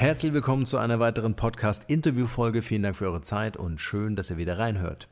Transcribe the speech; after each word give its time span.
Herzlich 0.00 0.32
willkommen 0.32 0.64
zu 0.64 0.78
einer 0.78 0.98
weiteren 0.98 1.36
Podcast-Interview-Folge. 1.36 2.62
Vielen 2.62 2.84
Dank 2.84 2.96
für 2.96 3.04
eure 3.04 3.20
Zeit 3.20 3.58
und 3.58 3.82
schön, 3.82 4.16
dass 4.16 4.30
ihr 4.30 4.38
wieder 4.38 4.58
reinhört. 4.58 5.08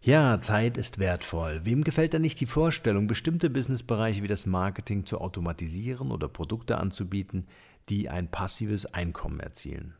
Ja, 0.00 0.40
Zeit 0.40 0.76
ist 0.76 0.98
wertvoll. 0.98 1.60
Wem 1.62 1.84
gefällt 1.84 2.12
denn 2.12 2.22
nicht 2.22 2.40
die 2.40 2.46
Vorstellung, 2.46 3.06
bestimmte 3.06 3.48
Businessbereiche 3.48 4.24
wie 4.24 4.28
das 4.28 4.44
Marketing 4.44 5.06
zu 5.06 5.20
automatisieren 5.20 6.10
oder 6.10 6.26
Produkte 6.26 6.78
anzubieten, 6.78 7.46
die 7.88 8.08
ein 8.10 8.28
passives 8.28 8.86
Einkommen 8.86 9.38
erzielen? 9.38 9.94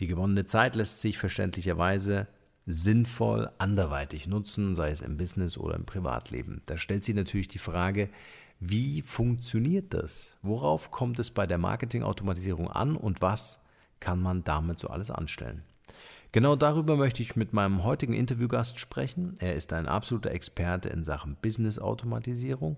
Die 0.00 0.08
gewonnene 0.08 0.44
Zeit 0.44 0.74
lässt 0.74 1.00
sich 1.00 1.16
verständlicherweise 1.16 2.26
sinnvoll 2.66 3.48
anderweitig 3.58 4.26
nutzen, 4.26 4.74
sei 4.74 4.90
es 4.90 5.02
im 5.02 5.16
Business 5.16 5.56
oder 5.56 5.76
im 5.76 5.86
Privatleben. 5.86 6.62
Da 6.66 6.78
stellt 6.78 7.04
sich 7.04 7.14
natürlich 7.14 7.46
die 7.46 7.58
Frage, 7.58 8.08
wie 8.60 9.00
funktioniert 9.00 9.94
das? 9.94 10.36
Worauf 10.42 10.90
kommt 10.90 11.18
es 11.18 11.30
bei 11.30 11.46
der 11.46 11.56
Marketingautomatisierung 11.56 12.68
an 12.68 12.94
und 12.94 13.22
was 13.22 13.60
kann 14.00 14.20
man 14.20 14.44
damit 14.44 14.78
so 14.78 14.88
alles 14.88 15.10
anstellen? 15.10 15.62
Genau 16.32 16.56
darüber 16.56 16.96
möchte 16.96 17.22
ich 17.22 17.36
mit 17.36 17.54
meinem 17.54 17.82
heutigen 17.84 18.12
Interviewgast 18.12 18.78
sprechen. 18.78 19.34
Er 19.40 19.54
ist 19.54 19.72
ein 19.72 19.88
absoluter 19.88 20.30
Experte 20.30 20.90
in 20.90 21.04
Sachen 21.04 21.36
Business-Automatisierung 21.40 22.76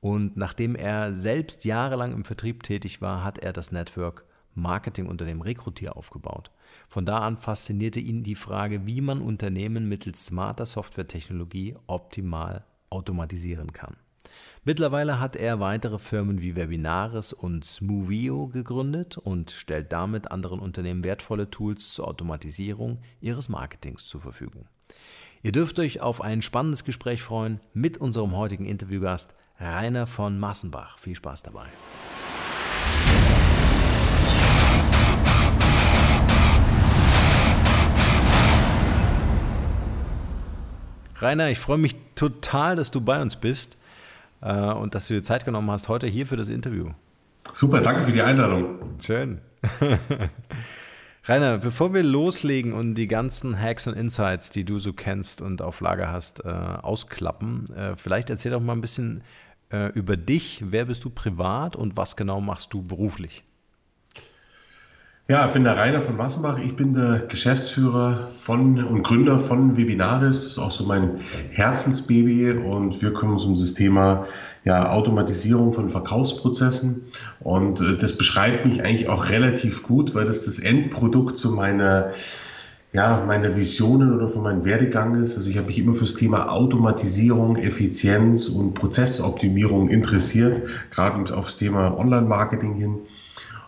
und 0.00 0.36
nachdem 0.36 0.74
er 0.74 1.12
selbst 1.12 1.64
jahrelang 1.64 2.12
im 2.12 2.24
Vertrieb 2.24 2.64
tätig 2.64 3.00
war, 3.00 3.22
hat 3.22 3.38
er 3.38 3.52
das 3.52 3.70
Network 3.70 4.24
Marketingunternehmen 4.54 5.42
Rekrutier 5.42 5.96
aufgebaut. 5.96 6.50
Von 6.88 7.06
da 7.06 7.18
an 7.18 7.36
faszinierte 7.36 8.00
ihn 8.00 8.24
die 8.24 8.34
Frage, 8.34 8.86
wie 8.86 9.00
man 9.00 9.22
Unternehmen 9.22 9.88
mittels 9.88 10.26
smarter 10.26 10.66
Softwaretechnologie 10.66 11.76
optimal 11.86 12.64
automatisieren 12.90 13.72
kann. 13.72 13.96
Mittlerweile 14.64 15.18
hat 15.18 15.36
er 15.36 15.60
weitere 15.60 15.98
Firmen 15.98 16.40
wie 16.40 16.54
Webinaris 16.54 17.32
und 17.32 17.64
Smoothio 17.64 18.48
gegründet 18.48 19.18
und 19.18 19.50
stellt 19.50 19.92
damit 19.92 20.30
anderen 20.30 20.60
Unternehmen 20.60 21.02
wertvolle 21.02 21.50
Tools 21.50 21.94
zur 21.94 22.06
Automatisierung 22.06 22.98
ihres 23.20 23.48
Marketings 23.48 24.06
zur 24.06 24.20
Verfügung. 24.20 24.66
Ihr 25.42 25.50
dürft 25.50 25.78
euch 25.80 26.00
auf 26.00 26.20
ein 26.20 26.42
spannendes 26.42 26.84
Gespräch 26.84 27.22
freuen 27.22 27.60
mit 27.74 27.98
unserem 27.98 28.36
heutigen 28.36 28.64
Interviewgast 28.64 29.34
Rainer 29.58 30.06
von 30.06 30.38
Massenbach. 30.38 30.98
Viel 30.98 31.16
Spaß 31.16 31.42
dabei. 31.42 31.66
Rainer, 41.16 41.50
ich 41.50 41.58
freue 41.58 41.78
mich 41.78 41.94
total, 42.14 42.74
dass 42.76 42.90
du 42.90 43.00
bei 43.00 43.22
uns 43.22 43.36
bist 43.36 43.78
äh, 44.42 44.72
und 44.72 44.94
dass 44.94 45.08
du 45.08 45.14
dir 45.14 45.22
Zeit 45.22 45.44
genommen 45.44 45.70
hast 45.70 45.88
heute 45.88 46.06
hier 46.06 46.26
für 46.26 46.36
das 46.36 46.48
Interview. 46.48 46.90
Super, 47.52 47.80
danke 47.80 48.04
für 48.04 48.12
die 48.12 48.22
Einladung. 48.22 48.98
Schön. 49.00 49.40
Rainer, 51.24 51.58
bevor 51.58 51.94
wir 51.94 52.02
loslegen 52.02 52.72
und 52.72 52.94
die 52.94 53.06
ganzen 53.06 53.60
Hacks 53.60 53.86
und 53.86 53.94
Insights, 53.94 54.50
die 54.50 54.64
du 54.64 54.78
so 54.78 54.92
kennst 54.92 55.40
und 55.40 55.62
auf 55.62 55.80
Lager 55.80 56.10
hast, 56.10 56.44
äh, 56.44 56.48
ausklappen, 56.48 57.72
äh, 57.74 57.96
vielleicht 57.96 58.28
erzähl 58.28 58.50
doch 58.50 58.60
mal 58.60 58.72
ein 58.72 58.80
bisschen 58.80 59.22
äh, 59.70 59.92
über 59.92 60.16
dich. 60.16 60.64
Wer 60.66 60.86
bist 60.86 61.04
du 61.04 61.10
privat 61.10 61.76
und 61.76 61.96
was 61.96 62.16
genau 62.16 62.40
machst 62.40 62.72
du 62.72 62.82
beruflich? 62.82 63.44
Ja, 65.32 65.46
ich 65.46 65.54
bin 65.54 65.64
der 65.64 65.78
Rainer 65.78 66.02
von 66.02 66.18
Wassenbach. 66.18 66.58
Ich 66.58 66.76
bin 66.76 66.92
der 66.92 67.20
Geschäftsführer 67.26 68.28
von 68.36 68.84
und 68.84 69.02
Gründer 69.02 69.38
von 69.38 69.78
Webinaris. 69.78 70.36
Das 70.36 70.46
ist 70.46 70.58
auch 70.58 70.70
so 70.70 70.84
mein 70.84 71.20
Herzensbaby 71.52 72.50
und 72.50 73.00
wir 73.00 73.14
kümmern 73.14 73.36
uns 73.36 73.46
um 73.46 73.54
das 73.54 73.72
Thema 73.72 74.26
ja, 74.66 74.90
Automatisierung 74.90 75.72
von 75.72 75.88
Verkaufsprozessen. 75.88 77.04
Und 77.40 77.80
äh, 77.80 77.96
das 77.96 78.18
beschreibt 78.18 78.66
mich 78.66 78.84
eigentlich 78.84 79.08
auch 79.08 79.30
relativ 79.30 79.82
gut, 79.82 80.14
weil 80.14 80.26
das 80.26 80.44
das 80.44 80.58
Endprodukt 80.58 81.38
zu 81.38 81.50
meiner 81.50 82.10
ja, 82.92 83.24
meine 83.26 83.56
Visionen 83.56 84.14
oder 84.14 84.28
von 84.28 84.42
meinem 84.42 84.66
Werdegang 84.66 85.14
ist. 85.14 85.38
Also 85.38 85.48
ich 85.48 85.56
habe 85.56 85.68
mich 85.68 85.78
immer 85.78 85.94
fürs 85.94 86.12
Thema 86.12 86.52
Automatisierung, 86.52 87.56
Effizienz 87.56 88.50
und 88.50 88.74
Prozessoptimierung 88.74 89.88
interessiert, 89.88 90.60
gerade 90.90 91.34
aufs 91.34 91.56
Thema 91.56 91.96
Online-Marketing 91.98 92.74
hin. 92.74 92.98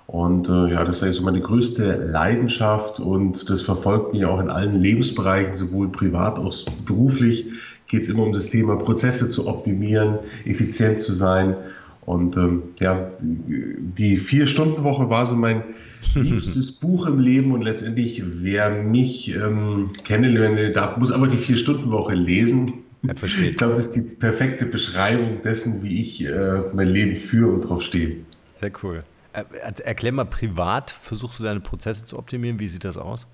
Und 0.07 0.49
äh, 0.49 0.71
ja, 0.71 0.85
das 0.85 1.03
ist 1.03 1.17
so 1.17 1.23
meine 1.23 1.41
größte 1.41 2.11
Leidenschaft 2.13 3.01
und 3.01 3.49
das 3.49 3.63
verfolgt 3.63 4.13
mich 4.13 4.25
auch 4.27 4.39
in 4.39 4.51
allen 4.51 4.79
Lebensbereichen, 4.79 5.57
sowohl 5.57 5.89
privat 5.89 6.39
als 6.39 6.67
auch 6.67 6.73
beruflich. 6.85 7.47
Geht 7.87 8.03
es 8.03 8.09
immer 8.11 8.25
um 8.25 8.33
das 8.33 8.49
Thema 8.49 8.77
Prozesse 8.77 9.29
zu 9.29 9.47
optimieren, 9.47 10.19
effizient 10.45 11.01
zu 11.01 11.15
sein. 11.15 11.57
Und 12.05 12.37
ähm, 12.37 12.65
ja, 12.81 13.09
die 13.21 14.19
Vier-Stunden-Woche 14.19 15.09
war 15.09 15.25
so 15.25 15.37
mein 15.37 15.63
liebstes 16.15 16.73
Buch 16.73 17.07
im 17.07 17.19
Leben 17.19 17.53
und 17.53 17.63
letztendlich, 17.63 18.23
wer 18.25 18.71
mich 18.71 19.35
ähm, 19.35 19.89
kennenlernen 20.05 20.75
darf, 20.75 20.99
muss 20.99 21.13
aber 21.13 21.29
die 21.29 21.39
Vier-Stunden-Woche 21.39 22.15
lesen. 22.15 22.75
Ja, 23.05 23.15
verstehe. 23.15 23.51
Ich 23.51 23.57
glaube, 23.57 23.75
das 23.75 23.87
ist 23.87 23.97
die 23.97 24.03
perfekte 24.03 24.67
Beschreibung 24.67 25.41
dessen, 25.43 25.83
wie 25.83 26.01
ich 26.03 26.25
äh, 26.27 26.61
mein 26.75 26.89
Leben 26.89 27.17
führe 27.17 27.53
und 27.53 27.63
drauf 27.63 27.83
stehe. 27.83 28.17
Sehr 28.55 28.73
cool. 28.83 29.03
Erklär 29.35 30.13
mal 30.13 30.25
privat, 30.25 30.91
versuchst 30.91 31.41
du 31.41 31.45
deine 31.45 31.61
Prozesse 31.61 32.05
zu 32.05 32.19
optimieren? 32.19 32.61
Wie 32.61 32.69
sieht 32.69 32.85
das 32.85 32.97
aus? 32.97 33.27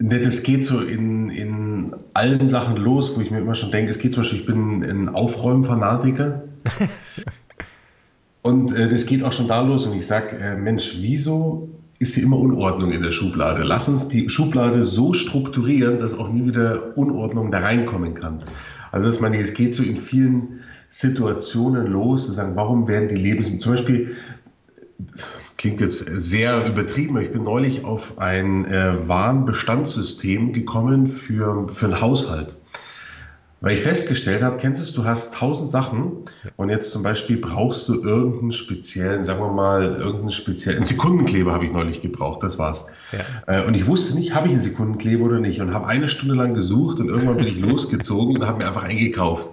Das 0.00 0.42
geht 0.42 0.64
so 0.64 0.80
in, 0.80 1.30
in 1.30 1.94
allen 2.14 2.48
Sachen 2.48 2.76
los, 2.76 3.16
wo 3.16 3.20
ich 3.20 3.30
mir 3.30 3.38
immer 3.38 3.54
schon 3.54 3.70
denke, 3.70 3.90
es 3.90 3.98
geht 3.98 4.12
zum 4.12 4.22
Beispiel, 4.22 4.40
ich 4.40 4.46
bin 4.46 4.82
ein 4.82 5.08
Aufräumen-Fanatiker. 5.08 6.42
und 8.42 8.76
äh, 8.76 8.88
das 8.88 9.06
geht 9.06 9.22
auch 9.22 9.32
schon 9.32 9.46
da 9.46 9.60
los 9.62 9.86
und 9.86 9.96
ich 9.96 10.06
sage, 10.06 10.36
äh, 10.36 10.56
Mensch, 10.56 10.96
wieso 10.98 11.70
ist 12.00 12.14
hier 12.14 12.24
immer 12.24 12.38
Unordnung 12.38 12.90
in 12.90 13.02
der 13.02 13.12
Schublade. 13.12 13.62
Lass 13.62 13.88
uns 13.88 14.08
die 14.08 14.28
Schublade 14.28 14.84
so 14.84 15.12
strukturieren, 15.12 16.00
dass 16.00 16.18
auch 16.18 16.28
nie 16.28 16.44
wieder 16.44 16.98
Unordnung 16.98 17.52
da 17.52 17.60
reinkommen 17.60 18.14
kann. 18.14 18.42
Also 18.90 19.06
dass 19.08 19.20
man, 19.20 19.32
es 19.32 19.54
geht 19.54 19.74
so 19.74 19.84
in 19.84 19.96
vielen 19.96 20.60
Situationen 20.94 21.88
los, 21.88 22.26
zu 22.26 22.32
sagen, 22.32 22.54
warum 22.54 22.86
werden 22.86 23.08
die 23.08 23.16
Lebensmittel, 23.16 23.60
zum 23.60 23.72
Beispiel, 23.72 24.16
klingt 25.56 25.80
jetzt 25.80 26.06
sehr 26.06 26.68
übertrieben, 26.68 27.18
ich 27.18 27.32
bin 27.32 27.42
neulich 27.42 27.84
auf 27.84 28.18
ein 28.18 28.64
äh, 28.64 29.08
Warenbestandssystem 29.08 30.52
gekommen 30.52 31.08
für, 31.08 31.68
für 31.68 31.86
einen 31.86 32.00
Haushalt. 32.00 32.56
Weil 33.64 33.76
ich 33.76 33.80
festgestellt 33.80 34.42
habe, 34.42 34.58
kennst 34.58 34.86
du, 34.90 35.00
du 35.00 35.08
hast 35.08 35.32
tausend 35.32 35.70
Sachen 35.70 36.24
und 36.56 36.68
jetzt 36.68 36.90
zum 36.90 37.02
Beispiel 37.02 37.38
brauchst 37.38 37.88
du 37.88 37.94
irgendeinen 37.94 38.52
speziellen, 38.52 39.24
sagen 39.24 39.40
wir 39.40 39.50
mal, 39.52 39.84
irgendeinen 39.84 40.32
speziellen 40.32 40.84
Sekundenkleber 40.84 41.50
habe 41.50 41.64
ich 41.64 41.72
neulich 41.72 42.02
gebraucht, 42.02 42.42
das 42.42 42.58
war's. 42.58 42.88
Ja. 43.46 43.62
Äh, 43.62 43.66
und 43.66 43.72
ich 43.72 43.86
wusste 43.86 44.16
nicht, 44.16 44.34
habe 44.34 44.48
ich 44.48 44.52
einen 44.52 44.60
Sekundenkleber 44.60 45.24
oder 45.24 45.40
nicht 45.40 45.62
und 45.62 45.72
habe 45.72 45.86
eine 45.86 46.10
Stunde 46.10 46.34
lang 46.34 46.52
gesucht 46.52 47.00
und 47.00 47.08
irgendwann 47.08 47.38
bin 47.38 47.46
ich 47.46 47.56
losgezogen 47.58 48.36
und 48.36 48.46
habe 48.46 48.58
mir 48.58 48.66
einfach 48.66 48.82
eingekauft. 48.82 49.48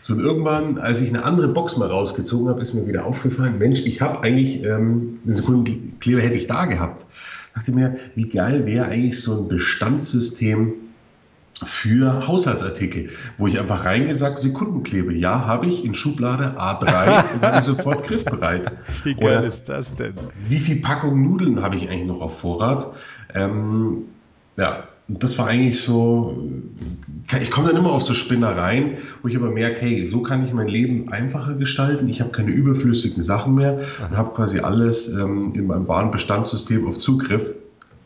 So 0.00 0.14
und 0.14 0.20
irgendwann, 0.20 0.78
als 0.78 1.02
ich 1.02 1.10
eine 1.10 1.22
andere 1.24 1.48
Box 1.48 1.76
mal 1.76 1.88
rausgezogen 1.88 2.48
habe, 2.48 2.62
ist 2.62 2.72
mir 2.72 2.86
wieder 2.86 3.04
aufgefallen, 3.04 3.58
Mensch, 3.58 3.80
ich 3.80 4.00
habe 4.00 4.22
eigentlich 4.22 4.64
ähm, 4.64 5.18
einen 5.26 5.36
Sekundenkleber 5.36 6.22
hätte 6.22 6.36
ich 6.36 6.46
da 6.46 6.64
gehabt. 6.64 7.04
Dachte 7.54 7.72
mir, 7.72 7.96
wie 8.14 8.26
geil 8.26 8.64
wäre 8.64 8.86
eigentlich 8.86 9.20
so 9.20 9.36
ein 9.36 9.48
Bestandssystem 9.48 10.72
für 11.64 12.26
Haushaltsartikel, 12.26 13.10
wo 13.36 13.46
ich 13.46 13.58
einfach 13.58 13.84
reingesagt 13.84 14.38
Sekundenklebe. 14.38 15.14
Ja, 15.14 15.46
habe 15.46 15.66
ich 15.66 15.84
in 15.84 15.94
Schublade 15.94 16.56
A3 16.58 17.24
und 17.34 17.40
bin 17.40 17.62
sofort 17.62 18.06
griffbereit. 18.06 18.72
Wie 19.04 19.14
geil 19.14 19.38
Oder 19.38 19.46
ist 19.46 19.68
das 19.68 19.94
denn? 19.94 20.14
Wie 20.48 20.58
viel 20.58 20.80
Packung 20.80 21.22
Nudeln 21.22 21.62
habe 21.62 21.76
ich 21.76 21.88
eigentlich 21.88 22.06
noch 22.06 22.20
auf 22.20 22.40
Vorrat? 22.40 22.86
Ähm, 23.34 24.04
ja, 24.56 24.84
das 25.08 25.38
war 25.38 25.48
eigentlich 25.48 25.80
so, 25.80 26.48
ich 27.38 27.50
komme 27.50 27.68
dann 27.68 27.76
immer 27.76 27.92
auf 27.92 28.02
so 28.02 28.14
Spinnereien, 28.14 28.98
wo 29.22 29.28
ich 29.28 29.36
aber 29.36 29.50
merke, 29.50 29.80
hey, 29.80 30.06
so 30.06 30.22
kann 30.22 30.46
ich 30.46 30.52
mein 30.52 30.68
Leben 30.68 31.10
einfacher 31.10 31.54
gestalten. 31.54 32.08
Ich 32.08 32.20
habe 32.20 32.30
keine 32.30 32.50
überflüssigen 32.50 33.22
Sachen 33.22 33.54
mehr 33.54 33.80
und 34.08 34.16
habe 34.16 34.32
quasi 34.32 34.60
alles 34.60 35.08
ähm, 35.08 35.52
in 35.54 35.66
meinem 35.66 35.88
Warenbestandssystem 35.88 36.86
auf 36.86 36.98
Zugriff, 36.98 37.52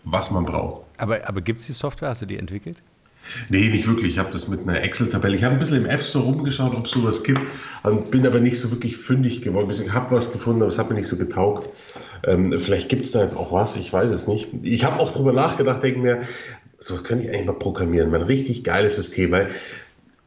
was 0.05 0.31
man 0.31 0.45
braucht. 0.45 0.85
Aber, 0.97 1.29
aber 1.29 1.41
gibt 1.41 1.61
es 1.61 1.67
die 1.67 1.73
Software? 1.73 2.11
Hast 2.11 2.23
du 2.23 2.27
die 2.27 2.39
entwickelt? 2.39 2.83
Nee, 3.49 3.69
nicht 3.69 3.87
wirklich. 3.87 4.12
Ich 4.12 4.19
habe 4.19 4.31
das 4.31 4.49
mit 4.49 4.61
einer 4.61 4.82
Excel-Tabelle. 4.82 5.37
Ich 5.37 5.44
habe 5.44 5.55
ein 5.55 5.59
bisschen 5.59 5.79
im 5.79 5.87
App 5.87 6.03
Store 6.03 6.25
rumgeschaut, 6.25 6.75
ob 6.75 6.87
es 6.87 6.93
sowas 6.93 7.23
gibt, 7.23 7.41
und 7.82 8.11
bin 8.11 8.26
aber 8.26 8.41
nicht 8.41 8.59
so 8.59 8.71
wirklich 8.71 8.97
fündig 8.97 9.43
geworden. 9.43 9.71
Ich 9.71 9.93
habe 9.93 10.15
was 10.15 10.32
gefunden, 10.32 10.62
aber 10.62 10.69
es 10.69 10.79
hat 10.79 10.91
mir 10.91 10.97
nicht 10.97 11.09
so 11.09 11.17
getaugt. 11.17 11.69
Ähm, 12.25 12.59
vielleicht 12.59 12.88
gibt 12.88 13.06
es 13.06 13.12
da 13.12 13.23
jetzt 13.23 13.37
auch 13.37 13.53
was, 13.53 13.76
ich 13.76 13.93
weiß 13.93 14.11
es 14.11 14.26
nicht. 14.26 14.49
Ich 14.62 14.85
habe 14.85 15.00
auch 15.00 15.12
darüber 15.12 15.32
nachgedacht, 15.32 15.82
denke 15.82 16.00
mir, 16.00 16.23
so 16.79 16.97
könnte 16.97 17.25
ich 17.25 17.31
eigentlich 17.31 17.47
mal 17.47 17.59
programmieren. 17.59 18.11
Mal 18.11 18.21
ein 18.21 18.26
richtig 18.26 18.65
geiles 18.65 18.97
System, 18.97 19.31
weil 19.31 19.49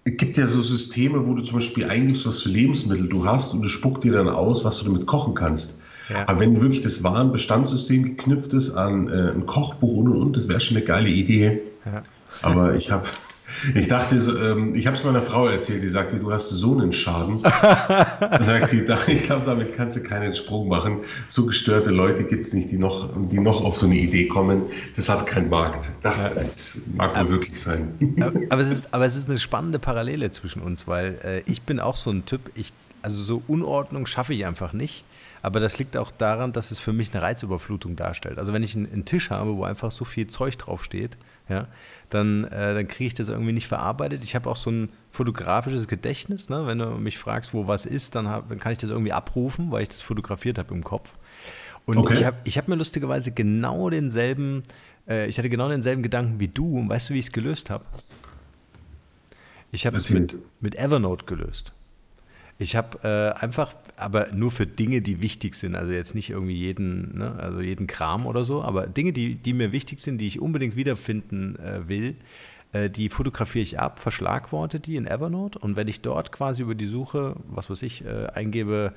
es 0.03 0.17
gibt 0.17 0.38
ja 0.38 0.47
so 0.47 0.61
Systeme, 0.61 1.27
wo 1.27 1.33
du 1.33 1.44
zum 1.44 1.55
Beispiel 1.55 1.85
eingibst, 1.85 2.25
was 2.25 2.41
für 2.41 2.49
Lebensmittel 2.49 3.09
du 3.09 3.25
hast 3.25 3.53
und 3.53 3.65
es 3.65 3.71
spuckt 3.71 4.03
dir 4.03 4.13
dann 4.13 4.29
aus, 4.29 4.63
was 4.63 4.79
du 4.79 4.85
damit 4.85 5.05
kochen 5.05 5.33
kannst. 5.33 5.77
Ja. 6.09 6.27
Aber 6.27 6.39
wenn 6.39 6.61
wirklich 6.61 6.81
das 6.81 7.03
Warenbestandssystem 7.03 8.03
geknüpft 8.03 8.53
ist 8.53 8.75
an 8.75 9.09
äh, 9.09 9.31
ein 9.31 9.45
Kochbuch 9.45 9.97
und 9.97 10.07
und 10.07 10.17
und, 10.17 10.38
das 10.38 10.47
wäre 10.47 10.61
schon 10.61 10.77
eine 10.77 10.85
geile 10.85 11.09
Idee. 11.09 11.61
Ja. 11.85 12.03
Aber 12.41 12.75
ich 12.75 12.91
habe, 12.91 13.07
ich 13.75 13.87
dachte, 13.87 14.19
so, 14.19 14.37
ähm, 14.37 14.75
ich 14.75 14.87
habe 14.87 14.97
es 14.97 15.03
meiner 15.03 15.21
Frau 15.21 15.47
erzählt, 15.47 15.81
die 15.81 15.87
sagte, 15.87 16.17
du 16.17 16.31
hast 16.31 16.49
so 16.49 16.77
einen 16.77 16.91
Schaden. 16.91 17.39
sagt 17.43 18.71
die, 18.71 18.85
ich 19.07 19.23
glaube, 19.23 19.45
damit 19.45 19.73
kannst 19.73 19.95
du 19.95 20.03
keinen 20.03 20.33
Sprung 20.33 20.67
machen. 20.67 20.99
So 21.27 21.45
gestörte 21.45 21.89
Leute 21.89 22.25
gibt 22.25 22.45
es 22.45 22.53
nicht, 22.53 22.71
die 22.71 22.77
noch, 22.77 23.09
die 23.15 23.39
noch 23.39 23.63
auf 23.63 23.77
so 23.77 23.85
eine 23.85 23.95
Idee 23.95 24.27
kommen. 24.27 24.63
Das 24.95 25.09
hat 25.09 25.25
keinen 25.25 25.49
Markt. 25.49 25.91
Das 26.03 26.81
mag 26.93 27.17
wohl 27.19 27.29
wirklich 27.29 27.59
sein. 27.59 27.93
Aber, 28.49 28.61
es 28.61 28.69
ist, 28.69 28.93
aber 28.93 29.05
es 29.05 29.15
ist 29.15 29.29
eine 29.29 29.39
spannende 29.39 29.79
Parallele 29.79 30.29
zwischen 30.31 30.61
uns, 30.61 30.87
weil 30.87 31.19
äh, 31.23 31.51
ich 31.51 31.61
bin 31.61 31.79
auch 31.79 31.95
so 31.95 32.11
ein 32.11 32.25
Typ, 32.25 32.51
ich, 32.53 32.73
also 33.01 33.23
so 33.23 33.41
Unordnung 33.47 34.05
schaffe 34.07 34.33
ich 34.33 34.45
einfach 34.45 34.73
nicht. 34.73 35.05
Aber 35.41 35.59
das 35.59 35.77
liegt 35.77 35.95
auch 35.95 36.11
daran, 36.11 36.51
dass 36.51 36.71
es 36.71 36.79
für 36.79 36.91
mich 36.91 37.13
eine 37.13 37.21
Reizüberflutung 37.21 37.95
darstellt. 37.95 38.37
Also 38.39 38.53
wenn 38.53 38.63
ich 38.63 38.75
einen, 38.75 38.91
einen 38.91 39.05
Tisch 39.05 39.29
habe, 39.29 39.55
wo 39.55 39.63
einfach 39.63 39.91
so 39.91 40.03
viel 40.03 40.27
Zeug 40.27 40.57
draufsteht, 40.57 41.17
ja, 41.49 41.67
dann, 42.09 42.45
äh, 42.45 42.73
dann 42.73 42.88
kriege 42.88 43.07
ich 43.07 43.13
das 43.13 43.29
irgendwie 43.29 43.53
nicht 43.53 43.67
verarbeitet. 43.67 44.23
Ich 44.23 44.35
habe 44.35 44.49
auch 44.49 44.55
so 44.55 44.69
ein 44.69 44.89
fotografisches 45.11 45.88
Gedächtnis. 45.88 46.49
Ne? 46.49 46.65
Wenn 46.65 46.79
du 46.79 46.85
mich 46.97 47.17
fragst, 47.17 47.53
wo 47.53 47.67
was 47.67 47.85
ist, 47.85 48.15
dann, 48.15 48.27
hab, 48.27 48.49
dann 48.49 48.59
kann 48.59 48.71
ich 48.71 48.77
das 48.77 48.89
irgendwie 48.89 49.13
abrufen, 49.13 49.71
weil 49.71 49.83
ich 49.83 49.89
das 49.89 50.01
fotografiert 50.01 50.57
habe 50.57 50.73
im 50.73 50.83
Kopf. 50.83 51.11
Und 51.85 51.97
okay. 51.97 52.13
ich 52.15 52.25
habe 52.25 52.38
ich 52.44 52.57
hab 52.57 52.67
mir 52.67 52.75
lustigerweise 52.75 53.31
genau 53.31 53.89
denselben, 53.89 54.63
äh, 55.07 55.27
ich 55.27 55.38
hatte 55.38 55.49
genau 55.49 55.69
denselben 55.69 56.03
Gedanken 56.03 56.39
wie 56.39 56.49
du. 56.49 56.79
Und 56.79 56.89
weißt 56.89 57.09
du, 57.09 57.13
wie 57.13 57.19
ich 57.19 57.27
es 57.27 57.31
gelöst 57.31 57.69
habe? 57.69 57.85
Ich 59.71 59.85
habe 59.85 59.97
es 59.97 60.09
mit, 60.11 60.35
mit 60.61 60.75
Evernote 60.75 61.25
gelöst. 61.25 61.73
Ich 62.57 62.75
habe 62.75 62.99
äh, 63.03 63.39
einfach, 63.39 63.73
aber 63.97 64.31
nur 64.31 64.51
für 64.51 64.67
Dinge, 64.67 65.01
die 65.01 65.21
wichtig 65.21 65.55
sind, 65.55 65.75
also 65.75 65.91
jetzt 65.91 66.15
nicht 66.15 66.29
irgendwie 66.29 66.55
jeden, 66.55 67.17
ne, 67.17 67.35
also 67.38 67.59
jeden 67.59 67.88
Kram 67.88 68.25
oder 68.25 68.44
so, 68.44 68.61
aber 68.63 68.88
Dinge, 68.88 69.11
die, 69.11 69.35
die 69.35 69.53
mir 69.53 69.71
wichtig 69.71 69.99
sind, 69.99 70.19
die 70.19 70.27
ich 70.27 70.39
unbedingt 70.39 70.75
wiederfinden 70.75 71.57
äh, 71.57 71.88
will, 71.88 72.15
äh, 72.73 72.89
die 72.89 73.09
fotografiere 73.09 73.63
ich 73.63 73.79
ab, 73.79 73.99
verschlagworte 73.99 74.79
die 74.79 74.97
in 74.97 75.07
Evernote 75.07 75.57
und 75.59 75.75
wenn 75.75 75.88
ich 75.88 76.01
dort 76.01 76.31
quasi 76.31 76.61
über 76.61 76.75
die 76.75 76.88
Suche, 76.88 77.35
was 77.47 77.69
weiß 77.69 77.81
ich, 77.81 78.05
äh, 78.05 78.27
eingebe, 78.27 78.94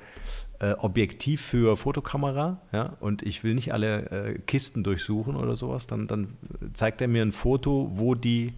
äh, 0.59 0.73
Objektiv 0.73 1.41
für 1.41 1.77
Fotokamera, 1.77 2.61
ja, 2.71 2.97
und 2.99 3.23
ich 3.23 3.43
will 3.43 3.55
nicht 3.55 3.73
alle 3.73 4.11
äh, 4.11 4.39
Kisten 4.39 4.83
durchsuchen 4.83 5.35
oder 5.35 5.55
sowas, 5.55 5.87
dann, 5.87 6.07
dann 6.07 6.33
zeigt 6.73 7.01
er 7.01 7.07
mir 7.07 7.23
ein 7.23 7.31
Foto, 7.31 7.89
wo 7.93 8.15
die, 8.15 8.53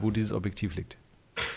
wo 0.00 0.10
dieses 0.10 0.32
Objektiv 0.32 0.74
liegt. 0.74 0.98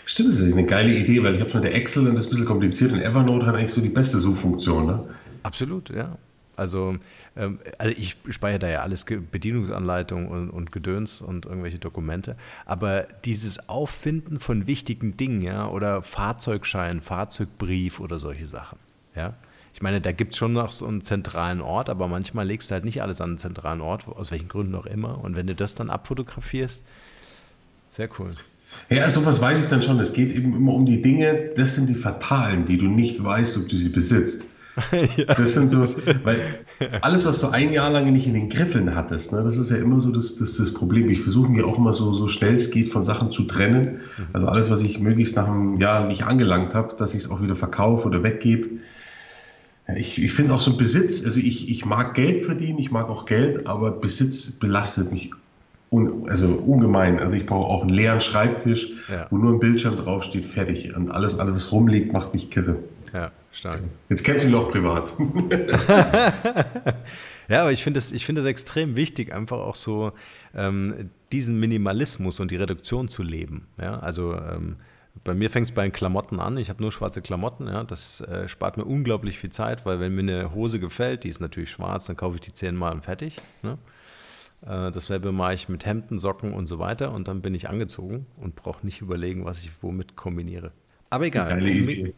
Stimmt, 0.04 0.30
das 0.30 0.40
ist 0.40 0.52
eine 0.52 0.66
geile 0.66 0.92
Idee, 0.94 1.22
weil 1.22 1.34
ich 1.34 1.40
habe 1.40 1.52
mit 1.54 1.64
der 1.64 1.74
Excel 1.74 2.06
und 2.06 2.14
das 2.14 2.24
ist 2.24 2.28
ein 2.28 2.30
bisschen 2.30 2.46
kompliziert 2.46 2.92
und 2.92 3.00
Evernote 3.00 3.46
hat 3.46 3.54
eigentlich 3.54 3.72
so 3.72 3.80
die 3.80 3.88
beste 3.88 4.18
Suchfunktion. 4.18 4.86
Ne? 4.86 5.04
Absolut, 5.42 5.90
ja. 5.90 6.16
Also, 6.56 6.96
ähm, 7.34 7.58
also 7.78 7.94
ich 7.96 8.16
speichere 8.28 8.58
da 8.58 8.68
ja 8.68 8.80
alles, 8.82 9.04
Bedienungsanleitung 9.04 10.28
und, 10.28 10.50
und 10.50 10.70
Gedöns 10.70 11.22
und 11.22 11.46
irgendwelche 11.46 11.78
Dokumente. 11.78 12.36
Aber 12.66 13.06
dieses 13.24 13.68
Auffinden 13.68 14.38
von 14.38 14.66
wichtigen 14.66 15.16
Dingen, 15.16 15.40
ja, 15.40 15.68
oder 15.68 16.02
Fahrzeugschein, 16.02 17.00
Fahrzeugbrief 17.00 18.00
oder 18.00 18.18
solche 18.18 18.46
Sachen, 18.46 18.78
ja. 19.16 19.34
Ich 19.74 19.80
meine, 19.80 20.02
da 20.02 20.12
gibt 20.12 20.34
es 20.34 20.38
schon 20.38 20.52
noch 20.52 20.70
so 20.70 20.86
einen 20.86 21.00
zentralen 21.00 21.62
Ort, 21.62 21.88
aber 21.88 22.06
manchmal 22.06 22.46
legst 22.46 22.70
du 22.70 22.74
halt 22.74 22.84
nicht 22.84 23.00
alles 23.00 23.22
an 23.22 23.30
einen 23.30 23.38
zentralen 23.38 23.80
Ort, 23.80 24.06
aus 24.06 24.30
welchen 24.30 24.48
Gründen 24.48 24.74
auch 24.74 24.84
immer. 24.84 25.24
Und 25.24 25.34
wenn 25.34 25.46
du 25.46 25.54
das 25.54 25.74
dann 25.74 25.88
abfotografierst, 25.88 26.84
sehr 27.92 28.08
cool. 28.18 28.32
Ja, 28.90 29.08
sowas 29.08 29.40
weiß 29.40 29.60
ich 29.60 29.68
dann 29.68 29.82
schon. 29.82 29.98
Es 30.00 30.12
geht 30.12 30.34
eben 30.34 30.54
immer 30.54 30.74
um 30.74 30.86
die 30.86 31.02
Dinge, 31.02 31.50
das 31.56 31.74
sind 31.74 31.88
die 31.88 31.94
Fatalen, 31.94 32.64
die 32.64 32.78
du 32.78 32.86
nicht 32.86 33.22
weißt, 33.22 33.56
ob 33.56 33.68
du 33.68 33.76
sie 33.76 33.88
besitzt. 33.88 34.44
ja, 35.16 35.24
das 35.26 35.52
sind 35.52 35.68
so, 35.68 35.80
weil 36.24 36.60
alles, 37.02 37.26
was 37.26 37.40
du 37.40 37.48
ein 37.48 37.72
Jahr 37.72 37.90
lang 37.90 38.10
nicht 38.10 38.26
in 38.26 38.32
den 38.32 38.48
Griffeln 38.48 38.94
hattest, 38.94 39.32
ne, 39.32 39.42
das 39.44 39.58
ist 39.58 39.70
ja 39.70 39.76
immer 39.76 40.00
so 40.00 40.10
das, 40.10 40.36
das, 40.36 40.56
das 40.56 40.72
Problem. 40.72 41.10
Ich 41.10 41.20
versuche 41.20 41.50
mir 41.50 41.66
auch 41.66 41.76
immer 41.76 41.92
so, 41.92 42.14
so 42.14 42.26
schnell 42.26 42.54
es 42.54 42.70
geht 42.70 42.88
von 42.88 43.04
Sachen 43.04 43.30
zu 43.30 43.42
trennen. 43.44 44.00
Mhm. 44.16 44.26
Also 44.32 44.48
alles, 44.48 44.70
was 44.70 44.80
ich 44.80 44.98
möglichst 44.98 45.36
nach 45.36 45.46
einem 45.46 45.78
Jahr 45.78 46.06
nicht 46.06 46.24
angelangt 46.24 46.74
habe, 46.74 46.94
dass 46.96 47.12
ich 47.12 47.24
es 47.24 47.30
auch 47.30 47.42
wieder 47.42 47.56
verkaufe 47.56 48.06
oder 48.06 48.22
weggebe. 48.22 48.68
Ich, 49.96 50.22
ich 50.22 50.32
finde 50.32 50.54
auch 50.54 50.60
so 50.60 50.70
ein 50.70 50.76
Besitz, 50.78 51.22
also 51.24 51.40
ich, 51.40 51.68
ich 51.68 51.84
mag 51.84 52.14
Geld 52.14 52.44
verdienen, 52.44 52.78
ich 52.78 52.90
mag 52.90 53.10
auch 53.10 53.26
Geld, 53.26 53.66
aber 53.66 53.90
Besitz 53.90 54.52
belastet 54.52 55.12
mich 55.12 55.32
un, 55.92 56.28
also 56.28 56.48
ungemein. 56.48 57.18
Also 57.20 57.36
ich 57.36 57.46
brauche 57.46 57.68
auch 57.68 57.82
einen 57.82 57.90
leeren 57.90 58.20
Schreibtisch, 58.20 58.88
ja. 59.08 59.26
wo 59.30 59.36
nur 59.36 59.52
ein 59.52 59.60
Bildschirm 59.60 59.96
draufsteht, 59.96 60.46
fertig. 60.46 60.96
Und 60.96 61.10
alles, 61.10 61.38
alles, 61.38 61.54
was 61.54 61.72
rumliegt, 61.72 62.12
macht 62.12 62.32
mich 62.32 62.50
kirre. 62.50 62.76
Ja, 63.12 63.30
stark. 63.52 63.82
Jetzt 64.08 64.24
kennst 64.24 64.44
du 64.44 64.48
mich 64.48 64.56
auch 64.56 64.68
privat. 64.68 65.14
ja, 67.48 67.60
aber 67.60 67.72
ich 67.72 67.84
finde 67.84 67.98
es 67.98 68.10
find 68.22 68.38
extrem 68.38 68.96
wichtig, 68.96 69.34
einfach 69.34 69.58
auch 69.58 69.74
so 69.74 70.12
ähm, 70.54 71.10
diesen 71.30 71.60
Minimalismus 71.60 72.40
und 72.40 72.50
die 72.50 72.56
Reduktion 72.56 73.08
zu 73.08 73.22
leben. 73.22 73.66
Ja, 73.78 73.98
also 73.98 74.34
ähm, 74.34 74.76
bei 75.24 75.34
mir 75.34 75.50
fängt 75.50 75.66
es 75.66 75.72
bei 75.72 75.82
den 75.82 75.92
Klamotten 75.92 76.40
an. 76.40 76.56
Ich 76.56 76.70
habe 76.70 76.80
nur 76.80 76.90
schwarze 76.90 77.20
Klamotten. 77.20 77.66
Ja. 77.66 77.84
Das 77.84 78.22
äh, 78.22 78.48
spart 78.48 78.78
mir 78.78 78.86
unglaublich 78.86 79.38
viel 79.38 79.50
Zeit, 79.50 79.84
weil 79.84 80.00
wenn 80.00 80.14
mir 80.14 80.22
eine 80.22 80.54
Hose 80.54 80.80
gefällt, 80.80 81.24
die 81.24 81.28
ist 81.28 81.40
natürlich 81.40 81.70
schwarz, 81.70 82.06
dann 82.06 82.16
kaufe 82.16 82.36
ich 82.36 82.40
die 82.40 82.54
zehnmal 82.54 82.92
und 82.92 83.04
fertig. 83.04 83.38
Ne? 83.62 83.76
Äh, 84.62 84.92
dasselbe 84.92 85.32
mache 85.32 85.54
ich 85.54 85.68
mit 85.68 85.84
Hemden, 85.84 86.18
Socken 86.18 86.52
und 86.52 86.66
so 86.66 86.78
weiter 86.78 87.12
und 87.12 87.26
dann 87.26 87.42
bin 87.42 87.54
ich 87.54 87.68
angezogen 87.68 88.26
und 88.36 88.54
brauche 88.54 88.86
nicht 88.86 89.00
überlegen, 89.00 89.44
was 89.44 89.58
ich 89.58 89.70
womit 89.80 90.14
kombiniere. 90.14 90.70
Aber 91.10 91.26
egal, 91.26 91.52
um 91.58 91.84
mich, 91.84 92.12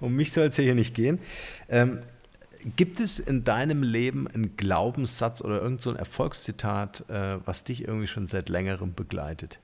um 0.00 0.16
mich 0.16 0.32
soll 0.32 0.46
es 0.46 0.56
hier 0.56 0.74
nicht 0.74 0.94
gehen. 0.94 1.18
Ähm, 1.68 2.00
gibt 2.76 3.00
es 3.00 3.18
in 3.18 3.42
deinem 3.42 3.82
Leben 3.82 4.28
einen 4.28 4.56
Glaubenssatz 4.56 5.42
oder 5.42 5.60
irgendein 5.60 5.82
so 5.82 5.92
Erfolgszitat, 5.94 7.04
äh, 7.08 7.38
was 7.44 7.64
dich 7.64 7.86
irgendwie 7.86 8.06
schon 8.06 8.26
seit 8.26 8.48
längerem 8.48 8.94
begleitet? 8.94 9.58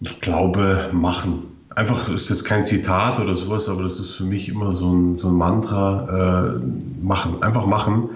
Ich 0.00 0.18
glaube, 0.20 0.90
machen. 0.92 1.44
Einfach 1.76 2.08
ist 2.08 2.28
jetzt 2.30 2.44
kein 2.44 2.64
Zitat 2.64 3.20
oder 3.20 3.34
sowas, 3.34 3.68
aber 3.68 3.82
das 3.82 4.00
ist 4.00 4.14
für 4.14 4.24
mich 4.24 4.48
immer 4.48 4.72
so 4.72 4.92
ein, 4.92 5.16
so 5.16 5.28
ein 5.28 5.34
Mantra. 5.34 6.56
Äh, 6.56 6.60
machen, 7.02 7.42
einfach 7.42 7.66
machen 7.66 8.10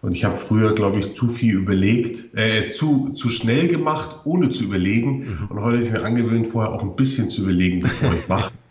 Und 0.00 0.12
ich 0.12 0.24
habe 0.24 0.36
früher, 0.36 0.74
glaube 0.74 1.00
ich, 1.00 1.14
zu 1.14 1.26
viel 1.28 1.54
überlegt, 1.54 2.36
äh, 2.36 2.70
zu, 2.70 3.10
zu 3.10 3.28
schnell 3.28 3.66
gemacht, 3.66 4.20
ohne 4.24 4.50
zu 4.50 4.64
überlegen. 4.64 5.18
Mhm. 5.18 5.46
Und 5.48 5.60
heute 5.60 5.78
habe 5.78 5.86
ich 5.86 5.92
mir 5.92 6.04
angewöhnt, 6.04 6.46
vorher 6.46 6.72
auch 6.72 6.82
ein 6.82 6.94
bisschen 6.94 7.28
zu 7.30 7.42
überlegen, 7.42 7.80
bevor 7.80 8.14
ich 8.14 8.28
mache. 8.28 8.52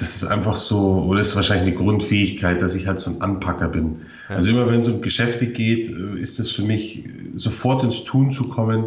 Das 0.00 0.14
ist 0.14 0.24
einfach 0.26 0.54
so, 0.54 1.02
oder 1.08 1.20
ist 1.20 1.34
wahrscheinlich 1.34 1.74
eine 1.74 1.84
Grundfähigkeit, 1.84 2.62
dass 2.62 2.76
ich 2.76 2.86
halt 2.86 3.00
so 3.00 3.10
ein 3.10 3.20
Anpacker 3.20 3.66
bin. 3.66 4.02
Ja. 4.28 4.36
Also 4.36 4.50
immer 4.50 4.68
wenn 4.68 4.78
es 4.78 4.86
um 4.86 5.02
Geschäfte 5.02 5.48
geht, 5.48 5.90
äh, 5.90 6.20
ist 6.20 6.38
es 6.38 6.52
für 6.52 6.62
mich, 6.62 7.08
sofort 7.34 7.82
ins 7.82 8.04
Tun 8.04 8.30
zu 8.30 8.44
kommen. 8.44 8.84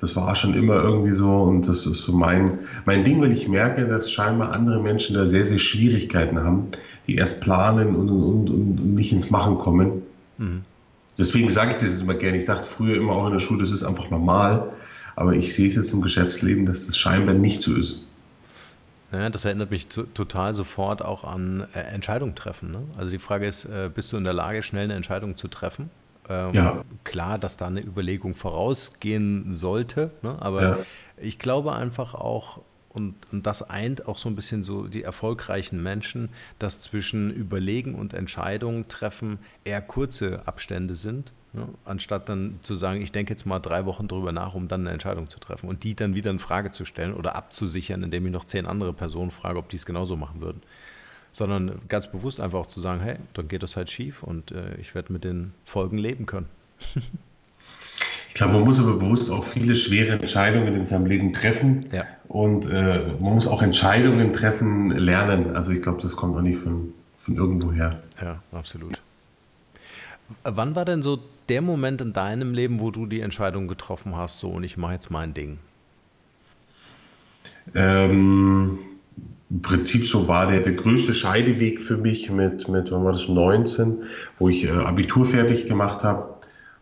Das 0.00 0.14
war 0.14 0.36
schon 0.36 0.54
immer 0.54 0.76
irgendwie 0.76 1.14
so 1.14 1.28
und 1.42 1.66
das 1.66 1.84
ist 1.84 2.02
so 2.02 2.12
mein, 2.12 2.60
mein 2.84 3.02
Ding, 3.02 3.20
weil 3.20 3.32
ich 3.32 3.48
merke, 3.48 3.86
dass 3.86 4.08
scheinbar 4.08 4.52
andere 4.52 4.80
Menschen 4.80 5.16
da 5.16 5.26
sehr, 5.26 5.46
sehr 5.46 5.58
Schwierigkeiten 5.58 6.38
haben, 6.38 6.68
die 7.08 7.16
erst 7.16 7.40
planen 7.40 7.96
und, 7.96 8.08
und, 8.08 8.48
und 8.48 8.94
nicht 8.94 9.10
ins 9.10 9.30
Machen 9.30 9.58
kommen. 9.58 10.02
Mhm. 10.38 10.60
Deswegen 11.18 11.48
sage 11.48 11.72
ich 11.72 11.76
das 11.76 12.00
immer 12.00 12.14
gerne. 12.14 12.38
Ich 12.38 12.46
dachte 12.46 12.64
früher 12.64 12.96
immer 12.96 13.12
auch 13.12 13.26
in 13.26 13.32
der 13.32 13.40
Schule, 13.40 13.60
das 13.60 13.70
ist 13.70 13.84
einfach 13.84 14.10
normal. 14.10 14.72
Aber 15.14 15.34
ich 15.34 15.54
sehe 15.54 15.68
es 15.68 15.76
jetzt 15.76 15.92
im 15.92 16.00
Geschäftsleben, 16.00 16.64
dass 16.64 16.86
das 16.86 16.96
scheinbar 16.96 17.34
nicht 17.34 17.62
so 17.62 17.74
ist. 17.74 18.06
Ja, 19.12 19.28
das 19.28 19.44
erinnert 19.44 19.70
mich 19.70 19.88
total 19.88 20.54
sofort 20.54 21.04
auch 21.04 21.24
an 21.24 21.66
äh, 21.74 21.80
Entscheidungen 21.80 22.34
treffen. 22.34 22.72
Ne? 22.72 22.82
Also 22.96 23.10
die 23.10 23.18
Frage 23.18 23.46
ist, 23.46 23.66
äh, 23.66 23.90
bist 23.94 24.10
du 24.12 24.16
in 24.16 24.24
der 24.24 24.32
Lage, 24.32 24.62
schnell 24.62 24.84
eine 24.84 24.94
Entscheidung 24.94 25.36
zu 25.36 25.48
treffen? 25.48 25.90
Ähm, 26.30 26.54
ja. 26.54 26.84
Klar, 27.04 27.38
dass 27.38 27.58
da 27.58 27.66
eine 27.66 27.82
Überlegung 27.82 28.34
vorausgehen 28.34 29.52
sollte, 29.52 30.12
ne? 30.22 30.36
aber 30.40 30.62
ja. 30.62 30.78
ich 31.18 31.38
glaube 31.38 31.74
einfach 31.74 32.14
auch, 32.14 32.60
und, 32.94 33.14
und 33.32 33.46
das 33.46 33.62
eint 33.62 34.06
auch 34.06 34.18
so 34.18 34.28
ein 34.28 34.34
bisschen 34.34 34.62
so 34.62 34.86
die 34.86 35.02
erfolgreichen 35.02 35.82
Menschen, 35.82 36.28
dass 36.58 36.80
zwischen 36.80 37.30
Überlegen 37.30 37.94
und 37.94 38.12
Entscheidungen 38.12 38.86
treffen 38.88 39.38
eher 39.64 39.80
kurze 39.80 40.46
Abstände 40.46 40.94
sind, 40.94 41.32
ne? 41.54 41.68
anstatt 41.84 42.28
dann 42.28 42.58
zu 42.60 42.74
sagen, 42.74 43.00
ich 43.00 43.10
denke 43.10 43.32
jetzt 43.32 43.46
mal 43.46 43.60
drei 43.60 43.86
Wochen 43.86 44.08
drüber 44.08 44.32
nach, 44.32 44.54
um 44.54 44.68
dann 44.68 44.82
eine 44.82 44.90
Entscheidung 44.90 45.30
zu 45.30 45.40
treffen 45.40 45.68
und 45.68 45.84
die 45.84 45.94
dann 45.94 46.14
wieder 46.14 46.30
in 46.30 46.38
Frage 46.38 46.70
zu 46.70 46.84
stellen 46.84 47.14
oder 47.14 47.34
abzusichern, 47.34 48.02
indem 48.02 48.26
ich 48.26 48.32
noch 48.32 48.44
zehn 48.44 48.66
andere 48.66 48.92
Personen 48.92 49.30
frage, 49.30 49.58
ob 49.58 49.70
die 49.70 49.76
es 49.76 49.86
genauso 49.86 50.16
machen 50.16 50.40
würden. 50.40 50.62
Sondern 51.34 51.80
ganz 51.88 52.12
bewusst 52.12 52.40
einfach 52.40 52.58
auch 52.58 52.66
zu 52.66 52.80
sagen, 52.80 53.00
hey, 53.00 53.16
dann 53.32 53.48
geht 53.48 53.62
das 53.62 53.76
halt 53.76 53.90
schief 53.90 54.22
und 54.22 54.50
äh, 54.50 54.76
ich 54.76 54.94
werde 54.94 55.14
mit 55.14 55.24
den 55.24 55.54
Folgen 55.64 55.96
leben 55.96 56.26
können. 56.26 56.48
Ich 58.32 58.36
glaube, 58.36 58.54
man 58.54 58.64
muss 58.64 58.80
aber 58.80 58.96
bewusst 58.96 59.30
auch 59.30 59.44
viele 59.44 59.74
schwere 59.74 60.12
Entscheidungen 60.12 60.74
in 60.74 60.86
seinem 60.86 61.04
Leben 61.04 61.34
treffen. 61.34 61.84
Ja. 61.92 62.06
Und 62.32 62.64
äh, 62.64 63.08
man 63.20 63.34
muss 63.34 63.46
auch 63.46 63.60
Entscheidungen 63.60 64.32
treffen 64.32 64.90
lernen. 64.90 65.54
Also 65.54 65.70
ich 65.70 65.82
glaube, 65.82 66.00
das 66.00 66.16
kommt 66.16 66.34
auch 66.34 66.40
nicht 66.40 66.58
von, 66.58 66.94
von 67.18 67.36
irgendwo 67.36 67.72
her. 67.72 68.02
Ja, 68.22 68.40
absolut. 68.52 69.02
Wann 70.42 70.74
war 70.74 70.86
denn 70.86 71.02
so 71.02 71.18
der 71.50 71.60
Moment 71.60 72.00
in 72.00 72.14
deinem 72.14 72.54
Leben, 72.54 72.80
wo 72.80 72.90
du 72.90 73.04
die 73.04 73.20
Entscheidung 73.20 73.68
getroffen 73.68 74.16
hast, 74.16 74.40
so 74.40 74.48
und 74.48 74.64
ich 74.64 74.78
mache 74.78 74.94
jetzt 74.94 75.10
mein 75.10 75.34
Ding? 75.34 75.58
Ähm, 77.74 78.78
Im 79.50 79.60
Prinzip 79.60 80.06
so 80.06 80.26
war 80.26 80.50
der, 80.50 80.60
der 80.60 80.72
größte 80.72 81.12
Scheideweg 81.12 81.82
für 81.82 81.98
mich 81.98 82.30
mit, 82.30 82.66
mit 82.66 82.90
wann 82.92 83.04
war 83.04 83.12
das, 83.12 83.28
19, 83.28 84.04
wo 84.38 84.48
ich 84.48 84.64
äh, 84.64 84.70
Abitur 84.70 85.26
fertig 85.26 85.66
gemacht 85.66 86.02
habe 86.02 86.31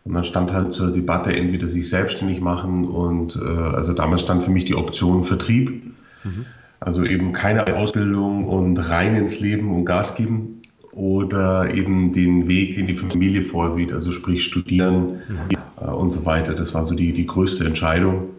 und 0.03 0.13
dann 0.13 0.23
stand 0.23 0.51
halt 0.51 0.73
zur 0.73 0.91
Debatte, 0.91 1.31
entweder 1.35 1.67
sich 1.67 1.87
selbstständig 1.89 2.41
machen 2.41 2.85
und 2.85 3.35
äh, 3.35 3.47
also 3.47 3.93
damals 3.93 4.21
stand 4.21 4.41
für 4.41 4.51
mich 4.51 4.65
die 4.65 4.75
Option 4.75 5.23
Vertrieb. 5.23 5.83
Mhm. 6.23 6.45
Also 6.79 7.03
eben 7.03 7.31
keine 7.31 7.75
Ausbildung 7.75 8.47
und 8.47 8.77
rein 8.89 9.15
ins 9.15 9.39
Leben 9.39 9.71
und 9.75 9.85
Gas 9.85 10.15
geben 10.15 10.61
oder 10.91 11.71
eben 11.73 12.11
den 12.11 12.47
Weg 12.47 12.75
in 12.75 12.87
die 12.87 12.95
Familie 12.95 13.43
vorsieht, 13.43 13.93
also 13.93 14.11
sprich 14.11 14.43
studieren 14.43 15.21
mhm. 15.27 15.57
äh, 15.79 15.85
und 15.85 16.09
so 16.09 16.25
weiter. 16.25 16.55
Das 16.55 16.73
war 16.73 16.83
so 16.83 16.95
die, 16.95 17.13
die 17.13 17.27
größte 17.27 17.65
Entscheidung. 17.65 18.29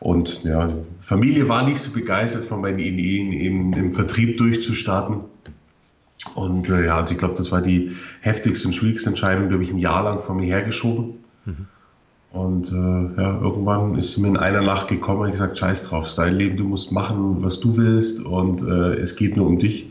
Und 0.00 0.42
ja, 0.42 0.70
Familie 0.98 1.48
war 1.48 1.64
nicht 1.64 1.78
so 1.78 1.92
begeistert 1.92 2.44
von 2.44 2.60
meinen 2.60 2.80
Ideen, 2.80 3.32
eben 3.32 3.72
im 3.72 3.92
Vertrieb 3.92 4.36
durchzustarten. 4.36 5.20
Und 6.34 6.68
äh, 6.68 6.86
ja, 6.86 6.96
also 6.96 7.12
ich 7.12 7.18
glaube, 7.18 7.34
das 7.34 7.52
war 7.52 7.62
die 7.62 7.92
heftigste 8.20 8.68
und 8.68 8.72
schwierigste 8.72 9.10
Entscheidung, 9.10 9.48
die 9.48 9.54
habe 9.54 9.62
ich 9.62 9.70
ein 9.70 9.78
Jahr 9.78 10.02
lang 10.04 10.18
vor 10.18 10.34
mir 10.34 10.46
hergeschoben. 10.46 11.24
Mhm. 11.44 11.66
Und 12.32 12.72
äh, 12.72 13.20
ja, 13.20 13.40
irgendwann 13.40 13.96
ist 13.96 14.16
mir 14.18 14.26
in 14.26 14.36
einer 14.36 14.62
Nacht 14.62 14.88
gekommen 14.88 15.20
und 15.20 15.26
ich 15.26 15.32
gesagt, 15.32 15.56
scheiß 15.56 15.84
drauf, 15.84 16.06
ist 16.06 16.18
dein 16.18 16.34
Leben, 16.34 16.56
du 16.56 16.64
musst 16.64 16.90
machen, 16.90 17.44
was 17.44 17.60
du 17.60 17.76
willst 17.76 18.24
und 18.24 18.62
äh, 18.62 18.94
es 18.94 19.14
geht 19.14 19.36
nur 19.36 19.46
um 19.46 19.60
dich. 19.60 19.90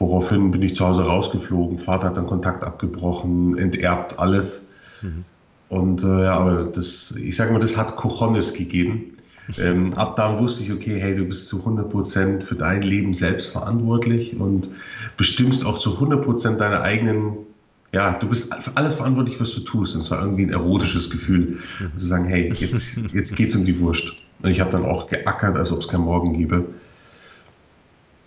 Woraufhin 0.00 0.50
bin 0.50 0.62
ich 0.62 0.74
zu 0.74 0.84
Hause 0.84 1.04
rausgeflogen, 1.04 1.78
Vater 1.78 2.08
hat 2.08 2.16
dann 2.16 2.26
Kontakt 2.26 2.64
abgebrochen, 2.64 3.56
enterbt 3.56 4.18
alles. 4.18 4.72
Mhm. 5.00 5.24
Und 5.68 6.02
äh, 6.02 6.24
ja, 6.24 6.36
aber 6.36 6.64
das, 6.64 7.12
ich 7.12 7.36
sage 7.36 7.52
mal, 7.52 7.60
das 7.60 7.76
hat 7.76 7.94
Cojones 7.94 8.52
gegeben. 8.54 9.12
Ähm, 9.58 9.94
ab 9.94 10.16
dann 10.16 10.38
wusste 10.38 10.62
ich, 10.62 10.72
okay, 10.72 10.98
hey, 11.00 11.14
du 11.14 11.24
bist 11.24 11.48
zu 11.48 11.58
100 11.60 11.90
Prozent 11.90 12.44
für 12.44 12.54
dein 12.54 12.82
Leben 12.82 13.12
selbst 13.12 13.52
verantwortlich 13.52 14.38
und 14.38 14.70
bestimmst 15.16 15.64
auch 15.64 15.78
zu 15.78 15.94
100 15.94 16.24
Prozent 16.24 16.60
deine 16.60 16.80
eigenen, 16.80 17.36
ja, 17.92 18.18
du 18.18 18.28
bist 18.28 18.52
für 18.54 18.76
alles 18.76 18.94
verantwortlich, 18.94 19.40
was 19.40 19.54
du 19.54 19.60
tust. 19.60 19.94
Und 19.94 20.00
es 20.00 20.10
war 20.10 20.22
irgendwie 20.22 20.44
ein 20.44 20.50
erotisches 20.50 21.10
Gefühl, 21.10 21.58
zu 21.96 22.06
sagen, 22.06 22.24
hey, 22.24 22.52
jetzt, 22.58 22.98
jetzt 23.12 23.36
geht's 23.36 23.54
um 23.54 23.64
die 23.64 23.78
Wurst. 23.80 24.12
Und 24.42 24.50
ich 24.50 24.60
habe 24.60 24.70
dann 24.70 24.84
auch 24.84 25.06
geackert, 25.06 25.56
als 25.56 25.72
ob 25.72 25.80
es 25.80 25.88
kein 25.88 26.00
Morgen 26.00 26.32
gäbe. 26.32 26.66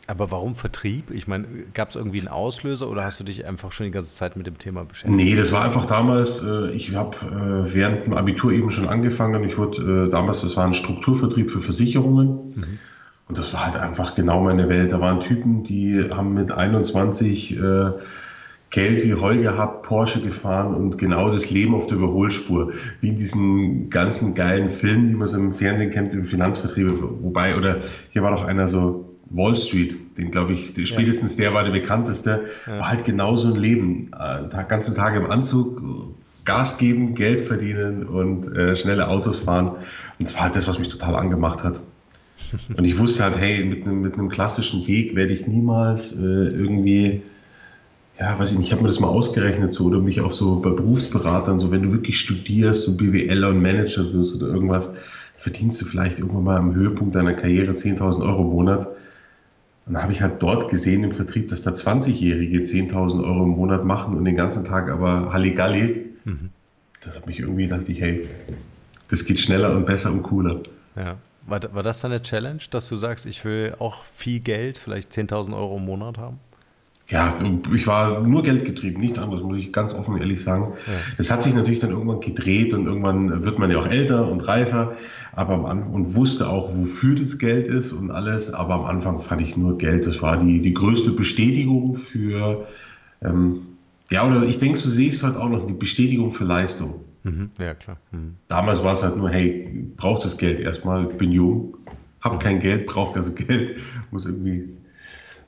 Aber 0.08 0.32
warum 0.32 0.56
Vertrieb? 0.56 1.12
Ich 1.12 1.28
meine, 1.28 1.46
gab 1.74 1.90
es 1.90 1.98
irgendwie 1.98 2.20
einen 2.20 2.30
Auslöser 2.30 2.90
oder 2.90 3.04
hast 3.04 3.20
du 3.20 3.26
dich 3.26 3.46
einfach 3.46 3.74
schon 3.74 3.86
die 3.86 3.92
ganze 3.92 4.16
Zeit 4.16 4.38
mit 4.38 4.48
dem 4.48 4.58
Thema 4.58 4.86
beschäftigt? 4.86 5.16
Nee, 5.16 5.36
das 5.36 5.52
war 5.52 5.64
einfach 5.64 5.86
damals, 5.86 6.42
äh, 6.42 6.72
ich 6.72 6.96
habe 6.96 7.18
äh, 7.18 7.74
während 7.74 8.06
dem 8.06 8.14
Abitur 8.14 8.54
eben 8.54 8.72
schon 8.72 8.88
angefangen. 8.88 9.44
Ich 9.44 9.58
wurde 9.58 10.06
äh, 10.06 10.10
damals, 10.10 10.42
das 10.42 10.56
war 10.56 10.66
ein 10.66 10.74
Strukturvertrieb 10.74 11.52
für 11.52 11.62
Versicherungen. 11.62 12.54
Mhm. 12.56 12.80
Und 13.28 13.38
das 13.38 13.54
war 13.54 13.66
halt 13.66 13.76
einfach 13.76 14.16
genau 14.16 14.42
meine 14.42 14.70
Welt. 14.70 14.94
Da 14.94 15.02
waren 15.02 15.20
Typen, 15.20 15.64
die 15.64 16.10
haben 16.10 16.34
mit 16.34 16.52
21 16.52 17.60
Geld 18.70 19.06
wie 19.06 19.14
Heu 19.14 19.38
gehabt, 19.38 19.84
Porsche 19.84 20.22
gefahren 20.22 20.76
und 20.76 20.98
genau 20.98 21.30
das 21.32 21.50
Leben 21.50 21.74
auf 21.74 21.88
der 21.88 21.98
Überholspur. 21.98 22.74
Wie 23.00 23.10
in 23.10 23.16
diesen 23.16 23.90
ganzen 23.90 24.34
geilen 24.34 24.70
Filmen, 24.70 25.06
die 25.06 25.16
man 25.16 25.28
so 25.28 25.38
im 25.38 25.54
Fernsehen 25.54 25.92
kennt, 25.92 26.14
über 26.14 26.26
Finanzvertriebe. 26.26 27.22
Wobei, 27.22 27.56
oder 27.56 27.78
hier 28.12 28.24
war 28.24 28.32
doch 28.32 28.44
einer 28.44 28.68
so, 28.68 29.07
Wall 29.29 29.55
Street, 29.55 30.17
den 30.17 30.31
glaube 30.31 30.53
ich, 30.53 30.74
spätestens 30.88 31.38
der 31.38 31.53
war 31.53 31.63
der 31.63 31.72
bekannteste, 31.72 32.46
ja. 32.65 32.79
war 32.79 32.89
halt 32.89 33.05
genauso 33.05 33.53
ein 33.53 33.60
Leben. 33.60 34.12
Äh, 34.13 34.63
ganze 34.67 34.96
Tage 34.96 35.19
im 35.19 35.29
Anzug, 35.29 35.81
Gas 36.46 36.77
geben, 36.77 37.13
Geld 37.13 37.41
verdienen 37.41 38.05
und 38.05 38.48
äh, 38.55 38.75
schnelle 38.75 39.10
Autos 39.10 39.39
fahren. 39.39 39.72
Und 40.17 40.25
es 40.25 40.34
war 40.36 40.43
halt 40.43 40.55
das, 40.55 40.67
was 40.67 40.79
mich 40.79 40.88
total 40.88 41.15
angemacht 41.15 41.63
hat. 41.63 41.81
Und 42.75 42.86
ich 42.86 42.98
wusste 42.98 43.24
halt, 43.24 43.38
hey, 43.38 43.65
mit 43.65 43.86
einem, 43.86 44.01
mit 44.01 44.13
einem 44.13 44.29
klassischen 44.29 44.88
Weg 44.88 45.15
werde 45.15 45.34
ich 45.34 45.46
niemals 45.48 46.13
äh, 46.13 46.19
irgendwie, 46.22 47.24
ja, 48.17 48.39
weiß 48.39 48.51
ich 48.51 48.57
nicht, 48.57 48.67
ich 48.67 48.72
habe 48.72 48.84
mir 48.84 48.88
das 48.88 49.01
mal 49.01 49.10
ausgerechnet 49.10 49.74
so 49.74 49.86
oder 49.86 50.00
mich 50.00 50.22
auch 50.22 50.31
so 50.31 50.62
bei 50.62 50.69
Berufsberatern, 50.69 51.60
so 51.60 51.72
wenn 51.72 51.84
du 51.84 51.91
wirklich 51.91 52.19
studierst 52.19 52.88
und 52.88 52.98
BWL 52.98 53.43
und 53.43 53.62
Manager 53.62 54.13
wirst 54.13 54.41
oder 54.41 54.53
irgendwas, 54.53 54.93
verdienst 55.36 55.81
du 55.81 55.86
vielleicht 55.86 56.19
irgendwann 56.19 56.46
mal 56.46 56.57
am 56.57 56.74
Höhepunkt 56.74 57.15
deiner 57.15 57.34
Karriere 57.34 57.74
10.000 57.74 58.22
Euro 58.22 58.43
im 58.43 58.50
Monat. 58.50 58.88
Und 59.88 59.94
dann 59.94 60.03
habe 60.03 60.12
ich 60.12 60.22
halt 60.22 60.44
dort 60.44 60.70
gesehen 60.70 61.03
im 61.03 61.13
Vertrieb, 61.13 61.48
dass 61.48 61.62
da 61.62 61.72
20-Jährige 61.72 62.60
10.000 62.60 63.24
Euro 63.24 63.44
im 63.44 63.51
Monat 63.51 63.86
machen 63.86 64.15
und 64.15 64.25
den 64.25 64.36
ganzen 64.36 64.65
Tag 64.65 64.89
aber 64.89 65.32
Halligalli. 65.32 66.13
Mhm. 66.25 66.50
Das 67.06 67.15
hat 67.15 67.25
mich 67.25 67.39
irgendwie 67.39 67.67
gedacht, 67.67 67.88
ich, 67.88 68.01
hey, 68.01 68.27
das 69.10 69.24
geht 69.24 69.39
schneller 69.39 69.74
und 69.74 69.86
besser 69.86 70.12
und 70.12 70.24
cooler. 70.24 70.60
Ja. 70.96 71.17
War, 71.46 71.62
war 71.74 71.84
das 71.84 72.01
dann 72.01 72.12
eine 72.12 72.22
Challenge, 72.22 72.60
dass 72.70 72.89
du 72.89 72.98
sagst, 72.98 73.25
ich 73.25 73.46
will 73.46 73.74
auch 73.79 74.03
viel 74.13 74.41
Geld, 74.41 74.77
vielleicht 74.77 75.13
10.000 75.13 75.56
Euro 75.56 75.77
im 75.77 75.86
Monat 75.86 76.17
haben? 76.17 76.39
Ja, 77.10 77.40
ich 77.74 77.88
war 77.88 78.22
nur 78.22 78.44
Geld 78.44 78.66
getrieben, 78.66 79.00
nichts 79.00 79.18
anderes, 79.18 79.42
muss 79.42 79.58
ich 79.58 79.72
ganz 79.72 79.94
offen 79.94 80.18
ehrlich 80.18 80.42
sagen. 80.42 80.74
Es 81.18 81.30
ja. 81.30 81.36
hat 81.36 81.44
sich 81.44 81.56
natürlich 81.56 81.80
dann 81.80 81.92
irgendwann 81.92 82.20
gedreht 82.20 82.74
und 82.74 82.86
irgendwann 82.86 83.46
wird 83.46 83.60
man 83.60 83.72
ja 83.72 83.78
auch 83.78 83.88
älter 83.88 84.30
und 84.30 84.42
reifer, 84.42 84.94
aber 85.32 85.54
am 85.54 85.66
Anfang 85.66 85.94
und 85.94 86.16
wusste 86.16 86.50
auch, 86.50 86.76
wofür 86.76 87.16
das 87.16 87.38
Geld 87.38 87.68
ist 87.68 87.94
und 87.94 88.12
alles. 88.12 88.54
Aber 88.54 88.76
am 88.76 88.86
Anfang 88.86 89.20
fand 89.20 89.42
ich 89.42 89.56
nur 89.56 89.78
Geld. 89.78 90.06
Das 90.06 90.22
war 90.22 90.38
die, 90.38 90.62
die 90.62 90.74
größte 90.74 91.12
Bestätigung 91.12 91.96
für, 91.96 92.68
ähm, 93.22 93.62
ja, 94.10 94.28
oder 94.28 94.44
ich 94.44 94.60
denke, 94.60 94.78
so 94.78 94.90
sehe 94.90 95.08
ich 95.08 95.16
es 95.16 95.24
halt 95.24 95.38
auch 95.38 95.50
noch, 95.50 95.66
die 95.66 95.74
Bestätigung 95.74 96.34
für 96.34 96.44
Leistung. 96.44 97.06
Mhm. 97.24 97.52
Ja, 97.58 97.74
klar. 97.74 97.98
Mhm. 98.12 98.36
Damals 98.50 98.84
war 98.84 98.92
es 98.94 99.04
halt 99.04 99.16
nur, 99.16 99.30
hey, 99.30 99.88
braucht 99.96 100.26
das 100.26 100.38
Geld 100.38 100.60
erstmal, 100.60 101.06
bin 101.06 101.32
jung, 101.32 101.78
habe 102.20 102.36
mhm. 102.36 102.40
kein 102.40 102.60
Geld, 102.60 102.86
brauche 102.86 103.16
also 103.16 103.32
Geld, 103.32 103.78
muss 104.12 104.26
irgendwie 104.26 104.76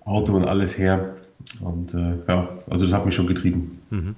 Auto 0.06 0.34
und 0.34 0.46
alles 0.46 0.78
her. 0.78 1.18
Und 1.62 1.94
äh, 1.94 2.16
ja, 2.28 2.50
also 2.70 2.86
das 2.86 2.94
hat 2.94 3.06
mich 3.06 3.16
schon 3.16 3.28
getrieben. 3.28 3.82
Mhm. 3.90 4.16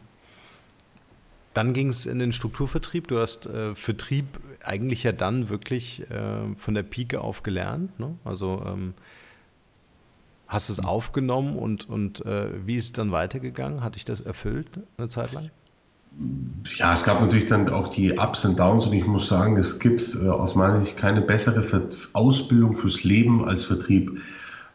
Dann 1.53 1.73
ging 1.73 1.89
es 1.89 2.05
in 2.05 2.19
den 2.19 2.31
Strukturvertrieb. 2.31 3.07
Du 3.07 3.19
hast 3.19 3.45
äh, 3.45 3.75
Vertrieb 3.75 4.39
eigentlich 4.63 5.03
ja 5.03 5.11
dann 5.11 5.49
wirklich 5.49 6.09
äh, 6.09 6.55
von 6.55 6.73
der 6.73 6.83
Pike 6.83 7.21
auf 7.21 7.43
gelernt. 7.43 7.99
Ne? 7.99 8.15
Also 8.23 8.63
ähm, 8.65 8.93
hast 10.47 10.69
es 10.69 10.79
aufgenommen 10.79 11.57
und, 11.57 11.89
und 11.89 12.25
äh, 12.25 12.65
wie 12.65 12.75
ist 12.75 12.85
es 12.85 12.91
dann 12.93 13.11
weitergegangen? 13.11 13.83
Hat 13.83 13.95
dich 13.95 14.05
das 14.05 14.21
erfüllt 14.21 14.67
eine 14.97 15.07
Zeit 15.07 15.33
lang? 15.33 15.49
ja, 16.75 16.93
es 16.93 17.03
gab 17.03 17.21
natürlich 17.21 17.45
dann 17.45 17.69
auch 17.69 17.87
die 17.87 18.13
Ups 18.13 18.43
und 18.45 18.59
Downs 18.59 18.85
und 18.85 18.93
ich 18.93 19.05
muss 19.05 19.27
sagen, 19.27 19.57
es 19.57 19.79
gibt 19.79 20.15
äh, 20.15 20.27
aus 20.27 20.55
meiner 20.55 20.83
Sicht 20.83 20.97
keine 20.97 21.21
bessere 21.21 21.89
Ausbildung 22.13 22.75
fürs 22.75 23.03
Leben 23.03 23.45
als 23.45 23.63
Vertrieb. 23.63 24.21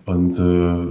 Und 0.07 0.39
äh, 0.39 0.87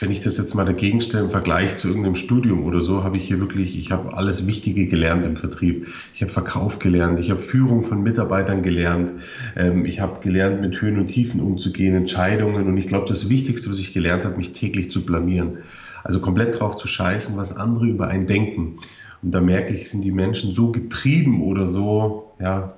wenn 0.00 0.10
ich 0.10 0.20
das 0.20 0.38
jetzt 0.38 0.54
mal 0.54 0.64
dagegen 0.64 1.00
stelle 1.00 1.24
im 1.24 1.30
Vergleich 1.30 1.76
zu 1.76 1.88
irgendeinem 1.88 2.16
Studium 2.16 2.64
oder 2.64 2.80
so, 2.80 3.04
habe 3.04 3.16
ich 3.16 3.24
hier 3.26 3.40
wirklich, 3.40 3.78
ich 3.78 3.90
habe 3.90 4.16
alles 4.16 4.46
Wichtige 4.46 4.86
gelernt 4.86 5.26
im 5.26 5.36
Vertrieb. 5.36 5.86
Ich 6.14 6.22
habe 6.22 6.32
Verkauf 6.32 6.78
gelernt, 6.78 7.18
ich 7.20 7.30
habe 7.30 7.40
Führung 7.40 7.82
von 7.82 8.02
Mitarbeitern 8.02 8.62
gelernt, 8.62 9.12
ähm, 9.56 9.84
ich 9.84 10.00
habe 10.00 10.20
gelernt, 10.20 10.60
mit 10.60 10.80
Höhen 10.80 10.98
und 10.98 11.08
Tiefen 11.08 11.40
umzugehen, 11.40 11.94
Entscheidungen 11.94 12.66
und 12.66 12.76
ich 12.76 12.86
glaube, 12.86 13.08
das 13.08 13.28
Wichtigste, 13.28 13.70
was 13.70 13.78
ich 13.78 13.92
gelernt 13.92 14.24
habe, 14.24 14.36
mich 14.36 14.52
täglich 14.52 14.90
zu 14.90 15.04
blamieren. 15.04 15.58
Also 16.04 16.20
komplett 16.20 16.58
drauf 16.58 16.76
zu 16.76 16.88
scheißen, 16.88 17.36
was 17.36 17.56
andere 17.56 17.86
über 17.86 18.08
einen 18.08 18.26
denken. 18.26 18.74
Und 19.22 19.32
da 19.32 19.40
merke 19.40 19.72
ich, 19.72 19.88
sind 19.88 20.02
die 20.02 20.10
Menschen 20.10 20.52
so 20.52 20.72
getrieben 20.72 21.42
oder 21.42 21.66
so, 21.66 22.32
ja, 22.40 22.74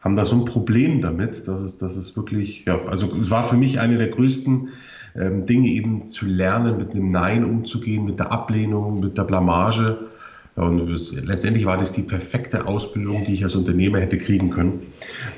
haben 0.00 0.16
da 0.16 0.24
so 0.24 0.34
ein 0.34 0.44
Problem 0.46 1.00
damit, 1.00 1.46
dass 1.46 1.60
es, 1.60 1.78
dass 1.78 1.96
es 1.96 2.16
wirklich, 2.16 2.64
ja, 2.66 2.80
also 2.86 3.14
es 3.14 3.30
war 3.30 3.44
für 3.44 3.56
mich 3.56 3.78
eine 3.78 3.98
der 3.98 4.08
größten 4.08 4.70
ähm, 5.16 5.46
Dinge 5.46 5.68
eben 5.68 6.06
zu 6.06 6.26
lernen, 6.26 6.78
mit 6.78 6.90
einem 6.90 7.10
Nein 7.10 7.44
umzugehen, 7.44 8.04
mit 8.04 8.18
der 8.18 8.32
Ablehnung, 8.32 9.00
mit 9.00 9.18
der 9.18 9.24
Blamage. 9.24 10.08
Und 10.56 10.88
letztendlich 11.24 11.64
war 11.64 11.78
das 11.78 11.92
die 11.92 12.02
perfekte 12.02 12.66
Ausbildung, 12.66 13.24
die 13.24 13.34
ich 13.34 13.44
als 13.44 13.54
Unternehmer 13.54 14.00
hätte 14.00 14.18
kriegen 14.18 14.50
können. 14.50 14.80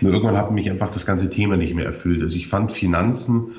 Nur 0.01 0.13
irgendwann 0.13 0.37
hat 0.37 0.51
mich 0.51 0.71
einfach 0.71 0.91
das 0.91 1.07
ganze 1.07 1.31
Thema 1.31 1.57
nicht 1.57 1.75
mehr 1.75 1.85
erfüllt. 1.85 2.23
Also 2.23 2.37
ich 2.37 2.49
fand 2.49 2.73
Finanzen 2.73 3.53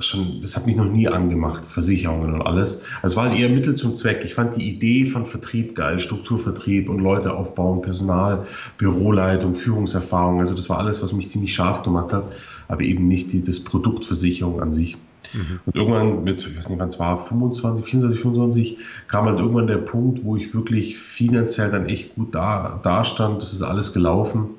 schon, 0.00 0.40
das 0.42 0.56
hat 0.56 0.66
mich 0.66 0.76
noch 0.76 0.90
nie 0.90 1.08
angemacht, 1.08 1.66
Versicherungen 1.66 2.34
und 2.34 2.42
alles. 2.42 2.82
Also 3.02 3.14
es 3.14 3.16
war 3.16 3.30
halt 3.30 3.38
eher 3.38 3.48
Mittel 3.48 3.76
zum 3.76 3.94
Zweck. 3.94 4.22
Ich 4.24 4.34
fand 4.34 4.56
die 4.56 4.68
Idee 4.68 5.06
von 5.06 5.26
Vertrieb 5.26 5.74
geil, 5.74 6.00
Strukturvertrieb 6.00 6.88
und 6.88 6.98
Leute 6.98 7.34
aufbauen, 7.34 7.82
Personal, 7.82 8.44
Büroleitung, 8.78 9.54
Führungserfahrung. 9.54 10.40
Also 10.40 10.54
das 10.54 10.68
war 10.68 10.78
alles, 10.78 11.02
was 11.02 11.12
mich 11.12 11.30
ziemlich 11.30 11.54
scharf 11.54 11.82
gemacht 11.82 12.12
hat, 12.12 12.32
aber 12.68 12.82
eben 12.82 13.04
nicht 13.04 13.32
die, 13.32 13.44
das 13.44 13.60
Produktversicherung 13.60 14.60
an 14.60 14.72
sich. 14.72 14.96
Mhm. 15.34 15.60
Und 15.64 15.74
irgendwann 15.74 16.24
mit, 16.24 16.46
ich 16.46 16.56
weiß 16.56 16.68
nicht 16.68 16.78
wann 16.78 16.88
es 16.88 16.98
war, 16.98 17.18
25, 17.18 17.84
24, 17.84 18.20
25, 18.20 18.78
kam 19.08 19.26
halt 19.26 19.38
irgendwann 19.38 19.66
der 19.66 19.78
Punkt, 19.78 20.24
wo 20.24 20.36
ich 20.36 20.54
wirklich 20.54 20.98
finanziell 20.98 21.70
dann 21.70 21.86
echt 21.86 22.14
gut 22.14 22.34
da, 22.34 22.80
da 22.82 23.04
stand. 23.04 23.42
Das 23.42 23.52
ist 23.52 23.62
alles 23.62 23.92
gelaufen. 23.92 24.50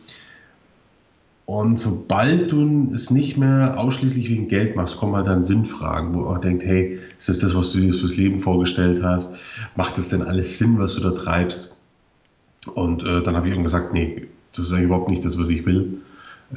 Und 1.47 1.79
sobald 1.79 2.51
du 2.51 2.91
es 2.93 3.09
nicht 3.09 3.37
mehr 3.37 3.79
ausschließlich 3.79 4.27
wegen 4.27 4.49
Geld 4.49 4.75
machst, 4.75 4.97
kommen 4.97 5.15
halt 5.15 5.27
dann 5.27 5.43
Sinnfragen, 5.43 6.13
wo 6.13 6.29
man 6.29 6.41
denkt, 6.41 6.65
hey, 6.65 6.99
ist 7.17 7.29
das 7.29 7.39
das, 7.39 7.55
was 7.55 7.71
du 7.71 7.79
dir 7.79 7.93
fürs 7.93 8.17
Leben 8.17 8.37
vorgestellt 8.37 9.01
hast? 9.01 9.35
Macht 9.77 9.97
das 9.97 10.09
denn 10.09 10.21
alles 10.21 10.57
Sinn, 10.57 10.77
was 10.77 10.95
du 10.95 11.01
da 11.03 11.11
treibst? 11.11 11.73
Und 12.73 13.03
äh, 13.03 13.23
dann 13.23 13.37
habe 13.37 13.47
ich 13.47 13.53
irgendwann 13.53 13.63
gesagt, 13.63 13.93
nee, 13.93 14.27
das 14.53 14.65
ist 14.65 14.73
eigentlich 14.73 14.85
überhaupt 14.87 15.09
nicht 15.09 15.23
das, 15.23 15.39
was 15.39 15.47
ich 15.47 15.65
will. 15.65 16.01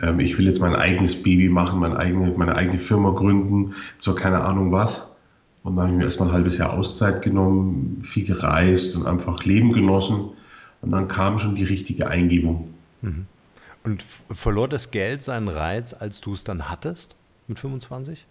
Ähm, 0.02 0.20
ich 0.20 0.38
will 0.38 0.46
jetzt 0.46 0.60
mein 0.60 0.74
eigenes 0.74 1.22
Baby 1.22 1.48
machen, 1.48 1.80
meine 1.80 1.96
eigene, 1.96 2.32
meine 2.36 2.54
eigene 2.54 2.78
Firma 2.78 3.10
gründen, 3.10 3.74
so 3.98 4.14
keine 4.14 4.42
Ahnung 4.42 4.72
was. 4.72 5.16
Und 5.62 5.76
dann 5.76 5.84
habe 5.84 5.92
ich 5.92 5.98
mir 5.98 6.04
erstmal 6.04 6.28
ein 6.28 6.34
halbes 6.34 6.56
Jahr 6.56 6.72
Auszeit 6.72 7.22
genommen, 7.22 8.00
viel 8.02 8.24
gereist 8.24 8.96
und 8.96 9.06
einfach 9.06 9.44
Leben 9.44 9.72
genossen. 9.72 10.30
Und 10.80 10.92
dann 10.92 11.08
kam 11.08 11.38
schon 11.38 11.54
die 11.54 11.64
richtige 11.64 12.08
Eingebung. 12.08 12.70
Mhm. 13.02 13.26
Und 13.82 14.04
verlor 14.30 14.68
das 14.68 14.90
Geld 14.90 15.22
seinen 15.22 15.48
Reiz, 15.48 15.94
als 15.94 16.20
du 16.20 16.34
es 16.34 16.44
dann 16.44 16.68
hattest 16.68 17.14
mit 17.48 17.58
25? 17.58 18.26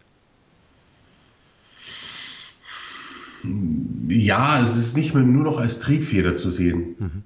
Ja, 4.07 4.61
es 4.61 4.75
ist 4.77 4.97
nicht 4.97 5.13
mehr 5.13 5.23
nur 5.23 5.43
noch 5.43 5.59
als 5.59 5.79
Triebfeder 5.79 6.35
zu 6.35 6.49
sehen. 6.49 6.95
Mhm. 6.99 7.23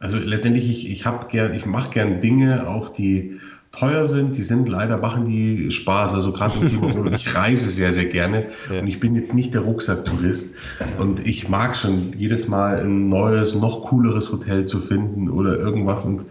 Also 0.00 0.18
letztendlich, 0.18 0.70
ich, 0.70 0.90
ich 0.90 1.06
habe 1.06 1.26
gern, 1.28 1.54
ich 1.54 1.66
mache 1.66 1.90
gern 1.90 2.20
Dinge, 2.20 2.68
auch 2.68 2.90
die 2.90 3.40
teuer 3.72 4.06
sind, 4.06 4.36
die 4.36 4.42
sind 4.42 4.68
leider 4.68 4.96
machen 4.96 5.24
die 5.24 5.70
Spaß. 5.70 6.14
Also 6.14 6.32
gerade 6.32 6.58
im 6.58 6.68
Thema, 6.68 7.12
ich 7.12 7.34
reise 7.34 7.68
sehr, 7.68 7.92
sehr 7.92 8.06
gerne 8.06 8.46
ja. 8.72 8.80
und 8.80 8.86
ich 8.86 9.00
bin 9.00 9.14
jetzt 9.14 9.34
nicht 9.34 9.54
der 9.54 9.62
Rucksacktourist 9.62 10.54
und 10.98 11.26
ich 11.26 11.48
mag 11.48 11.76
schon 11.76 12.12
jedes 12.16 12.48
Mal 12.48 12.80
ein 12.80 13.08
neues, 13.08 13.54
noch 13.54 13.86
cooleres 13.86 14.32
Hotel 14.32 14.66
zu 14.66 14.80
finden 14.80 15.28
oder 15.28 15.58
irgendwas 15.58 16.04
und 16.04 16.24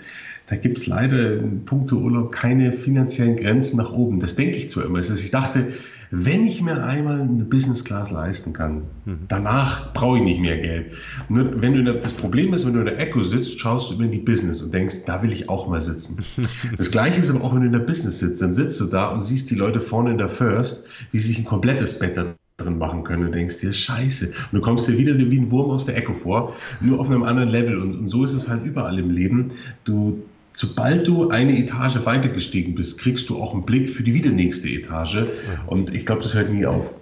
da 0.47 0.55
gibt 0.55 0.77
es 0.77 0.87
leider 0.87 1.33
in 1.33 1.65
puncto 1.65 1.97
Urlaub 1.97 2.31
keine 2.31 2.71
finanziellen 2.71 3.35
Grenzen 3.35 3.77
nach 3.77 3.91
oben. 3.91 4.19
Das 4.19 4.35
denke 4.35 4.55
ich 4.55 4.69
zwar 4.69 4.85
immer. 4.85 4.97
Also 4.97 5.13
ich 5.13 5.29
dachte, 5.29 5.67
wenn 6.11 6.45
ich 6.45 6.61
mir 6.61 6.83
einmal 6.83 7.21
eine 7.21 7.43
Business 7.43 7.83
Class 7.83 8.11
leisten 8.11 8.53
kann, 8.53 8.83
mhm. 9.05 9.19
danach 9.27 9.93
brauche 9.93 10.17
ich 10.17 10.23
nicht 10.23 10.39
mehr 10.39 10.57
Geld. 10.57 10.93
Nur 11.29 11.61
wenn 11.61 11.73
du 11.73 11.83
das 11.83 12.13
Problem 12.13 12.53
ist, 12.53 12.65
wenn 12.65 12.73
du 12.73 12.79
in 12.79 12.85
der 12.85 12.99
Echo 12.99 13.23
sitzt, 13.23 13.59
schaust 13.59 13.89
du 13.89 13.95
über 13.95 14.05
die 14.05 14.19
Business 14.19 14.61
und 14.61 14.73
denkst, 14.73 15.05
da 15.05 15.21
will 15.21 15.31
ich 15.31 15.49
auch 15.49 15.67
mal 15.67 15.81
sitzen. 15.81 16.23
das 16.77 16.91
gleiche 16.91 17.19
ist 17.19 17.29
aber 17.29 17.43
auch, 17.43 17.53
wenn 17.53 17.61
du 17.61 17.67
in 17.67 17.73
der 17.73 17.79
Business 17.79 18.19
sitzt, 18.19 18.41
dann 18.41 18.53
sitzt 18.53 18.79
du 18.79 18.85
da 18.85 19.09
und 19.09 19.23
siehst 19.23 19.49
die 19.49 19.55
Leute 19.55 19.81
vorne 19.81 20.11
in 20.11 20.17
der 20.17 20.29
First, 20.29 20.87
wie 21.11 21.19
sie 21.19 21.29
sich 21.29 21.39
ein 21.39 21.45
komplettes 21.45 21.99
Bett 21.99 22.15
da 22.17 22.35
drin 22.57 22.79
machen 22.79 23.03
können 23.03 23.25
und 23.25 23.33
denkst 23.33 23.59
dir, 23.59 23.71
scheiße. 23.71 24.27
Und 24.27 24.53
du 24.53 24.61
kommst 24.61 24.87
dir 24.87 24.97
wieder 24.97 25.15
wie 25.17 25.39
ein 25.39 25.51
Wurm 25.51 25.69
aus 25.69 25.85
der 25.85 25.95
Echo 25.95 26.13
vor, 26.13 26.53
nur 26.81 26.99
auf 26.99 27.09
einem 27.09 27.23
anderen 27.23 27.49
Level. 27.49 27.77
Und, 27.77 27.99
und 27.99 28.09
so 28.09 28.23
ist 28.23 28.33
es 28.33 28.47
halt 28.47 28.65
überall 28.65 28.97
im 28.97 29.11
Leben. 29.11 29.51
Du 29.83 30.23
sobald 30.57 31.07
du 31.07 31.29
eine 31.29 31.55
Etage 31.55 32.03
weitergestiegen 32.05 32.73
bist, 32.73 32.97
kriegst 32.97 33.29
du 33.29 33.39
auch 33.39 33.53
einen 33.53 33.63
Blick 33.63 33.91
für 33.91 34.01
die 34.01 34.15
wieder 34.15 34.31
nächste 34.31 34.67
Etage. 34.67 35.27
Und 35.67 35.93
ich 35.93 36.03
glaube, 36.03 36.23
das 36.23 36.33
hört 36.33 36.49
nie 36.49 36.65
auf. 36.65 36.95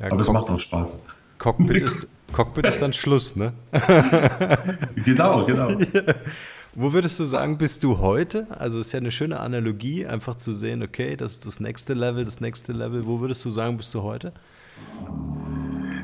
Ja, 0.00 0.10
Aber 0.10 0.20
es 0.20 0.28
macht 0.28 0.50
auch 0.50 0.58
Spaß. 0.58 1.04
Cockpit 1.38 1.76
ist, 1.82 2.06
Cockpit 2.32 2.66
ist 2.66 2.82
dann 2.82 2.92
Schluss, 2.92 3.36
ne? 3.36 3.52
genau, 5.04 5.46
genau. 5.46 5.68
Wo 6.74 6.92
würdest 6.92 7.20
du 7.20 7.24
sagen, 7.24 7.56
bist 7.58 7.84
du 7.84 7.98
heute? 7.98 8.48
Also 8.50 8.80
ist 8.80 8.92
ja 8.92 8.98
eine 8.98 9.12
schöne 9.12 9.38
Analogie, 9.38 10.04
einfach 10.04 10.34
zu 10.34 10.52
sehen, 10.52 10.82
okay, 10.82 11.16
das 11.16 11.34
ist 11.34 11.46
das 11.46 11.60
nächste 11.60 11.94
Level, 11.94 12.24
das 12.24 12.40
nächste 12.40 12.72
Level. 12.72 13.06
Wo 13.06 13.20
würdest 13.20 13.44
du 13.44 13.50
sagen, 13.50 13.76
bist 13.76 13.94
du 13.94 14.02
heute? 14.02 14.32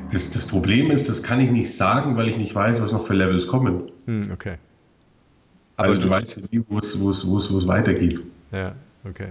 Das, 0.09 0.31
das 0.31 0.45
Problem 0.45 0.89
ist, 0.89 1.09
das 1.09 1.21
kann 1.21 1.41
ich 1.41 1.51
nicht 1.51 1.75
sagen, 1.75 2.15
weil 2.15 2.29
ich 2.29 2.37
nicht 2.37 2.55
weiß, 2.55 2.81
was 2.81 2.93
noch 2.93 3.05
für 3.05 3.13
Levels 3.13 3.45
kommen. 3.45 3.91
Hm, 4.05 4.31
okay. 4.31 4.55
Aber 5.75 5.87
also 5.89 6.01
du, 6.01 6.07
du 6.07 6.13
weißt 6.13 6.53
nie, 6.53 6.63
wo 6.67 6.79
es, 6.79 6.99
wo, 6.99 7.09
es, 7.09 7.27
wo, 7.27 7.37
es, 7.37 7.51
wo 7.51 7.57
es 7.57 7.67
weitergeht. 7.67 8.21
Ja, 8.51 8.75
okay. 9.03 9.29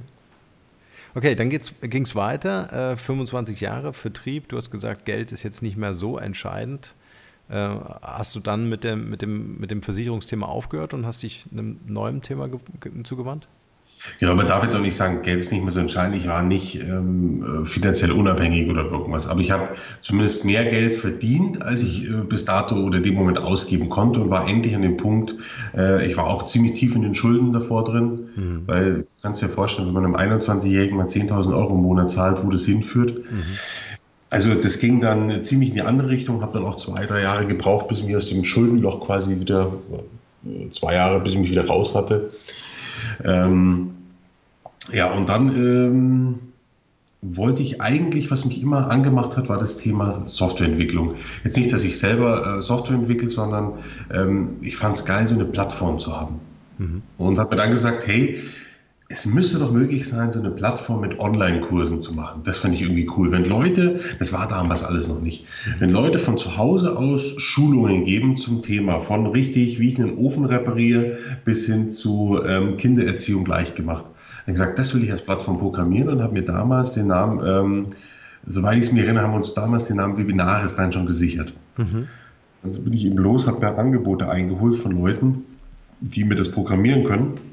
Okay, 1.14 1.34
dann 1.34 1.50
ging 1.50 2.02
es 2.02 2.16
weiter. 2.16 2.92
Äh, 2.92 2.96
25 2.96 3.60
Jahre 3.60 3.92
Vertrieb. 3.92 4.48
Du 4.48 4.56
hast 4.56 4.70
gesagt, 4.70 5.04
Geld 5.04 5.30
ist 5.30 5.42
jetzt 5.42 5.62
nicht 5.62 5.76
mehr 5.76 5.94
so 5.94 6.18
entscheidend. 6.18 6.94
Äh, 7.48 7.54
hast 8.00 8.34
du 8.34 8.40
dann 8.40 8.68
mit 8.68 8.82
dem, 8.82 9.10
mit, 9.10 9.20
dem, 9.20 9.58
mit 9.58 9.70
dem 9.70 9.82
Versicherungsthema 9.82 10.46
aufgehört 10.46 10.94
und 10.94 11.04
hast 11.04 11.22
dich 11.22 11.46
einem 11.52 11.80
neuen 11.86 12.22
Thema 12.22 12.48
zugewandt? 13.04 13.46
Genau, 14.18 14.34
man 14.34 14.46
darf 14.46 14.62
jetzt 14.64 14.74
auch 14.74 14.80
nicht 14.80 14.96
sagen, 14.96 15.22
Geld 15.22 15.40
ist 15.40 15.52
nicht 15.52 15.62
mehr 15.62 15.70
so 15.70 15.80
entscheidend. 15.80 16.16
Ich 16.16 16.26
war 16.26 16.42
nicht 16.42 16.80
ähm, 16.80 17.64
finanziell 17.64 18.10
unabhängig 18.10 18.68
oder 18.68 18.84
irgendwas. 18.84 19.28
Aber 19.28 19.40
ich 19.40 19.50
habe 19.50 19.70
zumindest 20.00 20.44
mehr 20.44 20.64
Geld 20.64 20.94
verdient, 20.94 21.62
als 21.62 21.82
ich 21.82 22.08
äh, 22.08 22.12
bis 22.28 22.44
dato 22.44 22.76
oder 22.76 23.00
dem 23.00 23.14
Moment 23.14 23.38
ausgeben 23.38 23.88
konnte 23.88 24.20
und 24.20 24.30
war 24.30 24.48
endlich 24.48 24.74
an 24.74 24.82
dem 24.82 24.96
Punkt. 24.96 25.36
Äh, 25.76 26.06
ich 26.06 26.16
war 26.16 26.26
auch 26.26 26.44
ziemlich 26.44 26.78
tief 26.78 26.94
in 26.96 27.02
den 27.02 27.14
Schulden 27.14 27.52
davor 27.52 27.84
drin, 27.84 28.28
mhm. 28.34 28.62
weil 28.66 28.94
du 28.94 29.06
kannst 29.22 29.42
dir 29.42 29.48
vorstellen, 29.48 29.88
wenn 29.88 30.02
man 30.02 30.16
einem 30.16 30.32
21-Jährigen 30.32 30.96
mal 30.96 31.06
10.000 31.06 31.54
Euro 31.54 31.74
im 31.74 31.82
Monat 31.82 32.10
zahlt, 32.10 32.44
wo 32.44 32.50
das 32.50 32.64
hinführt. 32.64 33.18
Mhm. 33.18 33.42
Also 34.30 34.54
das 34.54 34.78
ging 34.78 35.00
dann 35.00 35.44
ziemlich 35.44 35.68
in 35.68 35.74
die 35.74 35.82
andere 35.82 36.08
Richtung, 36.08 36.40
habe 36.40 36.54
dann 36.54 36.66
auch 36.66 36.76
zwei, 36.76 37.04
drei 37.04 37.20
Jahre 37.20 37.46
gebraucht, 37.46 37.88
bis 37.88 37.98
ich 37.98 38.06
mich 38.06 38.16
aus 38.16 38.26
dem 38.26 38.44
Schuldenloch 38.44 39.04
quasi 39.04 39.38
wieder, 39.38 39.74
äh, 40.44 40.70
zwei 40.70 40.94
Jahre, 40.94 41.20
bis 41.20 41.34
ich 41.34 41.38
mich 41.38 41.50
wieder 41.50 41.66
raus 41.66 41.94
hatte. 41.94 42.30
Ähm, 43.24 43.90
ja, 44.92 45.12
und 45.12 45.28
dann 45.28 45.48
ähm, 45.48 46.38
wollte 47.22 47.62
ich 47.62 47.80
eigentlich, 47.80 48.30
was 48.30 48.44
mich 48.44 48.60
immer 48.60 48.90
angemacht 48.90 49.36
hat, 49.36 49.48
war 49.48 49.58
das 49.58 49.78
Thema 49.78 50.24
Softwareentwicklung. 50.26 51.14
Jetzt 51.44 51.56
nicht, 51.56 51.72
dass 51.72 51.84
ich 51.84 51.98
selber 51.98 52.58
äh, 52.58 52.62
Software 52.62 52.96
entwickle, 52.96 53.28
sondern 53.28 53.74
ähm, 54.12 54.56
ich 54.60 54.76
fand 54.76 54.96
es 54.96 55.04
geil, 55.04 55.28
so 55.28 55.36
eine 55.36 55.44
Plattform 55.44 56.00
zu 56.00 56.18
haben. 56.18 56.40
Mhm. 56.78 57.02
Und 57.18 57.38
habe 57.38 57.50
mir 57.50 57.62
dann 57.62 57.70
gesagt, 57.70 58.06
hey, 58.06 58.40
es 59.12 59.26
müsste 59.26 59.58
doch 59.58 59.70
möglich 59.70 60.08
sein, 60.08 60.32
so 60.32 60.40
eine 60.40 60.50
Plattform 60.50 61.02
mit 61.02 61.18
Online-Kursen 61.18 62.00
zu 62.00 62.14
machen. 62.14 62.40
Das 62.44 62.58
fand 62.58 62.74
ich 62.74 62.80
irgendwie 62.80 63.06
cool. 63.16 63.30
Wenn 63.30 63.44
Leute, 63.44 64.00
das 64.18 64.32
war 64.32 64.48
damals 64.48 64.82
alles 64.82 65.06
noch 65.06 65.20
nicht, 65.20 65.44
wenn 65.78 65.90
Leute 65.90 66.18
von 66.18 66.38
zu 66.38 66.56
Hause 66.56 66.96
aus 66.96 67.34
Schulungen 67.36 68.06
geben 68.06 68.36
zum 68.36 68.62
Thema, 68.62 69.00
von 69.00 69.26
richtig, 69.26 69.78
wie 69.78 69.88
ich 69.88 70.00
einen 70.00 70.16
Ofen 70.16 70.46
repariere, 70.46 71.18
bis 71.44 71.66
hin 71.66 71.90
zu 71.90 72.40
ähm, 72.46 72.78
Kindererziehung 72.78 73.44
gleich 73.44 73.74
gemacht. 73.74 74.06
Ich 74.46 74.54
gesagt, 74.54 74.78
das 74.78 74.94
will 74.94 75.04
ich 75.04 75.10
als 75.10 75.22
Plattform 75.22 75.58
programmieren 75.58 76.08
und 76.08 76.22
habe 76.22 76.32
mir 76.32 76.44
damals 76.44 76.94
den 76.94 77.08
Namen, 77.08 77.40
ähm, 77.44 77.86
soweit 78.46 78.78
ich 78.78 78.84
es 78.84 78.92
mir 78.92 79.04
erinnere, 79.04 79.24
haben 79.24 79.32
wir 79.32 79.36
uns 79.36 79.52
damals 79.52 79.84
den 79.84 79.98
Namen 79.98 80.16
Webinaris 80.16 80.74
dann 80.74 80.90
schon 80.90 81.06
gesichert. 81.06 81.52
Mhm. 81.76 82.08
Dann 82.62 82.84
bin 82.84 82.92
ich 82.94 83.04
eben 83.04 83.18
los, 83.18 83.46
habe 83.46 83.60
mir 83.60 83.76
Angebote 83.76 84.30
eingeholt 84.30 84.76
von 84.76 84.92
Leuten, 84.92 85.44
die 86.00 86.24
mir 86.24 86.34
das 86.34 86.50
programmieren 86.50 87.04
können 87.04 87.51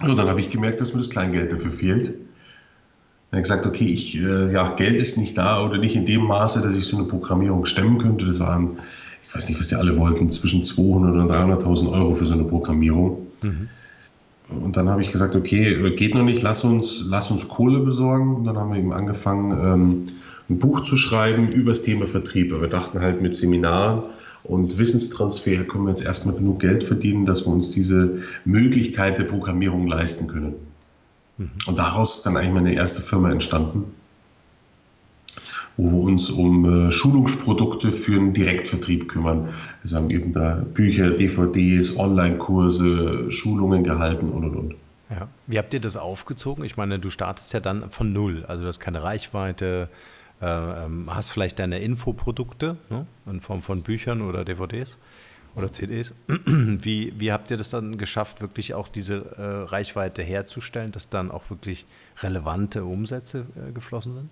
und 0.00 0.16
dann 0.16 0.28
habe 0.28 0.40
ich 0.40 0.50
gemerkt, 0.50 0.80
dass 0.80 0.92
mir 0.92 1.00
das 1.00 1.10
Kleingeld 1.10 1.52
dafür 1.52 1.72
fehlt. 1.72 2.08
Dann 2.08 3.38
habe 3.38 3.38
ich 3.38 3.42
gesagt, 3.42 3.66
okay, 3.66 3.86
ich, 3.86 4.16
äh, 4.16 4.52
ja, 4.52 4.74
Geld 4.74 4.96
ist 4.96 5.16
nicht 5.16 5.36
da 5.38 5.64
oder 5.64 5.78
nicht 5.78 5.94
in 5.94 6.06
dem 6.06 6.22
Maße, 6.22 6.62
dass 6.62 6.74
ich 6.74 6.86
so 6.86 6.96
eine 6.96 7.06
Programmierung 7.06 7.66
stemmen 7.66 7.98
könnte. 7.98 8.26
Das 8.26 8.40
waren, 8.40 8.78
ich 9.22 9.28
ich 9.28 9.34
weiß 9.34 9.48
nicht, 9.48 9.60
was 9.60 9.68
die 9.68 9.76
alle 9.76 9.96
wollten, 9.96 10.28
zwischen 10.30 10.64
200 10.64 11.14
und 11.14 11.30
300.000 11.30 11.92
Euro 11.92 12.14
für 12.16 12.26
so 12.26 12.34
eine 12.34 12.42
Programmierung. 12.44 13.28
Mhm. 13.42 13.68
Und 14.48 14.76
dann 14.76 14.88
habe 14.88 15.02
ich 15.02 15.12
gesagt, 15.12 15.36
okay, 15.36 15.94
geht 15.94 16.16
noch 16.16 16.24
nicht, 16.24 16.42
lass 16.42 16.64
uns, 16.64 17.04
lass 17.06 17.30
uns 17.30 17.46
Kohle 17.46 17.78
besorgen. 17.78 18.34
Und 18.34 18.44
dann 18.44 18.58
haben 18.58 18.72
wir 18.72 18.78
eben 18.80 18.92
angefangen, 18.92 19.52
ähm, 19.52 20.06
ein 20.48 20.58
Buch 20.58 20.80
zu 20.80 20.96
schreiben 20.96 21.48
über 21.52 21.70
das 21.70 21.82
Thema 21.82 22.06
Vertrieb. 22.06 22.52
Aber 22.52 22.62
wir 22.62 22.68
dachten 22.68 23.00
halt 23.00 23.22
mit 23.22 23.36
Seminaren 23.36 24.02
und 24.44 24.78
Wissenstransfer 24.78 25.64
können 25.64 25.84
wir 25.84 25.90
jetzt 25.90 26.04
erstmal 26.04 26.34
genug 26.34 26.60
Geld 26.60 26.84
verdienen, 26.84 27.26
dass 27.26 27.46
wir 27.46 27.52
uns 27.52 27.72
diese 27.72 28.18
Möglichkeit 28.44 29.18
der 29.18 29.24
Programmierung 29.24 29.86
leisten 29.86 30.26
können. 30.26 30.54
Mhm. 31.38 31.50
Und 31.66 31.78
daraus 31.78 32.18
ist 32.18 32.26
dann 32.26 32.36
eigentlich 32.36 32.54
meine 32.54 32.74
erste 32.74 33.02
Firma 33.02 33.30
entstanden 33.30 33.94
wo 35.80 35.90
wir 35.90 35.98
uns 36.00 36.30
um 36.30 36.88
äh, 36.88 36.92
Schulungsprodukte 36.92 37.92
für 37.92 38.12
einen 38.12 38.34
Direktvertrieb 38.34 39.08
kümmern. 39.08 39.48
Wir 39.82 39.96
haben 39.96 40.10
eben 40.10 40.32
da 40.32 40.62
Bücher, 40.74 41.10
DVDs, 41.10 41.96
Online-Kurse, 41.96 43.30
Schulungen 43.30 43.82
gehalten 43.82 44.28
und 44.28 44.44
und 44.44 44.56
und. 44.56 44.74
Ja. 45.08 45.28
Wie 45.46 45.58
habt 45.58 45.74
ihr 45.74 45.80
das 45.80 45.96
aufgezogen? 45.96 46.64
Ich 46.64 46.76
meine, 46.76 46.98
du 46.98 47.10
startest 47.10 47.52
ja 47.52 47.60
dann 47.60 47.90
von 47.90 48.12
null, 48.12 48.44
also 48.46 48.62
du 48.62 48.68
hast 48.68 48.78
keine 48.78 49.02
Reichweite, 49.02 49.88
hast 50.46 51.30
vielleicht 51.30 51.58
deine 51.58 51.80
Infoprodukte 51.80 52.76
ne? 52.88 53.06
in 53.26 53.40
Form 53.40 53.60
von 53.60 53.82
Büchern 53.82 54.22
oder 54.22 54.44
DVDs 54.44 54.96
oder 55.54 55.72
CDs. 55.72 56.14
Wie, 56.46 57.12
wie 57.16 57.32
habt 57.32 57.50
ihr 57.50 57.56
das 57.56 57.70
dann 57.70 57.98
geschafft, 57.98 58.40
wirklich 58.40 58.74
auch 58.74 58.88
diese 58.88 59.16
äh, 59.36 59.70
Reichweite 59.70 60.22
herzustellen, 60.22 60.92
dass 60.92 61.08
dann 61.08 61.30
auch 61.30 61.50
wirklich 61.50 61.86
relevante 62.22 62.84
Umsätze 62.84 63.46
äh, 63.56 63.72
geflossen 63.72 64.14
sind? 64.14 64.30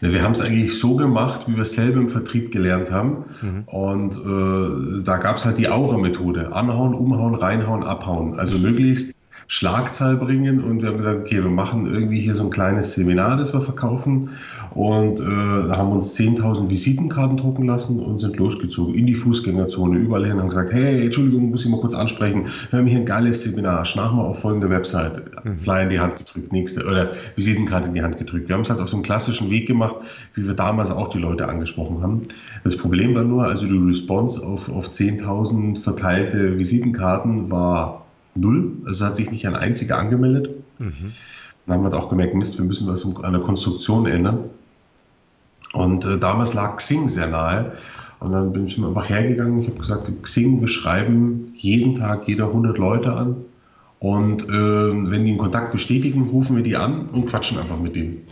Wir 0.00 0.22
haben 0.22 0.32
es 0.32 0.40
eigentlich 0.40 0.80
so 0.80 0.96
gemacht, 0.96 1.46
wie 1.46 1.54
wir 1.54 1.62
es 1.62 1.74
selber 1.74 2.00
im 2.00 2.08
Vertrieb 2.08 2.50
gelernt 2.50 2.90
haben. 2.90 3.24
Mhm. 3.40 3.62
Und 3.66 4.16
äh, 4.16 5.04
da 5.04 5.18
gab 5.18 5.36
es 5.36 5.44
halt 5.44 5.58
die 5.58 5.68
Aura-Methode. 5.68 6.52
Anhauen, 6.52 6.94
umhauen, 6.94 7.36
reinhauen, 7.36 7.84
abhauen. 7.84 8.36
Also 8.38 8.58
möglichst 8.58 9.14
Schlagzahl 9.46 10.16
bringen 10.16 10.62
und 10.62 10.80
wir 10.80 10.90
haben 10.90 10.98
gesagt, 10.98 11.20
okay, 11.20 11.42
wir 11.42 11.50
machen 11.50 11.92
irgendwie 11.92 12.20
hier 12.20 12.36
so 12.36 12.44
ein 12.44 12.50
kleines 12.50 12.92
Seminar, 12.92 13.36
das 13.36 13.52
wir 13.52 13.60
verkaufen 13.60 14.30
und 14.74 15.20
äh, 15.20 15.24
haben 15.24 15.92
uns 15.92 16.16
10.000 16.18 16.70
Visitenkarten 16.70 17.36
drucken 17.36 17.66
lassen 17.66 18.00
und 18.00 18.18
sind 18.18 18.36
losgezogen 18.36 18.94
in 18.94 19.06
die 19.06 19.14
Fußgängerzone, 19.14 19.98
überall 19.98 20.26
hin, 20.26 20.38
haben 20.38 20.48
gesagt, 20.48 20.72
hey, 20.72 21.04
Entschuldigung, 21.04 21.50
muss 21.50 21.64
ich 21.64 21.70
mal 21.70 21.80
kurz 21.80 21.94
ansprechen, 21.94 22.46
wir 22.70 22.78
haben 22.78 22.86
hier 22.86 22.98
ein 22.98 23.06
geiles 23.06 23.42
Seminar, 23.42 23.84
schnach 23.84 24.12
mal 24.12 24.24
auf 24.24 24.40
folgende 24.40 24.70
Website, 24.70 25.44
mhm. 25.44 25.58
Flyer 25.58 25.82
in 25.82 25.90
die 25.90 26.00
Hand 26.00 26.16
gedrückt, 26.16 26.52
nächste, 26.52 26.84
oder 26.84 27.10
Visitenkarte 27.36 27.88
in 27.88 27.94
die 27.94 28.02
Hand 28.02 28.18
gedrückt. 28.18 28.48
Wir 28.48 28.54
haben 28.54 28.62
es 28.62 28.70
halt 28.70 28.80
auf 28.80 28.90
dem 28.90 29.02
klassischen 29.02 29.50
Weg 29.50 29.66
gemacht, 29.66 29.96
wie 30.34 30.46
wir 30.46 30.54
damals 30.54 30.90
auch 30.90 31.08
die 31.08 31.18
Leute 31.18 31.48
angesprochen 31.48 32.02
haben. 32.02 32.22
Das 32.64 32.76
Problem 32.76 33.14
war 33.14 33.24
nur, 33.24 33.44
also 33.44 33.66
die 33.66 33.76
Response 33.76 34.44
auf, 34.46 34.68
auf 34.68 34.90
10.000 34.90 35.80
verteilte 35.80 36.58
Visitenkarten 36.58 37.50
war 37.50 38.06
null. 38.34 38.72
Also 38.86 39.06
hat 39.06 39.16
sich 39.16 39.30
nicht 39.30 39.46
ein 39.46 39.56
einziger 39.56 39.98
angemeldet. 39.98 40.50
Mhm. 40.78 41.12
Dann 41.66 41.78
haben 41.84 41.92
wir 41.92 41.98
auch 41.98 42.08
gemerkt, 42.08 42.34
Mist, 42.34 42.58
wir 42.58 42.64
müssen 42.64 42.88
was 42.88 43.04
an 43.04 43.32
der 43.32 43.42
Konstruktion 43.42 44.06
ändern. 44.06 44.50
Und 45.72 46.04
äh, 46.04 46.18
damals 46.18 46.54
lag 46.54 46.76
Xing 46.76 47.08
sehr 47.08 47.26
nahe. 47.26 47.72
Und 48.18 48.32
dann 48.32 48.52
bin 48.52 48.66
ich 48.66 48.78
einfach 48.78 49.08
hergegangen. 49.08 49.60
Ich 49.62 49.68
habe 49.68 49.78
gesagt, 49.78 50.10
Xing, 50.22 50.60
wir 50.60 50.68
schreiben 50.68 51.52
jeden 51.56 51.94
Tag 51.94 52.28
jeder 52.28 52.48
100 52.48 52.76
Leute 52.76 53.12
an. 53.12 53.38
Und 53.98 54.44
äh, 54.44 54.48
wenn 54.50 55.24
die 55.24 55.30
einen 55.30 55.38
Kontakt 55.38 55.72
bestätigen, 55.72 56.28
rufen 56.28 56.56
wir 56.56 56.62
die 56.62 56.76
an 56.76 57.08
und 57.10 57.26
quatschen 57.26 57.58
einfach 57.58 57.78
mit 57.78 57.96
denen. 57.96 58.26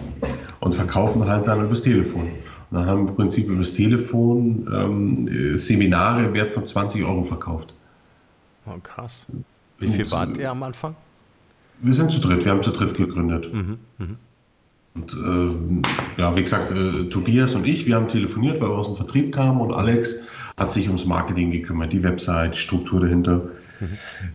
Und 0.60 0.74
verkaufen 0.74 1.26
halt 1.26 1.46
dann 1.46 1.64
übers 1.64 1.82
Telefon. 1.82 2.22
Und 2.70 2.78
dann 2.78 2.86
haben 2.86 3.04
wir 3.04 3.10
im 3.10 3.16
Prinzip 3.16 3.48
übers 3.48 3.72
Telefon 3.72 4.68
ähm, 4.72 5.28
äh, 5.28 5.58
Seminare 5.58 6.32
wert 6.32 6.52
von 6.52 6.66
20 6.66 7.04
Euro 7.04 7.22
verkauft. 7.22 7.74
Oh, 8.66 8.78
krass. 8.82 9.26
Wie 9.78 9.88
viel 9.88 10.10
wart 10.10 10.36
ihr 10.38 10.50
am 10.50 10.62
Anfang? 10.62 10.96
Wir 11.80 11.92
sind 11.92 12.10
zu 12.10 12.20
dritt, 12.20 12.44
wir 12.44 12.52
haben 12.52 12.62
zu 12.62 12.72
dritt 12.72 12.94
gegründet. 12.94 13.52
Mhm, 13.52 13.78
mh. 13.98 14.06
Und 14.94 15.12
äh, 15.14 16.20
ja, 16.20 16.36
wie 16.36 16.42
gesagt, 16.42 16.72
äh, 16.72 17.08
Tobias 17.08 17.54
und 17.54 17.66
ich, 17.66 17.86
wir 17.86 17.94
haben 17.94 18.08
telefoniert, 18.08 18.60
weil 18.60 18.68
wir 18.68 18.76
aus 18.76 18.86
dem 18.86 18.96
Vertrieb 18.96 19.34
kamen 19.34 19.60
und 19.60 19.72
Alex 19.72 20.22
hat 20.56 20.72
sich 20.72 20.88
ums 20.88 21.04
Marketing 21.04 21.50
gekümmert, 21.50 21.92
die 21.92 22.02
Website, 22.02 22.54
die 22.54 22.58
Struktur 22.58 23.00
dahinter. 23.00 23.42
Mhm. 23.80 23.88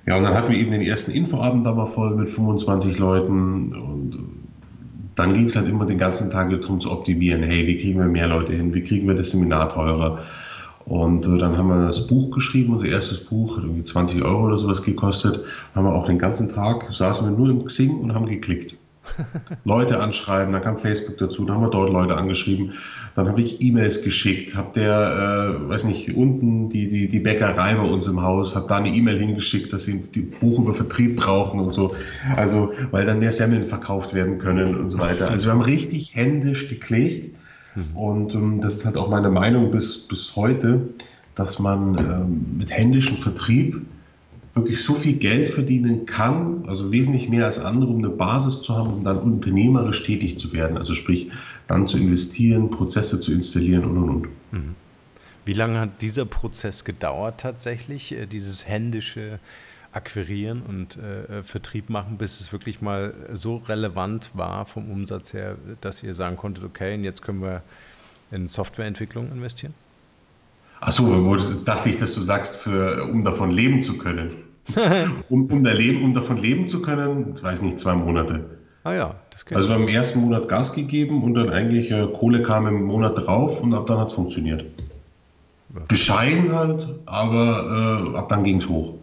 Ja, 0.05 0.17
und 0.17 0.23
dann 0.23 0.33
hatten 0.33 0.51
wir 0.51 0.57
eben 0.57 0.71
den 0.71 0.81
ersten 0.81 1.11
Infoabend 1.11 1.65
da 1.65 1.73
mal 1.73 1.85
voll 1.85 2.15
mit 2.15 2.29
25 2.29 2.97
Leuten 2.97 3.73
und 3.73 4.17
dann 5.15 5.33
ging 5.33 5.45
es 5.45 5.55
halt 5.55 5.67
immer 5.67 5.85
den 5.85 5.97
ganzen 5.97 6.31
Tag 6.31 6.49
darum 6.49 6.79
zu 6.79 6.91
optimieren. 6.91 7.43
Hey, 7.43 7.67
wie 7.67 7.77
kriegen 7.77 7.99
wir 7.99 8.07
mehr 8.07 8.27
Leute 8.27 8.53
hin? 8.53 8.73
Wie 8.73 8.81
kriegen 8.81 9.07
wir 9.07 9.15
das 9.15 9.31
Seminar 9.31 9.69
teurer? 9.69 10.19
Und 10.85 11.25
äh, 11.27 11.37
dann 11.37 11.57
haben 11.57 11.67
wir 11.67 11.85
das 11.85 12.07
Buch 12.07 12.31
geschrieben, 12.31 12.73
unser 12.73 12.87
erstes 12.87 13.23
Buch, 13.23 13.57
hat 13.57 13.63
irgendwie 13.63 13.83
20 13.83 14.23
Euro 14.23 14.45
oder 14.47 14.57
sowas 14.57 14.81
gekostet. 14.81 15.43
Haben 15.75 15.85
wir 15.85 15.93
auch 15.93 16.05
den 16.05 16.17
ganzen 16.17 16.49
Tag, 16.49 16.91
saßen 16.91 17.29
wir 17.29 17.37
nur 17.37 17.49
im 17.49 17.65
Xing 17.65 17.99
und 17.99 18.13
haben 18.13 18.25
geklickt. 18.25 18.75
Leute 19.65 19.99
anschreiben, 19.99 20.53
dann 20.53 20.61
kam 20.61 20.77
Facebook 20.77 21.17
dazu, 21.17 21.45
dann 21.45 21.55
haben 21.55 21.63
wir 21.63 21.69
dort 21.69 21.89
Leute 21.91 22.17
angeschrieben, 22.17 22.73
dann 23.15 23.27
habe 23.27 23.41
ich 23.41 23.61
E-Mails 23.61 24.03
geschickt, 24.03 24.55
habe 24.55 24.71
der, 24.73 25.57
äh, 25.65 25.69
weiß 25.69 25.83
nicht, 25.85 26.15
unten 26.15 26.69
die, 26.69 26.89
die, 26.89 27.09
die 27.09 27.19
Bäckerei 27.19 27.75
bei 27.75 27.83
uns 27.83 28.07
im 28.07 28.21
Haus, 28.21 28.55
habe 28.55 28.67
da 28.67 28.77
eine 28.77 28.89
E-Mail 28.89 29.19
hingeschickt, 29.19 29.71
dass 29.73 29.85
sie 29.85 29.93
ein 29.93 30.31
Buch 30.39 30.59
über 30.59 30.73
Vertrieb 30.73 31.17
brauchen 31.17 31.59
und 31.59 31.69
so, 31.69 31.95
also 32.35 32.71
weil 32.91 33.05
dann 33.05 33.19
mehr 33.19 33.31
Semmeln 33.31 33.63
verkauft 33.63 34.13
werden 34.13 34.37
können 34.37 34.75
und 34.77 34.89
so 34.89 34.99
weiter. 34.99 35.29
Also 35.29 35.45
wir 35.45 35.53
haben 35.53 35.61
richtig 35.61 36.15
händisch 36.15 36.69
geklickt. 36.69 37.35
Und 37.95 38.35
ähm, 38.35 38.61
das 38.61 38.75
ist 38.75 38.85
halt 38.85 38.97
auch 38.97 39.09
meine 39.09 39.29
Meinung 39.29 39.71
bis, 39.71 40.07
bis 40.07 40.35
heute, 40.35 40.89
dass 41.35 41.59
man 41.59 41.97
ähm, 41.97 42.57
mit 42.57 42.71
händischem 42.71 43.17
Vertrieb 43.17 43.81
wirklich 44.53 44.83
so 44.83 44.93
viel 44.93 45.13
Geld 45.13 45.49
verdienen 45.49 46.05
kann, 46.05 46.65
also 46.67 46.91
wesentlich 46.91 47.27
mehr 47.27 47.45
als 47.45 47.57
andere, 47.57 47.89
um 47.89 47.97
eine 47.97 48.09
Basis 48.09 48.61
zu 48.61 48.75
haben, 48.75 48.93
um 48.93 49.03
dann 49.03 49.17
unternehmerisch 49.19 50.03
tätig 50.03 50.39
zu 50.39 50.53
werden. 50.53 50.77
Also 50.77 50.93
sprich, 50.93 51.31
dann 51.67 51.87
zu 51.87 51.97
investieren, 51.97 52.69
Prozesse 52.69 53.19
zu 53.19 53.31
installieren 53.31 53.85
und 53.85 53.97
und 53.97 54.09
und. 54.09 54.27
Mhm. 54.51 54.75
Wie 55.45 55.53
lange 55.53 55.79
hat 55.79 56.01
dieser 56.01 56.25
Prozess 56.25 56.85
gedauert 56.85 57.39
tatsächlich, 57.39 58.13
äh, 58.13 58.27
dieses 58.27 58.67
händische 58.67 59.39
akquirieren 59.91 60.63
und 60.63 60.97
äh, 60.97 61.39
äh, 61.39 61.43
Vertrieb 61.43 61.89
machen, 61.89 62.17
bis 62.17 62.39
es 62.39 62.51
wirklich 62.51 62.81
mal 62.81 63.13
so 63.33 63.57
relevant 63.57 64.31
war 64.33 64.65
vom 64.65 64.89
Umsatz 64.89 65.33
her, 65.33 65.57
dass 65.81 66.01
ihr 66.01 66.15
sagen 66.15 66.35
konntet, 66.35 66.63
okay, 66.63 66.95
und 66.95 67.03
jetzt 67.03 67.21
können 67.21 67.41
wir 67.41 67.61
in 68.31 68.47
Softwareentwicklung 68.47 69.31
investieren? 69.31 69.73
Achso, 70.85 71.37
dachte 71.65 71.89
ich, 71.89 71.97
dass 71.97 72.13
du 72.13 72.19
sagst, 72.19 72.57
für, 72.57 73.07
um 73.09 73.23
davon 73.23 73.51
leben 73.51 73.81
zu 73.81 73.97
können. 73.97 74.31
um, 75.29 75.45
um, 75.45 75.63
leben, 75.63 76.03
um 76.03 76.13
davon 76.13 76.37
leben 76.37 76.67
zu 76.67 76.81
können, 76.81 77.33
ich 77.35 77.43
weiß 77.43 77.61
nicht, 77.61 77.79
zwei 77.79 77.95
Monate. 77.95 78.57
Ah 78.83 78.93
ja, 78.93 79.15
das 79.29 79.45
geht. 79.45 79.57
Also 79.57 79.73
im 79.75 79.87
ersten 79.87 80.19
Monat 80.19 80.49
Gas 80.49 80.73
gegeben 80.73 81.23
und 81.23 81.35
dann 81.35 81.49
eigentlich 81.49 81.89
äh, 81.89 82.07
Kohle 82.07 82.43
kam 82.43 82.67
im 82.67 82.83
Monat 82.83 83.17
drauf 83.17 83.61
und 83.61 83.73
ab 83.73 83.87
dann 83.87 83.97
hat 83.99 84.09
es 84.09 84.13
funktioniert. 84.15 84.65
Ja. 85.73 85.81
Bescheiden 85.87 86.51
halt, 86.51 86.87
aber 87.05 88.05
äh, 88.11 88.17
ab 88.17 88.27
dann 88.27 88.43
ging 88.43 88.57
es 88.57 88.67
hoch. 88.67 88.95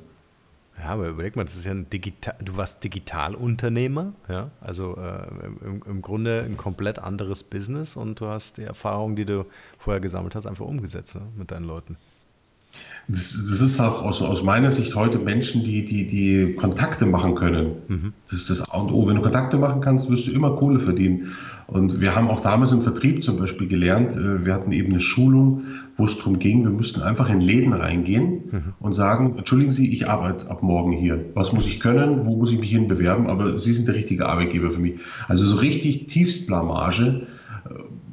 Ja, 0.80 0.90
aber 0.90 1.08
überleg 1.08 1.36
mal, 1.36 1.44
das 1.44 1.56
ist 1.56 1.66
ja 1.66 1.72
ein 1.72 1.90
Digital, 1.90 2.34
du 2.40 2.56
warst 2.56 2.82
Digitalunternehmer, 2.82 4.14
ja, 4.28 4.50
also 4.62 4.96
äh, 4.96 5.26
im, 5.66 5.82
im, 5.84 6.00
Grunde 6.00 6.42
ein 6.42 6.56
komplett 6.56 6.98
anderes 6.98 7.44
Business 7.44 7.96
und 7.96 8.20
du 8.20 8.26
hast 8.26 8.56
die 8.56 8.62
Erfahrung, 8.62 9.14
die 9.14 9.26
du 9.26 9.44
vorher 9.78 10.00
gesammelt 10.00 10.34
hast, 10.34 10.46
einfach 10.46 10.64
umgesetzt 10.64 11.16
ne, 11.16 11.22
mit 11.36 11.50
deinen 11.50 11.66
Leuten. 11.66 11.98
Das, 13.11 13.33
das, 13.33 13.61
ist 13.61 13.81
auch 13.81 14.03
aus, 14.03 14.23
aus, 14.23 14.44
meiner 14.44 14.70
Sicht 14.70 14.94
heute 14.94 15.18
Menschen, 15.18 15.64
die, 15.64 15.85
die, 15.85 16.07
die 16.07 16.55
Kontakte 16.55 17.07
machen 17.07 17.35
können. 17.35 17.73
Mhm. 17.88 18.12
Das 18.31 18.38
ist 18.40 18.51
das 18.51 18.70
A 18.70 18.79
und 18.79 18.92
O. 18.92 19.09
Wenn 19.09 19.16
du 19.16 19.23
Kontakte 19.23 19.59
machen 19.59 19.81
kannst, 19.81 20.09
wirst 20.11 20.29
du 20.29 20.31
immer 20.31 20.55
Kohle 20.55 20.79
verdienen. 20.79 21.33
Und 21.66 22.01
wir 22.01 22.14
haben 22.14 22.29
auch 22.29 22.40
damals 22.40 22.70
im 22.70 22.83
Vertrieb 22.83 23.25
zum 23.25 23.37
Beispiel 23.37 23.66
gelernt, 23.66 24.16
äh, 24.16 24.44
wir 24.44 24.55
hatten 24.55 24.70
eben 24.70 24.90
eine 24.90 25.01
Schulung, 25.01 25.62
wo 25.96 26.05
es 26.05 26.18
darum 26.18 26.38
ging, 26.38 26.62
wir 26.62 26.70
müssten 26.70 27.03
einfach 27.03 27.29
in 27.31 27.40
Läden 27.40 27.73
reingehen 27.73 28.42
mhm. 28.51 28.62
und 28.79 28.92
sagen, 28.92 29.37
entschuldigen 29.38 29.73
Sie, 29.73 29.92
ich 29.92 30.09
arbeite 30.09 30.49
ab 30.49 30.62
morgen 30.62 30.92
hier. 30.92 31.25
Was 31.35 31.53
muss 31.53 31.66
ich 31.66 31.81
können? 31.81 32.27
Wo 32.27 32.37
muss 32.37 32.53
ich 32.53 32.61
mich 32.61 32.70
hin 32.70 32.87
bewerben? 32.87 33.27
Aber 33.27 33.59
Sie 33.59 33.73
sind 33.73 33.88
der 33.88 33.96
richtige 33.96 34.27
Arbeitgeber 34.27 34.70
für 34.70 34.81
mich. 34.81 35.01
Also 35.27 35.46
so 35.46 35.57
richtig 35.57 36.07
Tiefstblamage, 36.07 37.27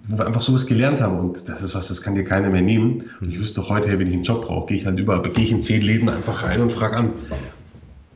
einfach 0.09 0.41
sowas 0.41 0.65
gelernt 0.65 1.01
haben. 1.01 1.19
Und 1.19 1.49
das 1.49 1.61
ist 1.61 1.75
was, 1.75 1.87
das 1.87 2.01
kann 2.01 2.15
dir 2.15 2.23
keiner 2.23 2.49
mehr 2.49 2.61
nehmen. 2.61 3.03
Und 3.19 3.29
ich 3.29 3.39
wüsste 3.39 3.67
heute, 3.67 3.89
hey, 3.89 3.99
wenn 3.99 4.07
ich 4.07 4.13
einen 4.13 4.23
Job 4.23 4.45
brauche, 4.45 4.67
gehe 4.67 4.77
ich 4.77 4.85
halt 4.85 4.99
überall, 4.99 5.21
gehe 5.21 5.43
ich 5.43 5.51
in 5.51 5.61
zehn 5.61 5.81
Läden 5.81 6.09
einfach 6.09 6.43
rein 6.43 6.61
und 6.61 6.71
frage 6.71 6.97
an. 6.97 7.05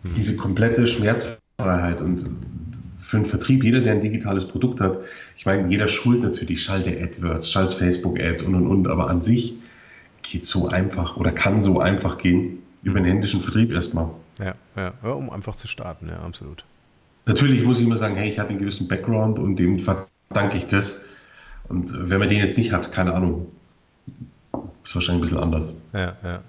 Mhm. 0.04 0.14
Diese 0.14 0.36
komplette 0.36 0.88
Schmerzfreiheit 0.88 2.02
und 2.02 2.30
für 3.00 3.18
einen 3.18 3.26
Vertrieb, 3.26 3.64
jeder, 3.64 3.82
der 3.82 3.94
ein 3.94 4.02
digitales 4.02 4.48
Produkt 4.48 4.80
hat, 4.80 5.00
ich 5.36 5.46
meine, 5.46 5.68
jeder 5.70 5.88
schult 5.88 6.22
natürlich, 6.22 6.64
schalte 6.64 6.92
AdWords, 7.02 7.52
schalt 7.52 7.74
Facebook-Ads 7.74 8.44
und 8.44 8.56
und 8.56 8.68
und, 8.68 8.88
aber 8.88 9.10
an 9.10 9.22
sich 9.22 9.56
geht 10.22 10.46
so 10.46 10.68
einfach 10.68 11.18
oder 11.18 11.32
kann 11.32 11.62
so 11.62 11.80
einfach 11.80 12.18
gehen 12.18 12.60
über 12.84 13.00
den 13.00 13.06
händischen 13.06 13.42
Vertrieb 13.42 13.72
erstmal. 13.72 14.10
Ja, 14.40 14.54
ja, 14.76 14.94
ja, 15.04 15.12
um 15.12 15.30
einfach 15.30 15.56
zu 15.56 15.68
starten, 15.68 16.08
ja, 16.10 16.20
absolut. 16.20 16.64
Natürlich 17.26 17.64
muss 17.64 17.80
ich 17.80 17.86
immer 17.86 17.96
sagen, 17.96 18.16
hey, 18.16 18.30
ich 18.30 18.40
hatte 18.40 18.50
einen 18.50 18.60
gewissen 18.60 18.88
Background 18.88 19.40
und 19.40 19.58
dem 19.58 19.80
verdanke 19.80 20.58
ich 20.58 20.68
das. 20.68 21.06
Und 21.72 22.10
wenn 22.10 22.20
man 22.20 22.28
den 22.28 22.40
jetzt 22.40 22.58
nicht 22.58 22.74
hat, 22.74 22.92
keine 22.92 23.14
Ahnung, 23.14 23.48
ist 24.84 24.94
wahrscheinlich 24.94 25.20
ein 25.20 25.22
bisschen 25.22 25.38
anders. 25.38 25.74
Ja, 25.94 26.16
ja. 26.22 26.42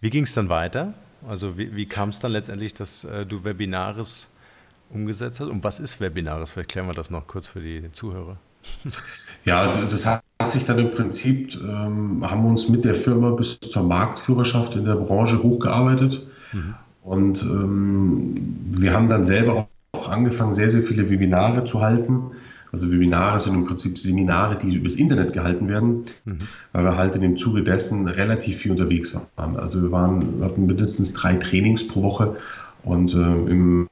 Wie 0.00 0.10
ging 0.10 0.24
es 0.24 0.32
dann 0.32 0.48
weiter? 0.48 0.94
Also 1.28 1.58
wie, 1.58 1.76
wie 1.76 1.86
kam 1.86 2.08
es 2.08 2.20
dann 2.20 2.32
letztendlich, 2.32 2.72
dass 2.72 3.04
äh, 3.04 3.26
du 3.26 3.44
Webinaris 3.44 4.28
umgesetzt 4.90 5.40
hast? 5.40 5.48
Und 5.48 5.62
was 5.64 5.80
ist 5.80 6.00
Webinaris? 6.00 6.50
Vielleicht 6.50 6.70
klären 6.70 6.86
wir 6.86 6.94
das 6.94 7.10
noch 7.10 7.26
kurz 7.26 7.48
für 7.48 7.60
die 7.60 7.90
Zuhörer. 7.92 8.38
Ja, 9.44 9.70
das 9.70 10.04
hat 10.04 10.24
sich 10.48 10.64
dann 10.64 10.80
im 10.80 10.90
Prinzip, 10.90 11.54
ähm, 11.54 12.28
haben 12.28 12.42
wir 12.42 12.50
uns 12.50 12.68
mit 12.68 12.84
der 12.84 12.96
Firma 12.96 13.30
bis 13.30 13.60
zur 13.60 13.84
Marktführerschaft 13.84 14.74
in 14.74 14.84
der 14.84 14.96
Branche 14.96 15.40
hochgearbeitet. 15.40 16.26
Mhm. 16.52 16.74
Und 17.02 17.42
ähm, 17.42 18.34
wir 18.72 18.92
haben 18.92 19.08
dann 19.08 19.24
selber 19.24 19.68
auch 19.92 20.08
angefangen, 20.08 20.52
sehr, 20.52 20.68
sehr 20.68 20.82
viele 20.82 21.08
Webinare 21.08 21.64
zu 21.64 21.80
halten. 21.80 22.32
Also 22.76 22.92
Webinare 22.92 23.40
sind 23.40 23.54
im 23.54 23.64
Prinzip 23.64 23.96
Seminare, 23.96 24.58
die 24.58 24.74
übers 24.74 24.96
Internet 24.96 25.32
gehalten 25.32 25.66
werden, 25.66 26.04
mhm. 26.26 26.40
weil 26.72 26.84
wir 26.84 26.98
halt 26.98 27.14
in 27.14 27.22
dem 27.22 27.38
Zuge 27.38 27.62
dessen 27.62 28.06
relativ 28.06 28.58
viel 28.58 28.70
unterwegs 28.70 29.18
waren. 29.34 29.56
Also 29.56 29.80
wir 29.80 29.90
waren, 29.92 30.44
hatten 30.44 30.66
mindestens 30.66 31.14
drei 31.14 31.36
Trainings 31.36 31.88
pro 31.88 32.02
Woche 32.02 32.36
und 32.84 33.14
äh, 33.14 33.16
im 33.16 33.88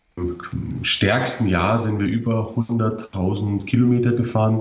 stärksten 0.82 1.48
Jahr 1.48 1.78
sind 1.78 1.98
wir 1.98 2.06
über 2.06 2.52
100.000 2.58 3.64
Kilometer 3.64 4.12
gefahren. 4.12 4.60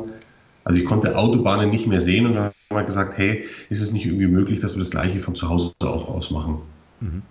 Also 0.63 0.79
ich 0.79 0.85
konnte 0.85 1.17
Autobahnen 1.17 1.69
nicht 1.69 1.87
mehr 1.87 1.99
sehen 1.99 2.25
und 2.25 2.35
dann 2.35 2.45
haben 2.45 2.77
wir 2.77 2.83
gesagt, 2.85 3.17
hey, 3.17 3.43
ist 3.69 3.81
es 3.81 3.91
nicht 3.91 4.05
irgendwie 4.05 4.27
möglich, 4.27 4.61
dass 4.61 4.75
wir 4.75 4.79
das 4.79 4.89
gleiche 4.89 5.19
von 5.19 5.35
zu 5.35 5.49
Hause 5.49 5.73
auch 5.83 6.07
aus 6.07 6.31
machen? 6.31 6.59
Mhm. 7.01 7.23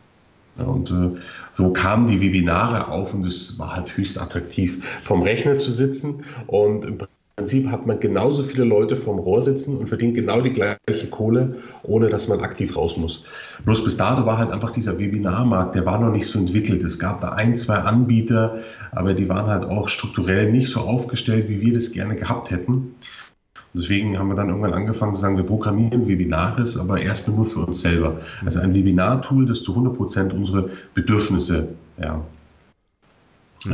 Und 0.59 0.91
äh, 0.91 1.19
so 1.53 1.73
kamen 1.73 2.07
die 2.07 2.21
Webinare 2.21 2.89
auf 2.89 3.15
und 3.15 3.27
es 3.27 3.59
war 3.59 3.75
halt 3.75 3.97
höchst 3.97 4.21
attraktiv, 4.21 4.85
vom 5.03 5.23
Rechner 5.23 5.59
zu 5.59 5.73
sitzen 5.73 6.25
und 6.47 6.85
im 6.85 6.99
Prinzip 7.37 7.71
hat 7.71 7.87
man 7.87 7.99
genauso 7.99 8.43
viele 8.43 8.65
Leute 8.65 8.95
vorm 8.95 9.19
Rohr 9.19 9.43
sitzen 9.43 9.79
und 9.79 9.89
verdient 9.89 10.15
genau 10.15 10.43
die 10.43 10.53
gleiche 10.53 11.09
Kohle, 11.11 11.57
ohne 11.83 12.09
dass 12.09 12.29
man 12.29 12.41
aktiv 12.41 12.77
raus 12.77 12.99
muss. 12.99 13.25
Bloß 13.65 13.83
bis 13.85 13.97
dato 13.97 14.27
war 14.27 14.37
halt 14.37 14.51
einfach 14.51 14.71
dieser 14.71 14.99
Webinarmarkt, 14.99 15.75
der 15.75 15.87
war 15.87 15.99
noch 15.99 16.13
nicht 16.13 16.27
so 16.27 16.39
entwickelt. 16.39 16.85
Es 16.85 16.99
gab 16.99 17.23
da 17.23 17.31
ein, 17.31 17.57
zwei 17.57 17.77
Anbieter, 17.77 18.59
aber 18.93 19.15
die 19.15 19.31
waren 19.31 19.47
halt 19.47 19.65
auch 19.65 19.89
strukturell 19.89 20.53
nicht 20.53 20.69
so 20.69 20.81
aufgestellt, 20.81 21.49
wie 21.49 21.63
wir 21.63 21.73
das 21.73 21.93
gerne 21.93 22.17
gehabt 22.17 22.51
hätten. 22.51 22.95
Deswegen 23.75 24.19
haben 24.19 24.29
wir 24.29 24.35
dann 24.35 24.49
irgendwann 24.49 24.75
angefangen 24.75 25.15
zu 25.15 25.21
sagen, 25.23 25.37
wir 25.37 25.45
programmieren 25.45 26.07
Webinares, 26.07 26.77
aber 26.77 27.01
erstmal 27.01 27.37
nur 27.37 27.47
für 27.47 27.61
uns 27.61 27.81
selber. 27.81 28.21
Also 28.45 28.61
ein 28.61 28.75
Webinar-Tool, 28.75 29.47
das 29.47 29.63
zu 29.63 29.73
100 29.73 29.97
Prozent 29.97 30.33
unsere 30.35 30.69
Bedürfnisse 30.93 31.69
ja, 31.99 32.21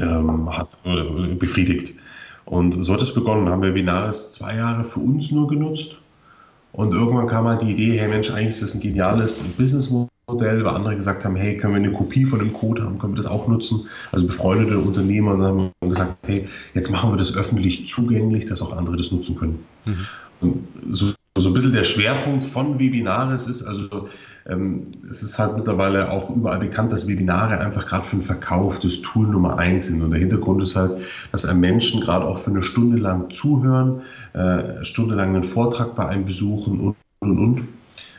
ähm, 0.01 0.57
hat, 0.57 0.79
äh, 0.85 1.35
befriedigt. 1.35 1.95
Und 2.45 2.85
so 2.85 2.95
hat 2.95 3.03
es 3.03 3.13
begonnen. 3.13 3.49
Haben 3.49 3.63
wir 3.63 3.71
Webinares 3.71 4.31
zwei 4.31 4.57
Jahre 4.57 4.85
für 4.85 5.01
uns 5.01 5.33
nur 5.33 5.49
genutzt. 5.49 5.97
Und 6.73 6.93
irgendwann 6.93 7.27
kam 7.27 7.49
halt 7.49 7.63
die 7.63 7.73
Idee, 7.73 7.99
hey 7.99 8.09
Mensch, 8.09 8.31
eigentlich 8.31 8.55
ist 8.55 8.63
das 8.63 8.75
ein 8.75 8.81
geniales 8.81 9.43
Businessmodell, 9.43 10.09
weil 10.29 10.67
andere 10.67 10.95
gesagt 10.95 11.25
haben, 11.25 11.37
hey, 11.37 11.57
können 11.57 11.75
wir 11.75 11.79
eine 11.79 11.93
Kopie 11.93 12.27
von 12.27 12.39
dem 12.39 12.53
Code 12.53 12.83
haben, 12.83 12.99
können 12.99 13.15
wir 13.15 13.23
das 13.23 13.31
auch 13.31 13.49
nutzen? 13.49 13.87
Also 14.13 14.27
befreundete 14.27 14.79
Unternehmer 14.79 15.39
haben 15.39 15.71
gesagt, 15.81 16.17
hey, 16.27 16.47
jetzt 16.75 16.91
machen 16.91 17.11
wir 17.11 17.17
das 17.17 17.35
öffentlich 17.35 17.87
zugänglich, 17.87 18.45
dass 18.47 18.61
auch 18.61 18.77
andere 18.77 18.97
das 18.97 19.11
nutzen 19.11 19.37
können. 19.37 19.65
Mhm. 19.87 20.07
Und 20.41 20.69
so 20.91 21.13
so 21.41 21.51
ein 21.51 21.55
bisschen 21.55 21.73
der 21.73 21.85
Schwerpunkt 21.85 22.45
von 22.45 22.79
Webinares 22.79 23.47
ist, 23.47 23.63
also 23.63 24.09
ähm, 24.47 24.89
es 25.09 25.23
ist 25.23 25.39
halt 25.39 25.57
mittlerweile 25.57 26.11
auch 26.11 26.31
überall 26.31 26.59
bekannt, 26.59 26.93
dass 26.93 27.07
Webinare 27.07 27.59
einfach 27.59 27.87
gerade 27.87 28.05
für 28.05 28.17
den 28.17 28.23
Verkauf 28.23 28.81
das 28.81 29.01
Tool 29.03 29.27
Nummer 29.27 29.59
eins 29.59 29.87
sind. 29.87 30.03
Und 30.03 30.11
der 30.11 30.21
Hintergrund 30.21 30.63
ist 30.63 30.75
halt, 30.75 31.01
dass 31.33 31.45
einem 31.45 31.61
Menschen 31.61 32.01
gerade 32.01 32.27
auch 32.27 32.39
für 32.39 32.51
eine 32.51 32.63
Stunde 32.63 32.99
lang 32.99 33.31
zuhören, 33.31 34.03
äh, 34.33 34.85
Stunde 34.85 35.15
lang 35.15 35.35
einen 35.35 35.45
Vortrag 35.45 35.95
bei 35.95 36.07
einem 36.07 36.25
besuchen 36.25 36.81
und 36.81 36.97
und 37.21 37.39
und. 37.39 37.69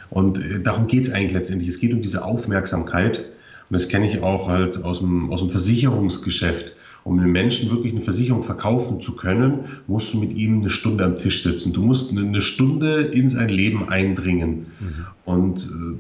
Und 0.10 0.38
äh, 0.38 0.62
darum 0.62 0.88
geht 0.88 1.04
es 1.04 1.12
eigentlich 1.12 1.34
letztendlich. 1.34 1.70
Es 1.70 1.80
geht 1.80 1.94
um 1.94 2.02
diese 2.02 2.24
Aufmerksamkeit. 2.24 3.20
Und 3.20 3.74
das 3.74 3.88
kenne 3.88 4.08
ich 4.08 4.24
auch 4.24 4.48
halt 4.48 4.84
aus 4.84 5.00
dem, 5.00 5.32
aus 5.32 5.42
dem 5.42 5.50
Versicherungsgeschäft 5.50 6.74
um 7.04 7.20
einem 7.20 7.32
Menschen 7.32 7.70
wirklich 7.70 7.94
eine 7.94 8.02
Versicherung 8.02 8.44
verkaufen 8.44 9.02
zu 9.02 9.16
können, 9.16 9.82
musst 9.88 10.14
du 10.14 10.20
mit 10.20 10.36
ihm 10.36 10.62
eine 10.62 10.70
Stunde 10.70 11.04
am 11.06 11.18
Tisch 11.18 11.44
sitzen. 11.44 11.74
Du 11.74 11.82
musst 11.82 12.16
eine 12.16 12.42
Stunde 12.42 13.02
in 13.02 13.30
sein 13.30 13.50
Leben 13.50 13.90
eindringen. 13.90 14.68
Mhm. 14.80 15.06
Und 15.26 15.60
äh, 15.60 15.98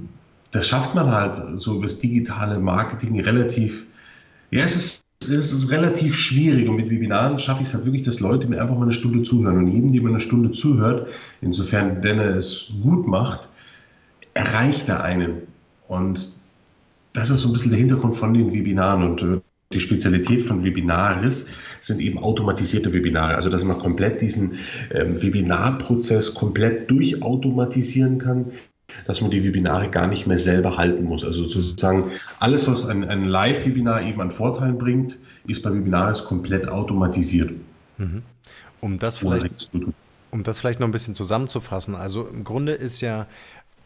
das 0.51 0.67
schafft 0.67 0.95
man 0.95 1.09
halt 1.11 1.59
so 1.59 1.73
über 1.73 1.83
das 1.83 1.99
digitale 1.99 2.59
Marketing 2.59 3.19
relativ, 3.21 3.85
ja, 4.51 4.63
es 4.63 4.75
ist, 4.75 5.03
es 5.23 5.51
ist 5.51 5.71
relativ 5.71 6.15
schwierig. 6.15 6.67
Und 6.67 6.75
mit 6.75 6.89
Webinaren 6.89 7.39
schaffe 7.39 7.61
ich 7.61 7.69
es 7.69 7.73
halt 7.73 7.85
wirklich, 7.85 8.03
dass 8.03 8.19
Leute 8.19 8.47
mir 8.47 8.61
einfach 8.61 8.75
mal 8.75 8.83
eine 8.83 8.93
Stunde 8.93 9.23
zuhören. 9.23 9.57
Und 9.57 9.67
jedem, 9.67 9.93
dem 9.93 10.03
man 10.03 10.13
eine 10.13 10.21
Stunde 10.21 10.51
zuhört, 10.51 11.07
insofern 11.41 12.01
denn 12.01 12.19
er 12.19 12.35
es 12.35 12.71
gut 12.81 13.07
macht, 13.07 13.49
erreicht 14.39 14.87
er 14.87 15.03
einen. 15.03 15.47
Und 15.87 16.29
das 17.13 17.29
ist 17.29 17.41
so 17.41 17.49
ein 17.49 17.53
bisschen 17.53 17.71
der 17.71 17.79
Hintergrund 17.79 18.15
von 18.15 18.33
den 18.33 18.53
Webinaren. 18.53 19.03
Und 19.03 19.21
äh, 19.21 19.41
die 19.73 19.79
Spezialität 19.79 20.43
von 20.43 20.63
Webinaris 20.63 21.47
sind 21.81 21.99
eben 21.99 22.17
automatisierte 22.19 22.91
Webinare, 22.93 23.35
also 23.35 23.49
dass 23.49 23.63
man 23.63 23.77
komplett 23.77 24.21
diesen 24.21 24.53
ähm, 24.91 25.21
Webinarprozess 25.21 26.33
komplett 26.33 26.89
durchautomatisieren 26.89 28.17
kann, 28.17 28.47
dass 29.05 29.21
man 29.21 29.29
die 29.29 29.43
Webinare 29.43 29.89
gar 29.89 30.07
nicht 30.07 30.25
mehr 30.25 30.39
selber 30.39 30.77
halten 30.77 31.03
muss. 31.03 31.23
Also 31.23 31.47
sozusagen 31.47 32.11
alles, 32.39 32.67
was 32.67 32.85
ein, 32.85 33.03
ein 33.03 33.25
Live-Webinar 33.25 34.01
eben 34.03 34.21
an 34.21 34.31
Vorteilen 34.31 34.77
bringt, 34.77 35.17
ist 35.47 35.61
bei 35.61 35.71
Webinaris 35.71 36.23
komplett 36.23 36.69
automatisiert. 36.69 37.51
Mhm. 37.97 38.23
Um 38.81 38.97
das 38.97 39.17
vielleicht, 39.17 39.75
um 40.31 40.43
das 40.43 40.57
vielleicht 40.57 40.79
noch 40.79 40.87
ein 40.87 40.91
bisschen 40.91 41.13
zusammenzufassen, 41.13 41.95
also 41.95 42.25
im 42.25 42.43
Grunde 42.43 42.71
ist 42.71 43.01
ja 43.01 43.27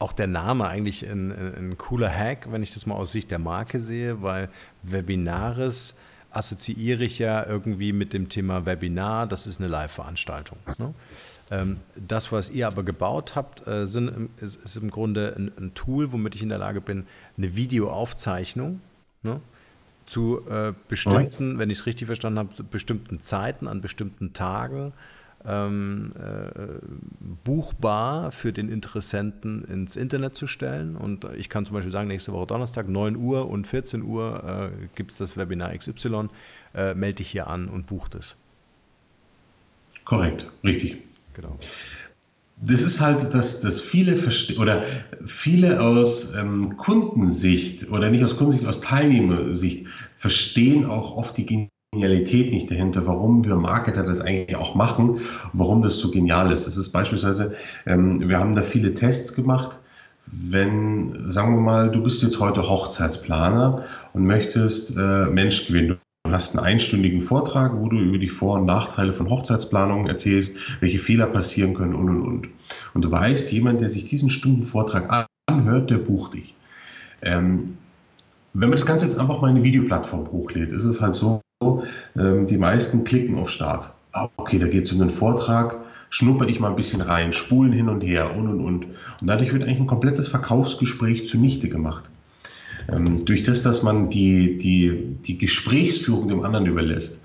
auch 0.03 0.11
der 0.11 0.27
Name 0.27 0.67
eigentlich 0.67 1.09
ein, 1.09 1.31
ein, 1.31 1.77
cooler 1.77 2.13
Hack, 2.13 2.51
wenn 2.51 2.61
ich 2.61 2.73
das 2.73 2.85
mal 2.85 2.95
aus 2.95 3.13
Sicht 3.13 3.31
der 3.31 3.39
Marke 3.39 3.79
sehe, 3.79 4.21
weil 4.21 4.49
Webinaris 4.83 5.95
assoziiere 6.29 7.05
ich 7.05 7.19
ja 7.19 7.45
irgendwie 7.45 7.93
mit 7.93 8.11
dem 8.11 8.27
Thema 8.27 8.65
Webinar, 8.65 9.27
das 9.27 9.47
ist 9.47 9.61
eine 9.61 9.69
Live-Veranstaltung. 9.69 10.57
Ne? 10.77 10.93
Ähm, 11.51 11.77
das, 11.95 12.33
was 12.33 12.49
ihr 12.49 12.67
aber 12.67 12.83
gebaut 12.83 13.35
habt, 13.35 13.65
äh, 13.65 13.87
sind, 13.87 14.29
ist, 14.41 14.75
im 14.75 14.91
Grunde 14.91 15.35
ein, 15.37 15.51
ein, 15.57 15.73
Tool, 15.73 16.11
womit 16.11 16.35
ich 16.35 16.43
in 16.43 16.49
der 16.49 16.57
Lage 16.57 16.81
bin, 16.81 17.05
eine 17.37 17.55
Videoaufzeichnung 17.55 18.81
ne, 19.21 19.39
zu 20.05 20.45
äh, 20.49 20.73
bestimmten, 20.89 21.59
wenn 21.59 21.69
ich 21.69 21.79
es 21.79 21.85
richtig 21.85 22.07
verstanden 22.07 22.39
habe, 22.39 22.63
bestimmten 22.63 23.21
Zeiten, 23.21 23.69
an 23.69 23.79
bestimmten 23.79 24.33
Tagen 24.33 24.91
ähm, 25.45 26.13
äh, 26.17 26.79
buchbar 27.43 28.31
für 28.31 28.53
den 28.53 28.69
Interessenten 28.69 29.63
ins 29.65 29.95
Internet 29.95 30.35
zu 30.35 30.47
stellen. 30.47 30.95
Und 30.95 31.25
ich 31.37 31.49
kann 31.49 31.65
zum 31.65 31.75
Beispiel 31.75 31.91
sagen, 31.91 32.07
nächste 32.07 32.33
Woche 32.33 32.47
Donnerstag, 32.47 32.87
9 32.87 33.15
Uhr 33.15 33.49
und 33.49 33.67
14 33.67 34.03
Uhr 34.03 34.71
äh, 34.71 34.87
gibt 34.95 35.11
es 35.11 35.17
das 35.17 35.37
Webinar 35.37 35.75
XY. 35.77 36.29
Äh, 36.73 36.93
melde 36.95 37.17
dich 37.17 37.29
hier 37.29 37.47
an 37.47 37.67
und 37.67 37.87
buch 37.87 38.07
das. 38.07 38.35
Korrekt, 40.05 40.51
richtig. 40.63 41.01
Genau. 41.33 41.57
Das 42.57 42.83
ist 42.83 43.01
halt, 43.01 43.33
dass, 43.33 43.61
dass 43.61 43.81
viele 43.81 44.15
verstehen 44.15 44.59
oder 44.59 44.83
viele 45.25 45.81
aus 45.81 46.35
ähm, 46.35 46.77
Kundensicht 46.77 47.89
oder 47.89 48.09
nicht 48.09 48.23
aus 48.23 48.37
Kundensicht, 48.37 48.67
aus 48.67 48.79
Teilnehmersicht 48.79 49.87
verstehen 50.17 50.85
auch 50.85 51.17
oft 51.17 51.35
die 51.35 51.45
Genialität 51.93 52.51
nicht 52.51 52.69
dahinter, 52.69 53.05
warum 53.07 53.45
wir 53.45 53.55
Marketer 53.55 54.03
das 54.03 54.21
eigentlich 54.21 54.55
auch 54.55 54.75
machen, 54.75 55.19
warum 55.53 55.81
das 55.81 55.97
so 55.97 56.11
genial 56.11 56.51
ist. 56.51 56.67
Das 56.67 56.77
ist 56.77 56.91
beispielsweise, 56.91 57.53
ähm, 57.85 58.27
wir 58.27 58.39
haben 58.39 58.55
da 58.55 58.61
viele 58.61 58.93
Tests 58.93 59.33
gemacht. 59.33 59.79
Wenn, 60.25 61.29
sagen 61.29 61.55
wir 61.55 61.61
mal, 61.61 61.91
du 61.91 62.01
bist 62.01 62.23
jetzt 62.23 62.39
heute 62.39 62.67
Hochzeitsplaner 62.67 63.83
und 64.13 64.25
möchtest 64.25 64.95
äh, 64.97 65.25
Mensch 65.25 65.67
gewinnen. 65.67 65.99
Du 66.25 66.31
hast 66.31 66.57
einen 66.57 66.65
einstündigen 66.65 67.21
Vortrag, 67.21 67.75
wo 67.75 67.89
du 67.89 67.97
über 67.97 68.17
die 68.17 68.29
Vor- 68.29 68.59
und 68.59 68.65
Nachteile 68.65 69.11
von 69.11 69.29
Hochzeitsplanungen 69.29 70.07
erzählst, 70.07 70.81
welche 70.81 70.97
Fehler 70.97 71.27
passieren 71.27 71.73
können 71.73 71.93
und 71.93 72.09
und 72.09 72.21
und. 72.21 72.49
Und 72.93 73.03
du 73.03 73.11
weißt, 73.11 73.51
jemand, 73.51 73.81
der 73.81 73.89
sich 73.89 74.05
diesen 74.05 74.29
Stundenvortrag 74.29 75.27
anhört, 75.47 75.89
der 75.89 75.97
bucht 75.97 76.35
dich. 76.35 76.55
Ähm, 77.21 77.77
wenn 78.53 78.69
man 78.69 78.77
das 78.77 78.85
Ganze 78.85 79.05
jetzt 79.05 79.17
einfach 79.17 79.41
mal 79.41 79.49
in 79.49 79.55
eine 79.55 79.65
Videoplattform 79.65 80.31
hochlädt, 80.31 80.71
ist 80.71 80.83
es 80.83 81.01
halt 81.01 81.15
so, 81.15 81.41
ähm, 82.17 82.47
die 82.47 82.57
meisten 82.57 83.03
klicken 83.03 83.37
auf 83.37 83.49
Start. 83.49 83.93
Ah, 84.11 84.29
okay, 84.37 84.59
da 84.59 84.67
geht 84.67 84.85
es 84.85 84.91
um 84.91 84.99
den 84.99 85.09
Vortrag, 85.09 85.77
schnupper 86.09 86.47
ich 86.47 86.59
mal 86.59 86.69
ein 86.69 86.75
bisschen 86.75 87.01
rein, 87.01 87.33
spulen 87.33 87.73
hin 87.73 87.89
und 87.89 88.01
her 88.01 88.35
und 88.35 88.47
und 88.47 88.61
und. 88.61 88.85
Und 88.85 89.27
dadurch 89.27 89.51
wird 89.51 89.63
eigentlich 89.63 89.79
ein 89.79 89.87
komplettes 89.87 90.27
Verkaufsgespräch 90.27 91.27
zunichte 91.27 91.69
gemacht. 91.69 92.09
Ähm, 92.91 93.25
durch 93.25 93.43
das, 93.43 93.61
dass 93.61 93.83
man 93.83 94.09
die, 94.09 94.57
die, 94.57 95.15
die 95.25 95.37
Gesprächsführung 95.37 96.27
dem 96.27 96.43
anderen 96.43 96.65
überlässt. 96.65 97.21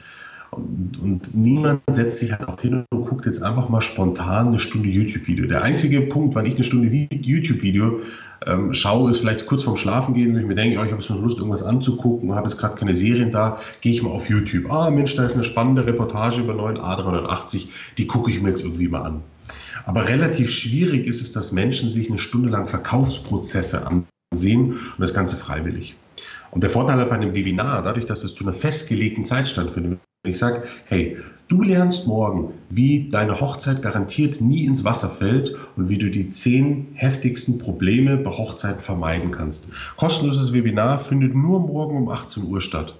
Und, 0.50 0.98
und, 1.00 1.34
niemand 1.34 1.82
setzt 1.88 2.18
sich 2.18 2.32
halt 2.32 2.48
auch 2.48 2.60
hin 2.60 2.84
und 2.90 3.04
guckt 3.04 3.26
jetzt 3.26 3.42
einfach 3.42 3.68
mal 3.68 3.82
spontan 3.82 4.48
eine 4.48 4.58
Stunde 4.58 4.88
YouTube-Video. 4.88 5.46
Der 5.46 5.62
einzige 5.62 6.00
Punkt, 6.02 6.34
wann 6.34 6.46
ich 6.46 6.54
eine 6.54 6.64
Stunde 6.64 6.88
YouTube-Video 6.88 8.00
ähm, 8.48 8.72
schaue 8.72 9.10
es 9.10 9.18
vielleicht 9.18 9.46
kurz 9.46 9.62
vorm 9.62 9.76
Schlafen 9.76 10.14
gehen, 10.14 10.34
wenn 10.34 10.40
ich 10.40 10.48
mir 10.48 10.54
denke, 10.54 10.78
oh, 10.78 10.84
ich 10.84 10.92
habe 10.92 11.02
so 11.02 11.14
Lust, 11.14 11.38
irgendwas 11.38 11.62
anzugucken, 11.62 12.34
habe 12.34 12.48
jetzt 12.48 12.58
gerade 12.58 12.74
keine 12.74 12.96
Serien 12.96 13.30
da, 13.30 13.58
gehe 13.80 13.92
ich 13.92 14.02
mal 14.02 14.10
auf 14.10 14.28
YouTube. 14.28 14.70
Ah, 14.70 14.90
Mensch, 14.90 15.14
da 15.16 15.24
ist 15.24 15.34
eine 15.34 15.44
spannende 15.44 15.86
Reportage 15.86 16.40
über 16.40 16.54
9 16.54 16.78
A380, 16.78 17.68
die 17.98 18.06
gucke 18.06 18.30
ich 18.30 18.40
mir 18.40 18.48
jetzt 18.48 18.64
irgendwie 18.64 18.88
mal 18.88 19.02
an. 19.02 19.22
Aber 19.84 20.08
relativ 20.08 20.50
schwierig 20.50 21.06
ist 21.06 21.22
es, 21.22 21.32
dass 21.32 21.52
Menschen 21.52 21.90
sich 21.90 22.10
eine 22.10 22.18
Stunde 22.18 22.48
lang 22.48 22.66
Verkaufsprozesse 22.66 23.86
ansehen 23.86 24.72
und 24.72 24.98
das 24.98 25.14
Ganze 25.14 25.36
freiwillig. 25.36 25.94
Und 26.50 26.62
der 26.62 26.70
Vorteil 26.70 27.04
bei 27.06 27.14
einem 27.14 27.34
Webinar, 27.34 27.82
dadurch, 27.82 28.06
dass 28.06 28.24
es 28.24 28.34
zu 28.34 28.44
einer 28.44 28.52
festgelegten 28.52 29.24
Zeit 29.24 29.48
stattfindet, 29.48 30.00
wenn 30.22 30.30
ich 30.30 30.38
sage, 30.38 30.62
hey, 30.86 31.18
du 31.48 31.62
lernst 31.62 32.06
morgen, 32.06 32.52
wie 32.68 33.08
deine 33.10 33.40
Hochzeit 33.40 33.82
garantiert 33.82 34.40
nie 34.40 34.64
ins 34.64 34.84
Wasser 34.84 35.08
fällt 35.08 35.56
und 35.76 35.88
wie 35.88 35.98
du 35.98 36.10
die 36.10 36.30
zehn 36.30 36.88
heftigsten 36.94 37.58
Probleme 37.58 38.16
bei 38.16 38.30
Hochzeiten 38.30 38.80
vermeiden 38.80 39.30
kannst. 39.30 39.64
Kostenloses 39.96 40.52
Webinar 40.52 40.98
findet 40.98 41.34
nur 41.34 41.60
morgen 41.60 41.96
um 41.96 42.08
18 42.08 42.44
Uhr 42.44 42.60
statt. 42.60 42.94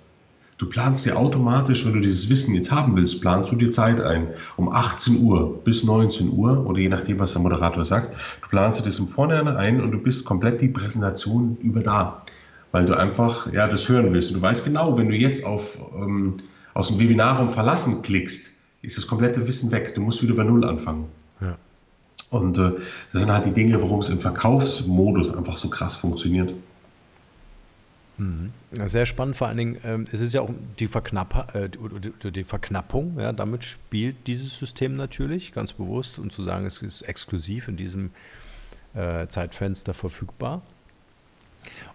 Du 0.56 0.68
planst 0.68 1.06
dir 1.06 1.16
automatisch, 1.16 1.86
wenn 1.86 1.92
du 1.92 2.00
dieses 2.00 2.28
Wissen 2.28 2.52
jetzt 2.54 2.72
haben 2.72 2.96
willst, 2.96 3.20
planst 3.20 3.52
du 3.52 3.56
dir 3.56 3.70
Zeit 3.70 4.00
ein. 4.00 4.28
Um 4.56 4.72
18 4.72 5.22
Uhr 5.22 5.60
bis 5.62 5.84
19 5.84 6.32
Uhr 6.32 6.66
oder 6.66 6.80
je 6.80 6.88
nachdem, 6.88 7.20
was 7.20 7.32
der 7.32 7.42
Moderator 7.42 7.84
sagt. 7.84 8.10
Du 8.42 8.48
planst 8.48 8.80
dir 8.80 8.84
das 8.84 8.98
im 8.98 9.06
Vorhinein 9.06 9.56
ein 9.56 9.80
und 9.80 9.92
du 9.92 9.98
bist 9.98 10.24
komplett 10.24 10.60
die 10.60 10.68
Präsentation 10.68 11.56
über 11.60 11.80
da 11.80 12.24
weil 12.72 12.84
du 12.84 12.94
einfach 12.94 13.52
ja, 13.52 13.68
das 13.68 13.88
hören 13.88 14.12
willst. 14.12 14.30
Und 14.30 14.36
du 14.36 14.42
weißt 14.42 14.64
genau, 14.64 14.96
wenn 14.96 15.08
du 15.08 15.16
jetzt 15.16 15.44
auf, 15.44 15.78
ähm, 15.96 16.34
aus 16.78 16.88
dem 16.88 17.00
Webinarraum 17.00 17.50
verlassen 17.50 18.02
klickst, 18.02 18.52
ist 18.82 18.96
das 18.96 19.08
komplette 19.08 19.44
Wissen 19.48 19.72
weg. 19.72 19.96
Du 19.96 20.00
musst 20.00 20.22
wieder 20.22 20.34
bei 20.34 20.44
Null 20.44 20.64
anfangen. 20.64 21.06
Ja. 21.40 21.58
Und 22.30 22.56
äh, 22.56 22.70
das 23.12 23.22
sind 23.22 23.32
halt 23.32 23.46
die 23.46 23.52
Dinge, 23.52 23.82
warum 23.82 23.98
es 23.98 24.10
im 24.10 24.20
Verkaufsmodus 24.20 25.36
einfach 25.36 25.56
so 25.56 25.68
krass 25.70 25.96
funktioniert. 25.96 26.54
Mhm. 28.16 28.52
Sehr 28.86 29.06
spannend, 29.06 29.36
vor 29.36 29.48
allen 29.48 29.56
Dingen, 29.56 29.78
ähm, 29.82 30.06
es 30.12 30.20
ist 30.20 30.32
ja 30.34 30.40
auch 30.40 30.50
die, 30.78 30.86
Verknapp 30.86 31.52
äh, 31.56 31.68
die, 31.68 32.30
die 32.30 32.44
Verknappung, 32.44 33.18
ja, 33.18 33.32
damit 33.32 33.64
spielt 33.64 34.28
dieses 34.28 34.56
System 34.56 34.94
natürlich 34.94 35.52
ganz 35.52 35.72
bewusst 35.72 36.20
und 36.20 36.30
zu 36.30 36.44
sagen, 36.44 36.64
es 36.64 36.80
ist 36.80 37.02
exklusiv 37.02 37.66
in 37.66 37.76
diesem 37.76 38.10
äh, 38.94 39.26
Zeitfenster 39.26 39.94
verfügbar. 39.94 40.62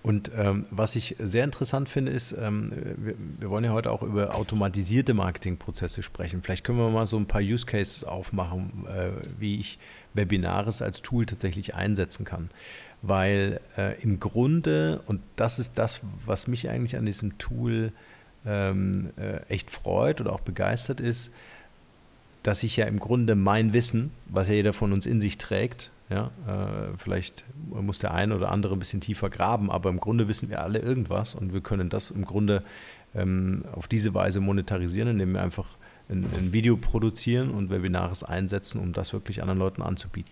Und 0.02 0.32
ähm, 0.36 0.66
was 0.70 0.96
ich 0.96 1.16
sehr 1.20 1.44
interessant 1.44 1.90
finde, 1.90 2.12
ist, 2.12 2.36
ähm, 2.38 2.72
wir, 2.98 3.16
wir, 3.40 3.50
wollen 3.50 3.64
ja 3.64 3.72
heute 3.72 3.92
auch 3.92 4.04
über 4.04 4.36
automatisierte 4.36 5.14
Marketingprozesse 5.14 6.04
sprechen. 6.04 6.42
Vielleicht 6.44 6.64
können 6.64 6.78
wir 6.78 6.90
mal 6.90 7.08
so 7.08 7.18
ein 7.18 7.28
paar 7.28 7.42
Use 7.42 7.66
Cases 7.66 8.04
aufmachen, 8.04 8.86
äh, 8.88 9.12
wie 9.40 9.60
ich 9.60 9.80
Webinares 10.14 10.82
als 10.82 11.02
Tool 11.02 11.26
tatsächlich 11.26 11.76
einsetzen 11.76 12.26
kann. 12.26 12.50
Weil 13.02 13.60
äh, 13.78 14.02
im 14.02 14.20
Grunde, 14.20 15.02
und 15.06 15.22
das 15.36 15.60
ist 15.60 15.78
das, 15.78 16.02
was 16.26 16.48
mich 16.48 16.70
eigentlich 16.70 16.98
an 16.98 17.06
diesem 17.06 17.38
Tool 17.38 17.92
ähm, 18.46 19.12
äh, 19.18 19.38
echt 19.48 19.72
freut 19.72 20.22
oder 20.22 20.34
auch 20.34 20.42
begeistert 20.42 21.00
ist, 21.00 21.32
dass 22.44 22.64
ich 22.64 22.76
ja 22.76 22.86
im 22.86 23.00
Grunde 23.00 23.36
mein 23.36 23.74
Wissen, 23.74 24.12
was 24.26 24.50
ja 24.50 24.56
jeder 24.56 24.74
von 24.74 24.92
uns 24.92 25.06
in 25.06 25.22
sich 25.22 25.38
trägt, 25.38 25.92
ja, 26.14 26.32
äh, 26.48 26.98
vielleicht 26.98 27.44
muss 27.70 27.98
der 27.98 28.14
eine 28.14 28.36
oder 28.36 28.52
andere 28.52 28.74
ein 28.76 28.80
bisschen 28.80 29.02
tiefer 29.02 29.30
graben, 29.30 29.72
aber 29.72 29.90
im 29.90 30.00
Grunde 30.00 30.28
wissen 30.28 30.50
wir 30.50 30.62
alle 30.62 30.80
irgendwas 30.80 31.34
und 31.34 31.54
wir 31.54 31.62
können 31.62 31.90
das 31.90 32.12
im 32.12 32.24
Grunde 32.24 32.64
ähm, 33.16 33.64
auf 33.72 33.88
diese 33.88 34.14
Weise 34.14 34.40
monetarisieren, 34.40 35.10
indem 35.10 35.34
wir 35.34 35.42
einfach 35.42 35.68
ein, 36.10 36.26
ein 36.38 36.54
Video 36.54 36.78
produzieren 36.78 37.50
und 37.50 37.72
Webinares 37.72 38.24
einsetzen, 38.24 38.80
um 38.80 38.94
das 38.94 39.12
wirklich 39.12 39.42
anderen 39.42 39.60
Leuten 39.60 39.82
anzubieten. 39.82 40.32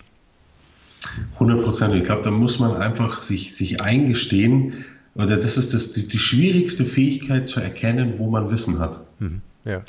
100 1.34 1.64
Prozent. 1.64 1.96
Ich 1.96 2.04
glaube, 2.04 2.22
da 2.22 2.30
muss 2.30 2.60
man 2.60 2.76
einfach 2.76 3.20
sich, 3.20 3.56
sich 3.56 3.82
eingestehen, 3.82 4.86
oder 5.16 5.36
das 5.38 5.58
ist 5.58 5.74
das, 5.74 5.94
die, 5.94 6.08
die 6.08 6.20
schwierigste 6.20 6.86
Fähigkeit 6.86 7.50
zu 7.50 7.60
erkennen, 7.60 8.20
wo 8.20 8.30
man 8.30 8.52
Wissen 8.52 8.80
hat. 8.80 9.02
Mhm, 9.20 9.42
ja. 9.66 9.82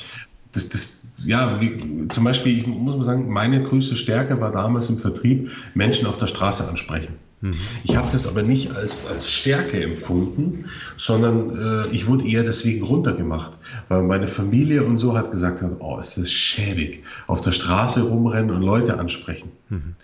Das, 0.53 0.69
das, 0.69 1.07
ja, 1.25 1.59
wie, 1.59 2.07
zum 2.09 2.23
Beispiel, 2.23 2.59
ich 2.59 2.67
muss 2.67 2.95
mal 2.95 3.03
sagen, 3.03 3.29
meine 3.29 3.61
größte 3.63 3.95
Stärke 3.95 4.39
war 4.39 4.51
damals 4.51 4.89
im 4.89 4.97
Vertrieb, 4.97 5.51
Menschen 5.73 6.07
auf 6.07 6.17
der 6.17 6.27
Straße 6.27 6.67
ansprechen. 6.67 7.15
Mhm. 7.41 7.55
Ich 7.83 7.95
habe 7.95 8.07
das 8.11 8.25
aber 8.25 8.41
nicht 8.41 8.71
als, 8.71 9.07
als 9.07 9.29
Stärke 9.29 9.81
empfunden, 9.83 10.65
sondern 10.95 11.57
äh, 11.57 11.93
ich 11.93 12.07
wurde 12.07 12.25
eher 12.25 12.43
deswegen 12.43 12.85
runtergemacht, 12.85 13.57
weil 13.89 14.03
meine 14.03 14.27
Familie 14.27 14.83
und 14.83 14.97
so 14.97 15.17
hat 15.17 15.31
gesagt, 15.31 15.63
oh, 15.79 15.97
es 15.99 16.17
ist 16.17 16.31
schäbig, 16.31 17.03
auf 17.27 17.41
der 17.41 17.51
Straße 17.51 18.03
rumrennen 18.03 18.55
und 18.55 18.61
Leute 18.61 18.97
ansprechen. 18.97 19.51
Mhm 19.69 19.95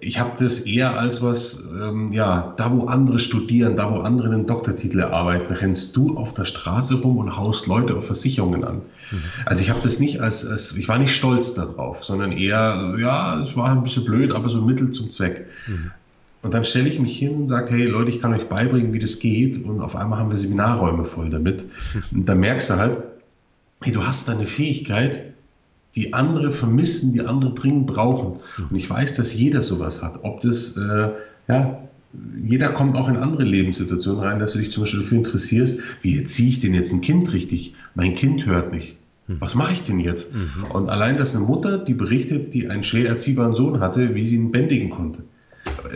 ich 0.00 0.18
habe 0.18 0.32
das 0.38 0.60
eher 0.60 0.98
als 0.98 1.22
was, 1.22 1.64
ähm, 1.80 2.12
ja, 2.12 2.54
da 2.56 2.72
wo 2.72 2.86
andere 2.86 3.18
studieren, 3.20 3.76
da 3.76 3.92
wo 3.92 4.00
andere 4.00 4.28
einen 4.28 4.46
Doktortitel 4.46 4.98
erarbeiten, 4.98 5.52
rennst 5.52 5.96
du 5.96 6.16
auf 6.16 6.32
der 6.32 6.44
Straße 6.44 6.96
rum 6.96 7.18
und 7.18 7.36
haust 7.36 7.66
Leute 7.66 7.96
auf 7.96 8.06
Versicherungen 8.06 8.64
an. 8.64 8.76
Mhm. 8.76 9.18
Also 9.46 9.62
ich 9.62 9.70
habe 9.70 9.80
das 9.82 10.00
nicht 10.00 10.20
als, 10.20 10.44
als, 10.44 10.74
ich 10.76 10.88
war 10.88 10.98
nicht 10.98 11.14
stolz 11.14 11.54
darauf, 11.54 12.04
sondern 12.04 12.32
eher, 12.32 12.96
ja, 12.98 13.40
es 13.40 13.56
war 13.56 13.70
ein 13.70 13.84
bisschen 13.84 14.04
blöd, 14.04 14.32
aber 14.32 14.48
so 14.48 14.60
Mittel 14.60 14.90
zum 14.90 15.10
Zweck. 15.10 15.46
Mhm. 15.68 15.92
Und 16.42 16.52
dann 16.52 16.64
stelle 16.64 16.88
ich 16.88 16.98
mich 16.98 17.16
hin 17.16 17.36
und 17.36 17.46
sage, 17.46 17.72
hey 17.72 17.84
Leute, 17.84 18.10
ich 18.10 18.20
kann 18.20 18.34
euch 18.34 18.48
beibringen, 18.48 18.92
wie 18.92 18.98
das 18.98 19.18
geht. 19.18 19.64
Und 19.64 19.80
auf 19.80 19.96
einmal 19.96 20.18
haben 20.18 20.30
wir 20.30 20.36
Seminarräume 20.36 21.04
voll 21.04 21.30
damit. 21.30 21.64
Und 22.10 22.28
dann 22.28 22.38
merkst 22.40 22.68
du 22.68 22.74
halt, 22.74 22.98
hey, 23.80 23.92
du 23.92 24.06
hast 24.06 24.28
da 24.28 24.32
eine 24.32 24.46
Fähigkeit, 24.46 25.33
die 25.96 26.12
andere 26.12 26.50
vermissen, 26.50 27.12
die 27.12 27.22
andere 27.22 27.54
dringend 27.54 27.86
brauchen. 27.86 28.40
Hm. 28.56 28.66
Und 28.70 28.76
ich 28.76 28.88
weiß, 28.88 29.14
dass 29.14 29.32
jeder 29.32 29.62
sowas 29.62 30.02
hat. 30.02 30.20
Ob 30.22 30.40
das, 30.40 30.76
äh, 30.76 31.10
ja, 31.48 31.80
jeder 32.36 32.70
kommt 32.70 32.96
auch 32.96 33.08
in 33.08 33.16
andere 33.16 33.44
Lebenssituationen 33.44 34.20
rein, 34.20 34.38
dass 34.38 34.52
du 34.52 34.60
dich 34.60 34.70
zum 34.70 34.84
Beispiel 34.84 35.00
dafür 35.00 35.18
interessierst, 35.18 35.80
wie 36.00 36.18
erziehe 36.18 36.48
ich 36.48 36.60
denn 36.60 36.74
jetzt 36.74 36.92
ein 36.92 37.00
Kind 37.00 37.32
richtig? 37.32 37.74
Mein 37.94 38.14
Kind 38.14 38.46
hört 38.46 38.72
nicht. 38.72 38.96
Hm. 39.26 39.40
Was 39.40 39.54
mache 39.54 39.72
ich 39.72 39.82
denn 39.82 40.00
jetzt? 40.00 40.34
Mhm. 40.34 40.70
Und 40.72 40.90
allein, 40.90 41.16
dass 41.16 41.34
eine 41.34 41.44
Mutter, 41.44 41.78
die 41.78 41.94
berichtet, 41.94 42.52
die 42.52 42.68
einen 42.68 42.84
schwer 42.84 43.08
erziehbaren 43.08 43.54
Sohn 43.54 43.80
hatte, 43.80 44.14
wie 44.14 44.26
sie 44.26 44.36
ihn 44.36 44.50
bändigen 44.50 44.90
konnte. 44.90 45.22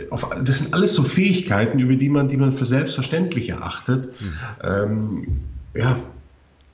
Das 0.09 0.59
sind 0.59 0.73
alles 0.73 0.93
so 0.93 1.03
Fähigkeiten, 1.03 1.79
über 1.79 1.95
die 1.95 2.09
man, 2.09 2.27
die 2.27 2.37
man 2.37 2.51
für 2.51 2.65
selbstverständlich 2.65 3.49
erachtet. 3.49 4.09
Mhm. 4.19 4.33
Ähm, 4.63 5.27
ja, 5.75 5.97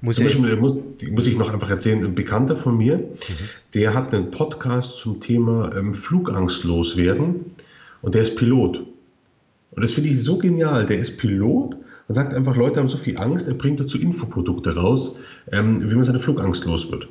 muss, 0.05 0.19
Beispiel, 0.19 0.55
muss, 0.57 0.75
muss, 1.11 1.27
ich 1.27 1.37
noch 1.37 1.51
einfach 1.51 1.69
erzählen, 1.69 2.05
ein 2.05 2.15
Bekannter 2.15 2.55
von 2.55 2.77
mir, 2.77 2.97
mhm. 2.97 3.13
der 3.73 3.93
hat 3.93 4.13
einen 4.13 4.31
Podcast 4.31 4.99
zum 4.99 5.19
Thema 5.19 5.75
ähm, 5.75 5.93
Flugangstlos 5.93 6.95
werden 6.95 7.55
und 8.01 8.15
der 8.15 8.21
ist 8.21 8.37
Pilot. 8.37 8.77
Und 9.71 9.83
das 9.83 9.93
finde 9.93 10.09
ich 10.11 10.21
so 10.21 10.37
genial. 10.37 10.85
Der 10.85 10.99
ist 10.99 11.17
Pilot 11.17 11.75
und 12.07 12.15
sagt 12.15 12.33
einfach, 12.33 12.55
Leute 12.55 12.79
haben 12.79 12.87
so 12.87 12.97
viel 12.97 13.17
Angst, 13.17 13.47
er 13.47 13.55
bringt 13.55 13.79
dazu 13.79 13.99
Infoprodukte 13.99 14.75
raus, 14.75 15.17
ähm, 15.51 15.89
wie 15.89 15.95
man 15.95 16.03
seine 16.03 16.19
Flugangst 16.19 16.65
los 16.65 16.89
wird. 16.91 17.07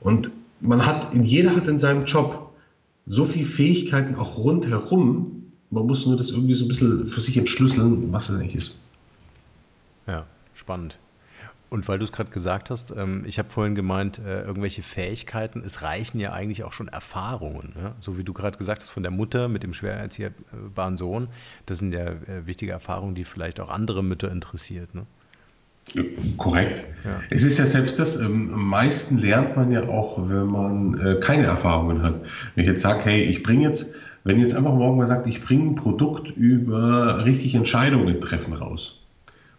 Und 0.00 0.30
man 0.60 0.84
hat, 0.84 1.14
jeder 1.14 1.54
hat 1.54 1.68
in 1.68 1.78
seinem 1.78 2.06
Job 2.06 2.50
so 3.06 3.24
viele 3.24 3.44
Fähigkeiten 3.44 4.14
auch 4.14 4.38
rundherum, 4.38 5.42
man 5.70 5.86
muss 5.86 6.06
nur 6.06 6.16
das 6.16 6.30
irgendwie 6.30 6.54
so 6.54 6.64
ein 6.64 6.68
bisschen 6.68 7.06
für 7.06 7.20
sich 7.20 7.36
entschlüsseln, 7.36 8.12
was 8.12 8.28
das 8.28 8.36
eigentlich 8.36 8.56
ist. 8.56 8.80
Ja, 10.06 10.26
spannend. 10.54 10.98
Und 11.74 11.88
weil 11.88 11.98
du 11.98 12.04
es 12.04 12.12
gerade 12.12 12.30
gesagt 12.30 12.70
hast, 12.70 12.94
ähm, 12.96 13.24
ich 13.26 13.40
habe 13.40 13.50
vorhin 13.50 13.74
gemeint, 13.74 14.20
äh, 14.24 14.42
irgendwelche 14.42 14.84
Fähigkeiten, 14.84 15.60
es 15.66 15.82
reichen 15.82 16.20
ja 16.20 16.32
eigentlich 16.32 16.62
auch 16.62 16.72
schon 16.72 16.86
Erfahrungen. 16.86 17.72
Ja? 17.74 17.96
So 17.98 18.16
wie 18.16 18.22
du 18.22 18.32
gerade 18.32 18.56
gesagt 18.56 18.82
hast, 18.82 18.90
von 18.90 19.02
der 19.02 19.10
Mutter 19.10 19.48
mit 19.48 19.64
dem 19.64 19.74
schwer 19.74 19.94
erziehbaren 19.94 20.96
Sohn, 20.96 21.26
das 21.66 21.80
sind 21.80 21.92
ja 21.92 22.04
äh, 22.04 22.46
wichtige 22.46 22.70
Erfahrungen, 22.70 23.16
die 23.16 23.24
vielleicht 23.24 23.58
auch 23.58 23.70
andere 23.70 24.04
Mütter 24.04 24.30
interessiert. 24.30 24.94
Ne? 24.94 25.04
Korrekt. 26.36 26.84
Ja. 27.04 27.20
Es 27.30 27.42
ist 27.42 27.58
ja 27.58 27.66
selbst 27.66 27.98
das, 27.98 28.20
ähm, 28.20 28.54
am 28.54 28.68
meisten 28.68 29.18
lernt 29.18 29.56
man 29.56 29.72
ja 29.72 29.82
auch, 29.88 30.28
wenn 30.28 30.46
man 30.46 31.00
äh, 31.00 31.18
keine 31.18 31.46
Erfahrungen 31.46 32.04
hat. 32.04 32.20
Wenn 32.54 32.62
ich 32.62 32.70
jetzt 32.70 32.82
sage, 32.82 33.00
hey, 33.06 33.24
ich 33.24 33.42
bringe 33.42 33.64
jetzt, 33.64 33.96
wenn 34.22 34.38
jetzt 34.38 34.54
einfach 34.54 34.74
morgen 34.74 34.96
mal 34.96 35.06
sagt, 35.06 35.26
ich 35.26 35.42
bringe 35.42 35.72
ein 35.72 35.74
Produkt 35.74 36.30
über 36.36 37.24
richtig 37.24 37.56
Entscheidungen 37.56 38.20
treffen 38.20 38.52
raus 38.52 39.00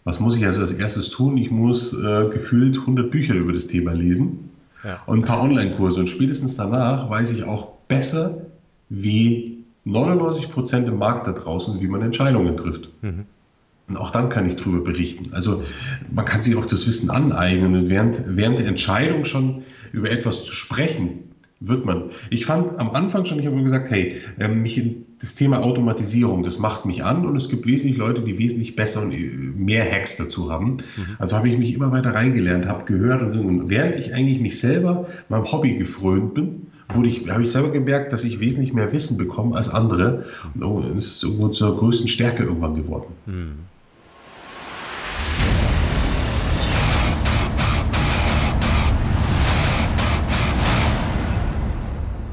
was 0.05 0.19
muss 0.19 0.37
ich 0.37 0.45
also 0.45 0.61
als 0.61 0.71
erstes 0.71 1.09
tun? 1.09 1.35
Ich 1.35 1.51
muss 1.51 1.91
äh, 1.91 2.29
gefühlt 2.29 2.77
100 2.77 3.09
Bücher 3.09 3.33
über 3.33 3.51
das 3.51 3.67
Thema 3.67 3.91
lesen 3.91 4.51
ja. 4.83 5.01
und 5.07 5.19
ein 5.19 5.25
paar 5.25 5.41
Online-Kurse. 5.41 5.99
Und 5.99 6.07
spätestens 6.07 6.55
danach 6.55 7.09
weiß 7.09 7.31
ich 7.31 7.43
auch 7.43 7.73
besser, 7.87 8.45
wie 8.87 9.65
99 9.83 10.49
Prozent 10.49 10.87
im 10.87 10.99
Markt 10.99 11.25
da 11.25 11.31
draußen, 11.31 11.81
wie 11.81 11.87
man 11.87 12.03
Entscheidungen 12.03 12.55
trifft. 12.55 12.89
Mhm. 13.01 13.25
Und 13.87 13.97
auch 13.97 14.11
dann 14.11 14.29
kann 14.29 14.47
ich 14.47 14.55
darüber 14.55 14.83
berichten. 14.83 15.33
Also 15.33 15.63
man 16.11 16.25
kann 16.25 16.41
sich 16.41 16.55
auch 16.55 16.65
das 16.65 16.85
Wissen 16.87 17.09
aneignen 17.09 17.75
und 17.75 17.89
während, 17.89 18.23
während 18.27 18.59
der 18.59 18.67
Entscheidung 18.67 19.25
schon 19.25 19.63
über 19.91 20.09
etwas 20.09 20.43
zu 20.43 20.53
sprechen, 20.53 21.34
wird 21.59 21.85
man. 21.85 22.09
Ich 22.29 22.45
fand 22.45 22.79
am 22.79 22.91
Anfang 22.91 23.25
schon, 23.25 23.39
ich 23.39 23.45
habe 23.45 23.61
gesagt, 23.63 23.89
hey, 23.89 24.17
ähm, 24.39 24.61
mich 24.61 24.81
das 25.21 25.35
Thema 25.35 25.63
Automatisierung, 25.63 26.43
das 26.43 26.59
macht 26.59 26.85
mich 26.85 27.03
an 27.03 27.25
und 27.25 27.35
es 27.35 27.49
gibt 27.49 27.65
wesentlich 27.65 27.97
Leute, 27.97 28.21
die 28.21 28.37
wesentlich 28.37 28.75
besser 28.75 29.01
und 29.01 29.13
äh, 29.13 29.17
mehr 29.17 29.89
Hacks 29.89 30.17
dazu 30.17 30.51
haben. 30.51 30.77
Mhm. 30.97 31.15
Also 31.19 31.37
habe 31.37 31.49
ich 31.49 31.57
mich 31.57 31.73
immer 31.73 31.91
weiter 31.91 32.13
reingelernt, 32.13 32.67
habe 32.67 32.83
gehört 32.85 33.21
und, 33.21 33.39
und 33.39 33.69
während 33.69 33.95
ich 33.95 34.13
eigentlich 34.13 34.41
mich 34.41 34.59
selber 34.59 35.07
meinem 35.29 35.49
Hobby 35.51 35.77
gefrönt 35.77 36.33
bin 36.33 36.67
wurde 36.89 37.07
ich, 37.07 37.27
habe 37.29 37.41
ich 37.41 37.51
selber 37.51 37.71
gemerkt, 37.71 38.13
dass 38.13 38.23
ich 38.23 38.39
wesentlich 38.39 38.73
mehr 38.73 38.91
Wissen 38.93 39.17
bekomme 39.17 39.55
als 39.55 39.69
andere. 39.69 40.25
Und 40.59 40.97
es 40.97 41.07
ist 41.07 41.23
irgendwo 41.23 41.47
zur 41.49 41.75
größten 41.77 42.07
Stärke 42.07 42.43
irgendwann 42.43 42.75
geworden. 42.75 43.13
Mhm. 43.25 43.74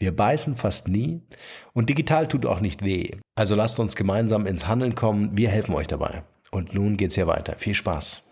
Wir 0.00 0.16
beißen 0.16 0.56
fast 0.56 0.88
nie 0.88 1.20
und 1.74 1.90
digital 1.90 2.26
tut 2.26 2.46
auch 2.46 2.60
nicht 2.60 2.82
weh. 2.82 3.10
Also 3.34 3.54
lasst 3.54 3.78
uns 3.78 3.96
gemeinsam 3.96 4.46
ins 4.46 4.66
Handeln 4.66 4.94
kommen. 4.94 5.36
Wir 5.36 5.50
helfen 5.50 5.74
euch 5.74 5.88
dabei. 5.88 6.22
Und 6.50 6.72
nun 6.72 6.96
geht's 6.96 7.16
hier 7.16 7.26
weiter. 7.26 7.56
Viel 7.58 7.74
Spaß. 7.74 8.22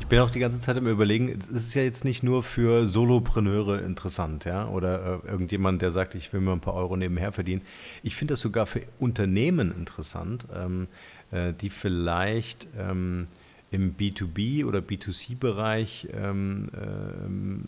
Ich 0.00 0.06
bin 0.12 0.18
auch 0.18 0.30
die 0.30 0.40
ganze 0.40 0.60
Zeit 0.60 0.76
im 0.76 0.88
Überlegen, 0.88 1.38
es 1.38 1.68
ist 1.68 1.74
ja 1.76 1.82
jetzt 1.82 2.04
nicht 2.04 2.24
nur 2.24 2.42
für 2.42 2.88
Solopreneure 2.88 3.80
interessant, 3.80 4.44
ja, 4.44 4.68
oder 4.68 5.22
äh, 5.24 5.28
irgendjemand, 5.28 5.82
der 5.82 5.92
sagt, 5.92 6.16
ich 6.16 6.32
will 6.32 6.40
mir 6.40 6.50
ein 6.50 6.60
paar 6.60 6.74
Euro 6.74 6.96
nebenher 6.96 7.30
verdienen. 7.30 7.62
Ich 8.02 8.16
finde 8.16 8.32
das 8.32 8.40
sogar 8.40 8.66
für 8.66 8.82
Unternehmen 8.98 9.70
interessant. 9.70 10.48
Ähm, 10.52 10.88
äh, 11.32 11.52
die 11.52 11.70
vielleicht 11.70 12.68
ähm, 12.78 13.26
im 13.70 13.96
B2B 13.96 14.64
oder 14.64 14.80
B2C-Bereich, 14.80 16.08
ähm, 16.12 16.70
ähm, 16.74 17.64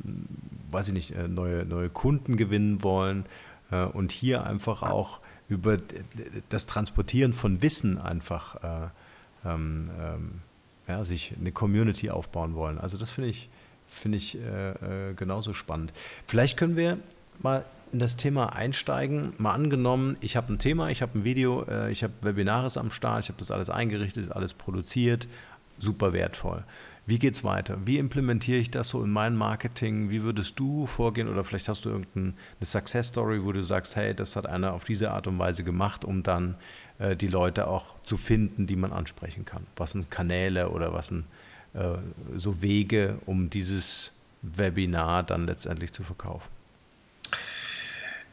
weiß 0.70 0.88
ich 0.88 0.94
nicht, 0.94 1.10
äh, 1.12 1.28
neue, 1.28 1.64
neue 1.64 1.90
Kunden 1.90 2.36
gewinnen 2.36 2.82
wollen 2.82 3.24
äh, 3.70 3.84
und 3.84 4.10
hier 4.10 4.44
einfach 4.44 4.82
auch 4.82 5.20
über 5.48 5.78
das 6.48 6.66
Transportieren 6.66 7.32
von 7.32 7.62
Wissen 7.62 7.98
einfach 7.98 8.56
äh, 8.62 8.88
ähm, 9.44 9.90
ähm, 10.00 10.40
ja, 10.88 11.04
sich 11.04 11.34
eine 11.38 11.52
Community 11.52 12.10
aufbauen 12.10 12.54
wollen. 12.54 12.78
Also 12.78 12.98
das 12.98 13.10
finde 13.10 13.30
ich, 13.30 13.48
finde 13.86 14.18
ich 14.18 14.36
äh, 14.36 15.14
genauso 15.14 15.52
spannend. 15.54 15.92
Vielleicht 16.26 16.56
können 16.56 16.76
wir 16.76 16.98
mal 17.42 17.64
in 17.93 17.99
das 17.99 18.16
Thema 18.16 18.55
einsteigen. 18.55 19.34
Mal 19.38 19.53
angenommen, 19.53 20.16
ich 20.20 20.36
habe 20.36 20.53
ein 20.53 20.59
Thema, 20.59 20.90
ich 20.90 21.03
habe 21.03 21.18
ein 21.18 21.24
Video, 21.24 21.64
äh, 21.64 21.90
ich 21.93 22.03
habe 22.03 22.14
Webinares 22.22 22.76
am 22.76 22.90
Start, 22.90 23.24
ich 23.24 23.28
habe 23.28 23.38
das 23.38 23.51
alles 23.51 23.70
eingerichtet, 23.70 24.32
alles 24.32 24.55
produziert, 24.55 25.28
super 25.78 26.12
wertvoll. 26.12 26.64
Wie 27.05 27.18
geht 27.18 27.34
es 27.34 27.43
weiter? 27.43 27.78
Wie 27.84 27.99
implementiere 27.99 28.59
ich 28.59 28.70
das 28.70 28.88
so 28.88 29.03
in 29.03 29.11
mein 29.11 29.36
Marketing? 29.36 30.09
Wie 30.09 30.22
würdest 30.22 30.59
du 30.61 30.86
vorgehen? 30.86 31.28
Oder 31.28 31.43
vielleicht 31.43 31.68
hast 31.68 31.84
du 31.84 31.90
irgendeine 31.90 32.34
Success 32.62 33.09
Story, 33.09 33.45
wo 33.45 33.51
du 33.51 33.61
sagst, 33.61 33.97
hey, 33.97 34.14
das 34.14 34.36
hat 34.36 34.47
einer 34.47 34.72
auf 34.72 34.84
diese 34.84 35.11
Art 35.11 35.26
und 35.26 35.38
Weise 35.38 35.64
gemacht, 35.64 36.05
um 36.05 36.22
dann 36.22 36.55
äh, 36.99 37.16
die 37.16 37.26
Leute 37.26 37.66
auch 37.66 37.99
zu 38.05 38.16
finden, 38.16 38.68
die 38.68 38.76
man 38.76 38.93
ansprechen 38.93 39.45
kann. 39.45 39.66
Was 39.76 39.93
sind 39.93 40.11
Kanäle 40.12 40.70
oder 40.70 40.95
was 40.95 41.09
sind 41.09 41.24
äh, 41.74 41.97
so 42.36 42.62
Wege, 42.62 43.18
um 43.26 43.51
dieses 43.51 44.12
Webinar 44.43 45.24
dann 45.24 45.47
letztendlich 45.47 45.93
zu 45.93 46.05
verkaufen? 46.05 46.61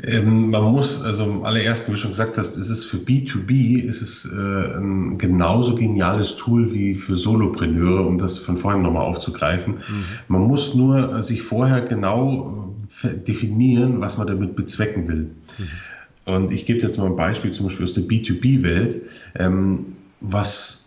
Ähm, 0.03 0.49
man 0.49 0.63
muss, 0.63 1.03
also 1.03 1.25
am 1.25 1.43
allerersten, 1.43 1.91
wie 1.91 1.95
du 1.95 2.01
schon 2.01 2.11
gesagt 2.11 2.37
hast, 2.37 2.57
ist 2.57 2.69
es 2.69 2.85
für 2.85 2.97
B2B 2.97 3.83
ist 3.83 4.01
es 4.01 4.25
äh, 4.25 4.77
ein 4.77 5.17
genauso 5.17 5.75
geniales 5.75 6.37
Tool 6.37 6.73
wie 6.73 6.95
für 6.95 7.17
Solopreneure, 7.17 8.05
um 8.05 8.17
das 8.17 8.37
von 8.37 8.55
vorhin 8.55 8.81
nochmal 8.81 9.03
aufzugreifen. 9.03 9.75
Mhm. 9.75 10.03
Man 10.29 10.41
muss 10.43 10.73
nur 10.73 11.17
äh, 11.17 11.23
sich 11.23 11.41
vorher 11.41 11.81
genau 11.81 12.73
äh, 13.03 13.17
definieren, 13.17 13.99
was 13.99 14.17
man 14.17 14.27
damit 14.27 14.55
bezwecken 14.55 15.07
will. 15.07 15.31
Mhm. 15.57 16.33
Und 16.33 16.51
ich 16.51 16.65
gebe 16.65 16.79
jetzt 16.79 16.97
mal 16.97 17.07
ein 17.07 17.15
Beispiel 17.15 17.51
zum 17.51 17.65
Beispiel 17.65 17.83
aus 17.83 17.93
der 17.95 18.03
B2B-Welt, 18.03 19.01
ähm, 19.35 19.85
was 20.21 20.78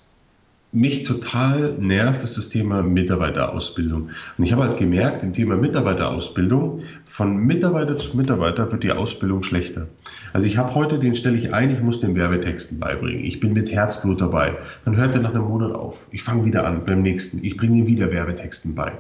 mich 0.73 1.03
total 1.03 1.75
nervt, 1.79 2.23
ist 2.23 2.39
das 2.39 2.49
Thema 2.49 2.83
Mitarbeiterausbildung. 2.83 4.09
Und 4.39 4.45
ich 4.45 4.53
habe 4.53 4.64
halt 4.64 4.79
gemerkt, 4.79 5.23
im 5.23 5.35
Thema 5.35 5.55
Mitarbeiterausbildung, 5.57 6.81
von 7.05 7.37
Mitarbeiter 7.37 7.99
zu 7.99 8.16
Mitarbeiter 8.16 8.73
wird 8.73 8.83
die 8.83 8.91
Ausbildung 8.91 9.43
schlechter. 9.43 9.87
Also 10.33 10.47
ich 10.47 10.57
habe 10.57 10.75
heute, 10.75 10.99
den 10.99 11.14
stelle 11.14 11.37
ich 11.37 11.53
ein, 11.53 11.70
ich 11.70 11.83
muss 11.83 12.01
den 12.01 12.14
Werbetexten 12.14 12.81
beibringen. 12.81 13.23
Ich 13.23 13.39
bin 13.39 13.53
mit 13.53 13.70
Herzblut 13.70 14.23
dabei. 14.23 14.57
Dann 14.87 14.97
hört 14.97 15.14
er 15.14 15.20
nach 15.20 15.35
einem 15.35 15.45
Monat 15.45 15.75
auf. 15.75 16.07
Ich 16.11 16.23
fange 16.23 16.47
wieder 16.47 16.64
an 16.64 16.87
beim 16.87 17.03
nächsten. 17.03 17.45
Ich 17.45 17.59
bringe 17.59 17.77
ihm 17.77 17.87
wieder 17.87 18.11
Werbetexten 18.11 18.75
bei. 18.75 18.93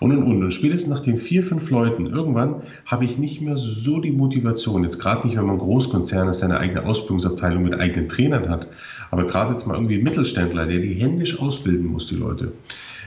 Und 0.00 0.10
und 0.10 0.24
und. 0.24 0.42
Und 0.42 0.50
spätestens 0.50 0.92
nach 0.92 1.00
den 1.00 1.16
vier, 1.16 1.44
fünf 1.44 1.70
Leuten, 1.70 2.06
irgendwann 2.06 2.56
habe 2.86 3.04
ich 3.04 3.18
nicht 3.18 3.40
mehr 3.40 3.56
so 3.56 4.00
die 4.00 4.10
Motivation. 4.10 4.82
Jetzt 4.82 4.98
gerade 4.98 5.28
nicht, 5.28 5.38
wenn 5.38 5.46
man 5.46 5.58
Großkonzern 5.58 6.28
ist, 6.28 6.40
seine 6.40 6.58
eigene 6.58 6.84
Ausbildungsabteilung 6.84 7.62
mit 7.62 7.78
eigenen 7.78 8.08
Trainern 8.08 8.48
hat. 8.48 8.66
Aber 9.10 9.26
gerade 9.26 9.52
jetzt 9.52 9.66
mal 9.66 9.74
irgendwie 9.74 9.96
ein 9.96 10.04
Mittelständler, 10.04 10.66
der 10.66 10.78
die 10.78 10.94
händisch 10.94 11.38
ausbilden 11.38 11.86
muss, 11.86 12.06
die 12.06 12.16
Leute. 12.16 12.52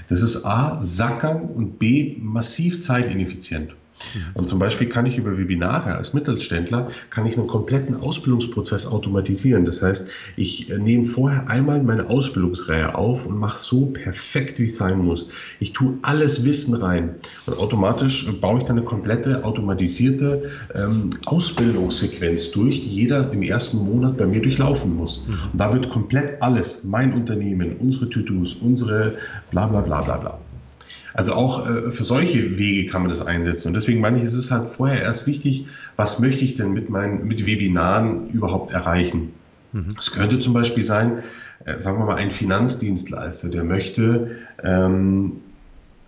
Das 0.10 0.22
ist 0.22 0.46
A, 0.46 0.78
sackern 0.82 1.44
und 1.44 1.80
B, 1.80 2.18
massiv 2.20 2.82
zeitineffizient. 2.82 3.76
Und 4.34 4.48
zum 4.48 4.60
Beispiel 4.60 4.90
kann 4.90 5.06
ich 5.06 5.18
über 5.18 5.38
Webinare 5.38 5.96
als 5.96 6.14
Mittelständler, 6.14 6.90
kann 7.10 7.26
ich 7.26 7.38
einen 7.38 7.48
kompletten 7.48 7.96
Ausbildungsprozess 7.96 8.88
automatisieren. 8.88 9.66
Das 9.66 9.82
heißt, 9.82 10.10
ich 10.36 10.70
äh, 10.70 10.78
nehme 10.78 11.06
vorher 11.06 11.50
einmal 11.50 11.82
meine 11.84 12.10
Ausbildungsreihe 12.10 12.96
auf 12.96 13.26
und 13.26 13.38
mache 13.38 13.58
so 13.58 13.88
perfekt, 13.88 14.60
wie 14.60 14.66
es 14.66 14.78
sein 14.78 15.00
muss. 15.00 15.30
Ich 15.60 15.74
tue 15.74 15.98
alles 16.02 16.44
Wissen 16.46 16.76
rein 16.76 17.16
und 17.46 17.58
automatisch 17.58 18.28
baue 18.42 18.60
ich 18.60 18.66
dann 18.66 18.78
eine 18.78 18.86
komplette 18.86 19.44
automatisierte 19.44 20.52
ähm, 20.76 21.12
Ausbildungssequenz 21.26 22.52
durch, 22.52 22.82
die 22.82 22.90
jeder 22.90 23.32
im 23.32 23.42
ersten 23.42 23.78
Monat 23.78 24.18
bei 24.18 24.26
mir 24.26 24.42
durchlaufen 24.42 24.96
muss. 24.96 25.26
Mhm. 25.28 25.34
Und 25.52 25.60
da 25.60 25.74
wird 25.74 25.90
komplett 25.90 26.42
alles, 26.42 26.84
mein 26.84 27.14
Unternehmen, 27.14 27.78
unsere 27.78 28.10
To-Dos, 28.10 28.56
unsere 28.56 29.18
bla 29.52 29.68
bla 29.68 29.82
bla 29.82 30.02
bla 30.02 30.18
bla 30.18 30.43
also 31.14 31.34
auch 31.34 31.68
äh, 31.68 31.92
für 31.92 32.04
solche 32.04 32.58
Wege 32.58 32.90
kann 32.90 33.02
man 33.02 33.10
das 33.10 33.26
einsetzen. 33.26 33.70
Und 33.70 33.74
deswegen 33.76 34.02
meine 34.02 34.18
ich, 34.18 34.24
es 34.24 34.36
ist 34.36 34.52
halt 34.52 34.70
vorher 34.70 35.02
erst 35.02 35.28
wichtig, 35.28 35.68
was 35.96 36.20
möchte 36.20 36.44
ich 36.44 36.56
denn 36.56 36.74
mit 36.74 36.90
meinen 36.90 37.28
mit 37.28 37.46
Webinaren 37.46 38.30
überhaupt 38.30 38.72
erreichen? 38.72 39.34
Mhm. 39.72 39.96
Es 40.00 40.12
könnte 40.12 40.40
zum 40.40 40.54
Beispiel 40.54 40.84
sein, 40.84 41.24
äh, 41.66 41.80
sagen 41.80 42.00
wir 42.00 42.06
mal, 42.06 42.16
ein 42.16 42.32
Finanzdienstleister, 42.32 43.50
der 43.50 43.64
möchte 43.64 44.38
ähm, 44.64 45.34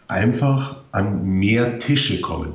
einfach 0.07 0.77
an 0.91 1.25
mehr 1.25 1.79
Tische 1.79 2.21
kommen. 2.21 2.53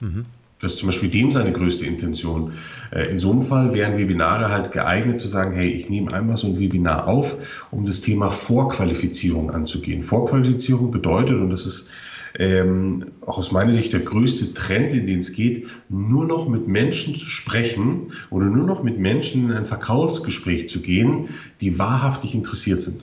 Mhm. 0.00 0.24
Das 0.62 0.74
ist 0.74 0.78
zum 0.78 0.86
Beispiel 0.86 1.08
dem 1.08 1.32
seine 1.32 1.50
größte 1.50 1.84
Intention. 1.84 2.52
Äh, 2.92 3.10
in 3.10 3.18
so 3.18 3.32
einem 3.32 3.42
Fall 3.42 3.72
wären 3.72 3.98
Webinare 3.98 4.48
halt 4.48 4.70
geeignet 4.70 5.20
zu 5.20 5.26
sagen, 5.26 5.52
hey, 5.54 5.68
ich 5.68 5.90
nehme 5.90 6.14
einmal 6.14 6.36
so 6.36 6.46
ein 6.46 6.60
Webinar 6.60 7.08
auf, 7.08 7.36
um 7.72 7.84
das 7.84 8.00
Thema 8.00 8.30
Vorqualifizierung 8.30 9.50
anzugehen. 9.50 10.04
Vorqualifizierung 10.04 10.92
bedeutet, 10.92 11.40
und 11.40 11.50
das 11.50 11.66
ist 11.66 11.90
ähm, 12.38 13.06
auch 13.22 13.38
aus 13.38 13.50
meiner 13.50 13.72
Sicht 13.72 13.92
der 13.92 14.00
größte 14.00 14.54
Trend, 14.54 14.94
in 14.94 15.04
den 15.04 15.18
es 15.18 15.32
geht, 15.32 15.66
nur 15.88 16.26
noch 16.26 16.48
mit 16.48 16.68
Menschen 16.68 17.16
zu 17.16 17.28
sprechen 17.28 18.12
oder 18.30 18.46
nur 18.46 18.64
noch 18.64 18.84
mit 18.84 19.00
Menschen 19.00 19.50
in 19.50 19.52
ein 19.56 19.66
Verkaufsgespräch 19.66 20.68
zu 20.68 20.80
gehen, 20.80 21.30
die 21.60 21.80
wahrhaftig 21.80 22.36
interessiert 22.36 22.82
sind. 22.82 23.02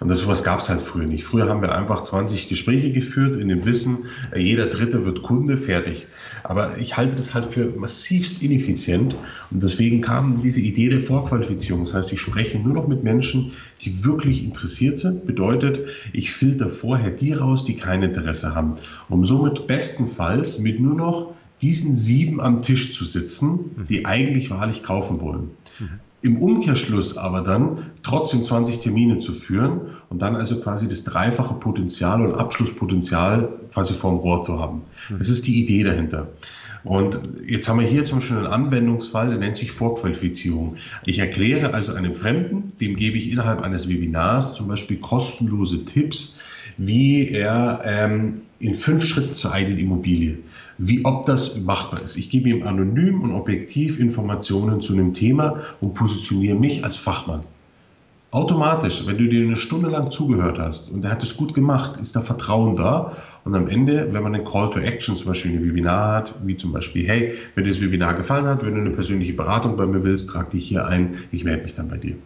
Und 0.00 0.08
das 0.08 0.18
sowas 0.18 0.44
gab 0.44 0.60
es 0.60 0.68
halt 0.68 0.80
früher 0.80 1.06
nicht. 1.06 1.24
Früher 1.24 1.48
haben 1.48 1.60
wir 1.60 1.74
einfach 1.74 2.02
20 2.02 2.48
Gespräche 2.48 2.92
geführt 2.92 3.36
in 3.36 3.48
dem 3.48 3.64
Wissen, 3.64 4.06
äh, 4.32 4.40
jeder 4.40 4.66
Dritte 4.66 5.04
wird 5.04 5.22
Kunde, 5.22 5.56
fertig. 5.56 6.06
Aber 6.44 6.78
ich 6.78 6.96
halte 6.96 7.16
das 7.16 7.34
halt 7.34 7.44
für 7.44 7.66
massivst 7.76 8.42
ineffizient 8.42 9.16
und 9.50 9.62
deswegen 9.62 10.00
kam 10.00 10.40
diese 10.40 10.60
Idee 10.60 10.88
der 10.88 11.00
Vorqualifizierung. 11.00 11.84
Das 11.84 11.94
heißt, 11.94 12.12
ich 12.12 12.20
spreche 12.20 12.58
nur 12.58 12.74
noch 12.74 12.86
mit 12.86 13.02
Menschen, 13.02 13.52
die 13.82 14.04
wirklich 14.04 14.44
interessiert 14.44 14.98
sind. 14.98 15.26
Bedeutet, 15.26 15.88
ich 16.12 16.32
filter 16.32 16.68
vorher 16.68 17.10
die 17.10 17.32
raus, 17.32 17.64
die 17.64 17.76
kein 17.76 18.02
Interesse 18.02 18.54
haben, 18.54 18.76
um 19.08 19.24
somit 19.24 19.66
bestenfalls 19.66 20.58
mit 20.58 20.80
nur 20.80 20.94
noch 20.94 21.34
diesen 21.60 21.92
sieben 21.92 22.40
am 22.40 22.62
Tisch 22.62 22.94
zu 22.94 23.04
sitzen, 23.04 23.86
die 23.88 24.06
eigentlich 24.06 24.50
wahrlich 24.50 24.84
kaufen 24.84 25.20
wollen. 25.20 25.50
Im 26.20 26.40
Umkehrschluss 26.40 27.16
aber 27.16 27.42
dann 27.42 27.92
trotzdem 28.02 28.42
20 28.42 28.80
Termine 28.80 29.20
zu 29.20 29.32
führen 29.32 29.96
und 30.08 30.20
dann 30.20 30.34
also 30.34 30.60
quasi 30.60 30.88
das 30.88 31.04
dreifache 31.04 31.54
Potenzial 31.54 32.22
und 32.22 32.34
Abschlusspotenzial 32.34 33.48
quasi 33.72 33.94
vorm 33.94 34.16
Rohr 34.16 34.42
zu 34.42 34.58
haben. 34.58 34.82
Das 35.16 35.28
ist 35.28 35.46
die 35.46 35.60
Idee 35.62 35.84
dahinter. 35.84 36.28
Und 36.84 37.20
jetzt 37.46 37.68
haben 37.68 37.80
wir 37.80 37.86
hier 37.86 38.04
zum 38.04 38.18
Beispiel 38.18 38.38
einen 38.38 38.46
Anwendungsfall, 38.46 39.30
der 39.30 39.38
nennt 39.38 39.56
sich 39.56 39.72
Vorqualifizierung. 39.72 40.76
Ich 41.04 41.18
erkläre 41.18 41.74
also 41.74 41.94
einem 41.94 42.14
Fremden, 42.14 42.68
dem 42.80 42.96
gebe 42.96 43.16
ich 43.16 43.30
innerhalb 43.30 43.62
eines 43.62 43.88
Webinars 43.88 44.54
zum 44.54 44.68
Beispiel 44.68 44.98
kostenlose 44.98 45.84
Tipps, 45.84 46.38
wie 46.76 47.28
er 47.28 47.80
ähm, 47.84 48.42
in 48.60 48.74
fünf 48.74 49.04
Schritten 49.04 49.34
zur 49.34 49.52
eigenen 49.52 49.78
Immobilie 49.78 50.38
wie 50.78 51.04
ob 51.04 51.26
das 51.26 51.56
machbar 51.56 52.02
ist. 52.02 52.16
Ich 52.16 52.30
gebe 52.30 52.48
ihm 52.48 52.62
anonym 52.62 53.22
und 53.22 53.32
objektiv 53.32 53.98
Informationen 53.98 54.80
zu 54.80 54.92
einem 54.92 55.12
Thema 55.12 55.62
und 55.80 55.94
positioniere 55.94 56.56
mich 56.56 56.84
als 56.84 56.96
Fachmann. 56.96 57.40
Automatisch, 58.30 59.06
wenn 59.06 59.16
du 59.16 59.26
dir 59.26 59.42
eine 59.42 59.56
Stunde 59.56 59.88
lang 59.88 60.10
zugehört 60.10 60.58
hast 60.58 60.90
und 60.90 61.02
er 61.02 61.10
hat 61.10 61.22
es 61.22 61.34
gut 61.34 61.54
gemacht, 61.54 61.98
ist 61.98 62.14
da 62.14 62.20
Vertrauen 62.20 62.76
da. 62.76 63.16
Und 63.44 63.54
am 63.54 63.68
Ende, 63.68 64.12
wenn 64.12 64.22
man 64.22 64.34
einen 64.34 64.44
Call 64.44 64.68
to 64.70 64.80
Action, 64.80 65.16
zum 65.16 65.28
Beispiel 65.28 65.52
ein 65.52 65.64
Webinar 65.64 66.16
hat, 66.16 66.34
wie 66.44 66.54
zum 66.54 66.72
Beispiel, 66.72 67.08
hey, 67.08 67.32
wenn 67.54 67.64
dir 67.64 67.70
das 67.70 67.80
Webinar 67.80 68.12
gefallen 68.12 68.46
hat, 68.46 68.62
wenn 68.62 68.74
du 68.74 68.82
eine 68.82 68.90
persönliche 68.90 69.32
Beratung 69.32 69.76
bei 69.76 69.86
mir 69.86 70.04
willst, 70.04 70.28
trag 70.28 70.50
dich 70.50 70.68
hier 70.68 70.86
ein, 70.86 71.16
ich 71.32 71.44
melde 71.44 71.62
mich 71.62 71.74
dann 71.74 71.88
bei 71.88 71.96
dir. 71.96 72.16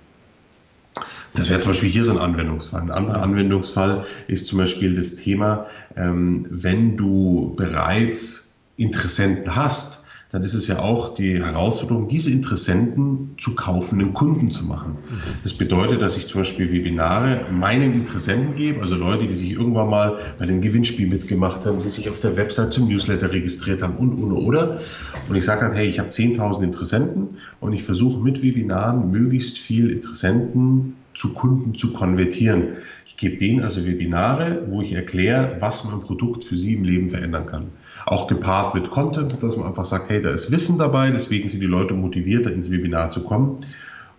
Das 1.35 1.49
wäre 1.49 1.61
zum 1.61 1.71
Beispiel 1.71 1.89
hier 1.89 2.05
so 2.05 2.13
ein 2.13 2.19
Anwendungsfall. 2.19 2.83
Ein 2.83 2.91
anderer 2.91 3.23
Anwendungsfall 3.23 4.05
ist 4.27 4.49
zum 4.49 4.59
Beispiel 4.59 4.97
das 4.97 5.15
Thema, 5.15 5.67
ähm, 5.97 6.47
wenn 6.51 6.97
du 6.97 7.55
bereits 7.57 8.57
Interessenten 8.77 9.55
hast, 9.55 10.02
dann 10.33 10.45
ist 10.45 10.55
es 10.55 10.67
ja 10.67 10.79
auch 10.79 11.15
die 11.15 11.45
Herausforderung, 11.45 12.09
diese 12.09 12.31
Interessenten 12.31 13.35
zu 13.37 13.55
kaufenden 13.55 14.15
Kunden 14.15 14.51
zu 14.51 14.65
machen. 14.65 14.97
Das 15.43 15.53
bedeutet, 15.53 16.01
dass 16.01 16.17
ich 16.17 16.27
zum 16.27 16.41
Beispiel 16.41 16.73
Webinare 16.73 17.53
meinen 17.53 17.93
Interessenten 17.93 18.55
gebe, 18.55 18.81
also 18.81 18.95
Leute, 18.95 19.29
die 19.29 19.35
sich 19.35 19.53
irgendwann 19.53 19.91
mal 19.91 20.19
bei 20.39 20.47
dem 20.47 20.63
Gewinnspiel 20.63 21.07
mitgemacht 21.07 21.67
haben, 21.67 21.83
die 21.83 21.89
sich 21.89 22.09
auf 22.09 22.19
der 22.21 22.39
Website 22.39 22.73
zum 22.73 22.89
Newsletter 22.89 23.31
registriert 23.31 23.83
haben 23.83 23.97
und, 23.97 24.15
und, 24.15 24.33
oder. 24.33 24.81
Und 25.29 25.37
ich 25.37 25.45
sage 25.45 25.67
dann, 25.67 25.75
hey, 25.75 25.87
ich 25.87 25.99
habe 25.99 26.09
10.000 26.09 26.63
Interessenten 26.63 27.37
und 27.61 27.75
ich 27.75 27.83
versuche 27.83 28.19
mit 28.19 28.43
Webinaren 28.43 29.11
möglichst 29.11 29.59
viel 29.59 29.91
Interessenten 29.91 30.95
zu 31.15 31.35
Kunden 31.35 31.75
zu 31.75 31.93
konvertieren. 31.93 32.77
Ich 33.07 33.17
gebe 33.17 33.37
denen 33.37 33.63
also 33.63 33.85
Webinare, 33.87 34.67
wo 34.69 34.83
ich 34.83 34.93
erkläre, 34.93 35.57
was 35.61 35.85
mein 35.85 36.01
Produkt 36.01 36.45
für 36.45 36.57
sie 36.57 36.75
im 36.75 36.85
Leben 36.85 37.11
verändern 37.11 37.47
kann. 37.47 37.67
Auch 38.07 38.27
gepaart 38.27 38.75
mit 38.75 38.91
Content, 38.91 39.43
dass 39.43 39.57
man 39.57 39.67
einfach 39.67 39.85
sagt, 39.85 40.09
hey, 40.09 40.21
da 40.21 40.31
ist 40.31 40.51
Wissen 40.51 40.79
dabei, 40.79 41.11
deswegen 41.11 41.49
sind 41.49 41.61
die 41.61 41.67
Leute 41.67 41.95
motivierter, 41.95 42.53
ins 42.53 42.71
Webinar 42.71 43.11
zu 43.11 43.23
kommen. 43.23 43.61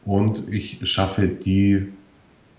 Und 0.05 0.47
ich 0.51 0.79
schaffe 0.83 1.27
die 1.27 1.87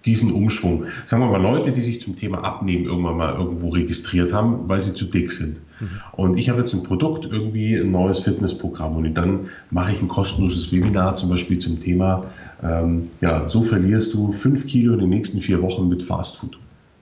diesen 0.07 0.33
Umschwung. 0.33 0.85
Sagen 1.05 1.23
wir 1.23 1.31
mal, 1.31 1.43
Leute, 1.43 1.73
die 1.73 1.83
sich 1.83 2.01
zum 2.01 2.17
Thema 2.17 2.45
Abnehmen 2.45 2.85
irgendwann 2.85 3.17
mal 3.17 3.35
irgendwo 3.35 3.71
registriert 3.71 4.33
haben, 4.33 4.69
weil 4.69 4.81
sie 4.81 4.95
zu 4.95 5.07
dick 5.07 5.33
sind. 5.33 5.61
Mhm. 5.81 5.89
Und 6.13 6.39
ich 6.39 6.51
habe 6.51 6.61
jetzt 6.61 6.75
ein 6.75 6.83
Produkt, 6.83 7.25
irgendwie 7.25 7.77
ein 7.77 7.91
neues 7.91 8.21
Fitnessprogramm 8.21 8.97
und 8.97 9.15
dann 9.15 9.49
mache 9.71 9.93
ich 9.93 10.03
ein 10.03 10.09
kostenloses 10.09 10.73
Webinar 10.73 11.15
zum 11.15 11.31
Beispiel 11.31 11.59
zum 11.59 11.81
Thema, 11.81 12.27
ähm, 12.63 13.09
ja, 13.21 13.49
so 13.49 13.63
verlierst 13.63 14.15
du 14.15 14.33
fünf 14.33 14.67
Kilo 14.67 14.95
in 14.95 15.01
den 15.01 15.09
nächsten 15.09 15.41
vier 15.41 15.63
Wochen 15.63 15.89
mit 15.89 16.03
Fastfood. 16.03 16.59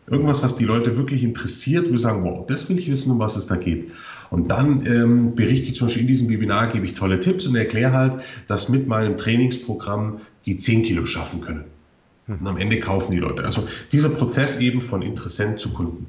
Irgendwas, 0.09 0.43
was 0.43 0.57
die 0.57 0.65
Leute 0.65 0.97
wirklich 0.97 1.23
interessiert, 1.23 1.87
wo 1.91 1.97
sie 1.97 2.03
sagen, 2.03 2.25
wow, 2.25 2.45
das 2.47 2.69
will 2.69 2.79
ich 2.79 2.91
wissen, 2.91 3.13
um 3.13 3.19
was 3.19 3.37
es 3.37 3.47
da 3.47 3.57
geht. 3.57 3.91
Und 4.31 4.51
dann 4.51 4.85
ähm, 4.87 5.35
berichte 5.35 5.69
ich 5.69 5.77
zum 5.77 5.87
Beispiel 5.87 6.03
in 6.03 6.09
diesem 6.09 6.29
Webinar, 6.29 6.69
gebe 6.69 6.85
ich 6.85 6.95
tolle 6.95 7.21
Tipps 7.21 7.47
und 7.47 7.55
erkläre 7.55 7.93
halt, 7.93 8.15
dass 8.49 8.69
mit 8.69 8.89
meinem 8.89 9.17
Trainingsprogramm 9.17 10.21
die 10.47 10.59
10 10.59 10.83
Kilo 10.83 11.07
schaffen 11.07 11.41
können. 11.41 11.65
Und 12.41 12.47
am 12.47 12.57
Ende 12.57 12.79
kaufen 12.79 13.13
die 13.13 13.19
Leute. 13.19 13.45
Also 13.45 13.67
dieser 13.91 14.09
Prozess 14.09 14.57
eben 14.57 14.81
von 14.81 15.03
Interessent 15.03 15.61
zu 15.61 15.73
Kunden. 15.73 16.07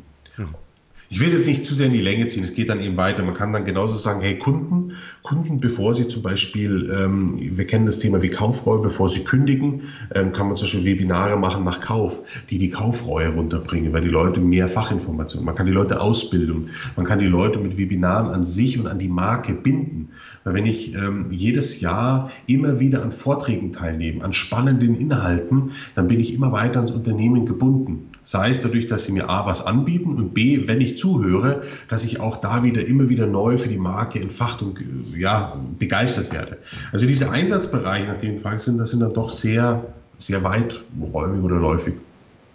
Ich 1.09 1.19
will 1.19 1.27
es 1.27 1.33
jetzt 1.33 1.47
nicht 1.47 1.65
zu 1.65 1.75
sehr 1.75 1.87
in 1.87 1.93
die 1.93 2.01
Länge 2.01 2.27
ziehen, 2.27 2.43
es 2.43 2.53
geht 2.53 2.69
dann 2.69 2.79
eben 2.79 2.97
weiter. 2.97 3.23
Man 3.23 3.33
kann 3.33 3.53
dann 3.53 3.65
genauso 3.65 3.95
sagen, 3.95 4.21
hey 4.21 4.37
Kunden, 4.37 4.93
Kunden, 5.21 5.59
bevor 5.59 5.93
sie 5.93 6.07
zum 6.07 6.21
Beispiel, 6.21 6.89
ähm, 6.93 7.37
wir 7.39 7.65
kennen 7.65 7.85
das 7.85 7.99
Thema 7.99 8.21
wie 8.21 8.29
Kaufreue, 8.29 8.79
bevor 8.79 9.09
sie 9.09 9.23
kündigen, 9.23 9.81
ähm, 10.15 10.31
kann 10.31 10.47
man 10.47 10.55
zum 10.55 10.65
Beispiel 10.65 10.85
Webinare 10.85 11.37
machen 11.37 11.63
nach 11.63 11.81
Kauf, 11.81 12.21
die 12.49 12.57
die 12.57 12.69
Kaufreue 12.69 13.29
runterbringen, 13.29 13.93
weil 13.93 14.01
die 14.01 14.09
Leute 14.09 14.39
mehr 14.39 14.67
Fachinformationen, 14.67 15.45
man 15.45 15.55
kann 15.55 15.65
die 15.65 15.71
Leute 15.71 16.01
ausbilden, 16.01 16.69
man 16.95 17.05
kann 17.05 17.19
die 17.19 17.25
Leute 17.25 17.59
mit 17.59 17.77
Webinaren 17.77 18.31
an 18.31 18.43
sich 18.43 18.79
und 18.79 18.87
an 18.87 18.99
die 18.99 19.09
Marke 19.09 19.53
binden. 19.53 20.09
Weil 20.43 20.55
wenn 20.55 20.65
ich 20.65 20.93
ähm, 20.93 21.27
jedes 21.31 21.79
Jahr 21.79 22.31
immer 22.47 22.79
wieder 22.79 23.03
an 23.03 23.11
Vorträgen 23.11 23.71
teilnehme, 23.71 24.23
an 24.23 24.33
spannenden 24.33 24.95
Inhalten, 24.95 25.71
dann 25.95 26.07
bin 26.07 26.19
ich 26.19 26.33
immer 26.33 26.51
weiter 26.51 26.75
ans 26.75 26.91
Unternehmen 26.91 27.45
gebunden. 27.45 28.09
Sei 28.23 28.49
es 28.49 28.61
dadurch, 28.61 28.87
dass 28.87 29.05
sie 29.05 29.11
mir 29.11 29.29
A 29.29 29.45
was 29.45 29.65
anbieten 29.65 30.15
und 30.15 30.33
B, 30.33 30.67
wenn 30.67 30.79
ich 30.79 30.97
zuhöre, 30.97 31.63
dass 31.89 32.03
ich 32.05 32.19
auch 32.19 32.37
da 32.37 32.63
wieder 32.63 32.85
immer 32.85 33.09
wieder 33.09 33.27
neu 33.27 33.57
für 33.57 33.67
die 33.69 33.77
Marke 33.77 34.19
entfacht 34.19 34.61
und 34.61 34.79
ja, 35.17 35.57
begeistert 35.77 36.33
werde. 36.33 36.57
Also 36.91 37.05
diese 37.05 37.29
Einsatzbereiche, 37.29 38.07
nach 38.07 38.19
denen 38.19 38.39
fragst 38.39 38.65
sind, 38.65 38.77
das 38.77 38.91
sind 38.91 39.01
dann 39.01 39.13
doch 39.13 39.29
sehr, 39.29 39.83
sehr 40.17 40.43
weiträumig 40.43 41.43
oder 41.43 41.57
läufig. 41.57 41.95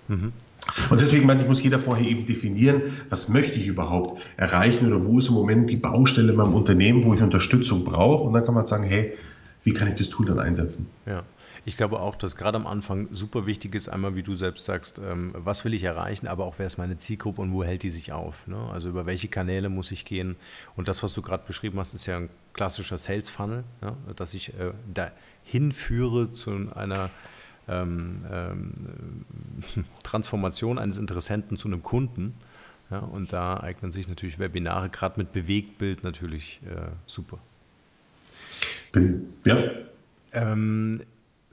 Mhm. 0.09 0.33
Und 0.91 1.01
deswegen 1.01 1.27
meine 1.27 1.43
ich, 1.43 1.49
muss 1.49 1.63
jeder 1.63 1.79
vorher 1.79 2.07
eben 2.07 2.27
definieren, 2.27 2.83
was 3.09 3.29
möchte 3.29 3.59
ich 3.59 3.67
überhaupt 3.67 4.21
erreichen 4.37 4.87
oder 4.87 5.05
wo 5.05 5.19
ist 5.19 5.29
im 5.29 5.35
Moment 5.35 5.71
die 5.71 5.77
Baustelle 5.77 6.31
in 6.31 6.37
meinem 6.37 6.55
Unternehmen, 6.55 7.05
wo 7.05 7.15
ich 7.15 7.23
Unterstützung 7.23 7.85
brauche. 7.85 8.25
Und 8.25 8.35
dann 8.35 8.45
kann 8.45 8.55
man 8.55 8.67
sagen, 8.67 8.85
hey, 8.85 9.15
wie 9.65 9.73
kann 9.73 9.89
ich 9.89 9.95
das 9.95 10.09
Tool 10.09 10.27
dann 10.27 10.39
einsetzen? 10.39 10.87
Ja. 11.07 11.23
Ich 11.69 11.77
glaube 11.77 12.01
auch, 12.01 12.17
dass 12.17 12.35
gerade 12.35 12.57
am 12.57 12.67
Anfang 12.67 13.09
super 13.11 13.45
wichtig 13.45 13.75
ist, 13.75 13.91
einmal 13.91 14.17
wie 14.17 14.23
du 14.23 14.35
selbst 14.35 14.65
sagst, 14.65 14.99
ähm, 15.05 15.33
was 15.35 15.67
will 15.67 15.75
ich 15.75 15.85
erreichen, 15.85 16.27
aber 16.27 16.47
auch 16.47 16.55
wer 16.57 16.65
ist 16.65 16.79
meine 16.79 16.97
Zielgruppe 16.97 17.43
und 17.43 17.53
wo 17.53 17.63
hält 17.63 17.83
die 17.83 17.91
sich 17.91 18.11
auf. 18.11 18.47
Ne? 18.47 18.57
Also 18.73 18.89
über 18.89 19.05
welche 19.05 19.29
Kanäle 19.29 19.69
muss 19.69 19.91
ich 19.93 20.07
gehen. 20.07 20.37
Und 20.77 20.89
das, 20.89 21.03
was 21.03 21.13
du 21.13 21.21
gerade 21.21 21.45
beschrieben 21.47 21.79
hast, 21.79 21.93
ist 21.93 22.07
ja 22.07 22.17
ein 22.17 22.31
klassischer 22.55 22.97
Sales 22.97 23.29
Funnel, 23.29 23.65
ja? 23.83 23.99
dass 24.17 24.33
ich 24.33 24.55
äh, 24.55 24.73
dahin 24.95 25.73
führe 25.73 26.33
zu 26.33 26.53
einer 26.75 27.11
ähm, 27.69 28.25
ähm, 28.33 28.73
Transformation 30.05 30.79
eines 30.79 30.97
Interessenten 30.97 31.59
zu 31.59 31.69
einem 31.69 31.83
Kunden. 31.83 32.33
Ja? 32.91 33.01
Und 33.01 33.35
da 33.35 33.61
eignen 33.61 33.91
sich 33.91 34.09
natürlich 34.09 34.39
Webinare, 34.39 34.89
gerade 34.89 35.21
mit 35.21 35.33
Bewegtbild, 35.33 36.03
natürlich 36.03 36.61
äh, 36.65 36.89
super. 37.05 37.39
Ja. 39.45 39.65
Ähm, 40.33 41.03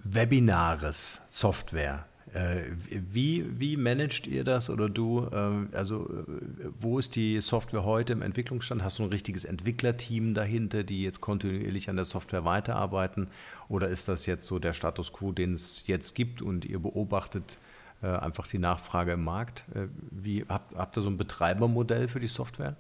Webinares, 0.07 1.19
Software. 1.27 2.05
Äh, 2.31 2.73
wie, 3.11 3.59
wie 3.59 3.75
managt 3.75 4.27
ihr 4.27 4.43
das 4.43 4.69
oder 4.69 4.87
du? 4.87 5.27
Äh, 5.31 5.75
also, 5.75 6.05
äh, 6.05 6.69
wo 6.79 6.99
ist 6.99 7.15
die 7.15 7.41
Software 7.41 7.83
heute 7.85 8.13
im 8.13 8.21
Entwicklungsstand? 8.21 8.83
Hast 8.83 8.99
du 8.99 9.03
ein 9.03 9.09
richtiges 9.09 9.45
Entwicklerteam 9.45 10.35
dahinter, 10.35 10.83
die 10.83 11.01
jetzt 11.01 11.21
kontinuierlich 11.21 11.89
an 11.89 11.95
der 11.95 12.05
Software 12.05 12.45
weiterarbeiten? 12.45 13.29
Oder 13.67 13.87
ist 13.87 14.07
das 14.07 14.27
jetzt 14.27 14.45
so 14.45 14.59
der 14.59 14.73
Status 14.73 15.11
quo, 15.11 15.31
den 15.31 15.55
es 15.55 15.87
jetzt 15.87 16.13
gibt 16.13 16.41
und 16.41 16.65
ihr 16.65 16.79
beobachtet 16.79 17.57
einfach 18.01 18.45
die 18.45 18.59
Nachfrage 18.59 19.13
im 19.13 19.23
Markt? 19.23 19.65
Wie, 20.11 20.45
habt, 20.47 20.75
habt 20.75 20.95
ihr 20.97 21.01
so 21.01 21.09
ein 21.09 21.17
Betreibermodell 21.17 22.07
für 22.07 22.19
die 22.19 22.27
Software? 22.27 22.75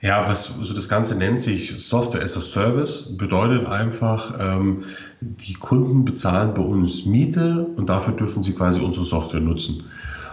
Ja, 0.00 0.28
was, 0.28 0.56
also 0.56 0.74
das 0.74 0.88
Ganze 0.88 1.16
nennt 1.16 1.40
sich 1.40 1.74
Software 1.84 2.22
as 2.22 2.36
a 2.36 2.40
Service, 2.40 3.16
bedeutet 3.16 3.66
einfach, 3.66 4.32
ähm, 4.38 4.84
die 5.20 5.54
Kunden 5.54 6.04
bezahlen 6.04 6.54
bei 6.54 6.62
uns 6.62 7.04
Miete 7.04 7.66
und 7.76 7.88
dafür 7.88 8.14
dürfen 8.14 8.44
sie 8.44 8.52
quasi 8.52 8.80
unsere 8.80 9.04
Software 9.04 9.40
nutzen. 9.40 9.84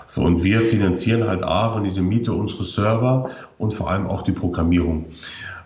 So, 0.07 0.21
und 0.21 0.43
wir 0.43 0.61
finanzieren 0.61 1.27
halt 1.27 1.43
A 1.43 1.71
von 1.71 1.83
dieser 1.83 2.03
Miete 2.03 2.31
unsere 2.31 2.63
Server 2.63 3.31
und 3.57 3.73
vor 3.73 3.89
allem 3.89 4.05
auch 4.05 4.21
die 4.21 4.33
Programmierung. 4.33 5.07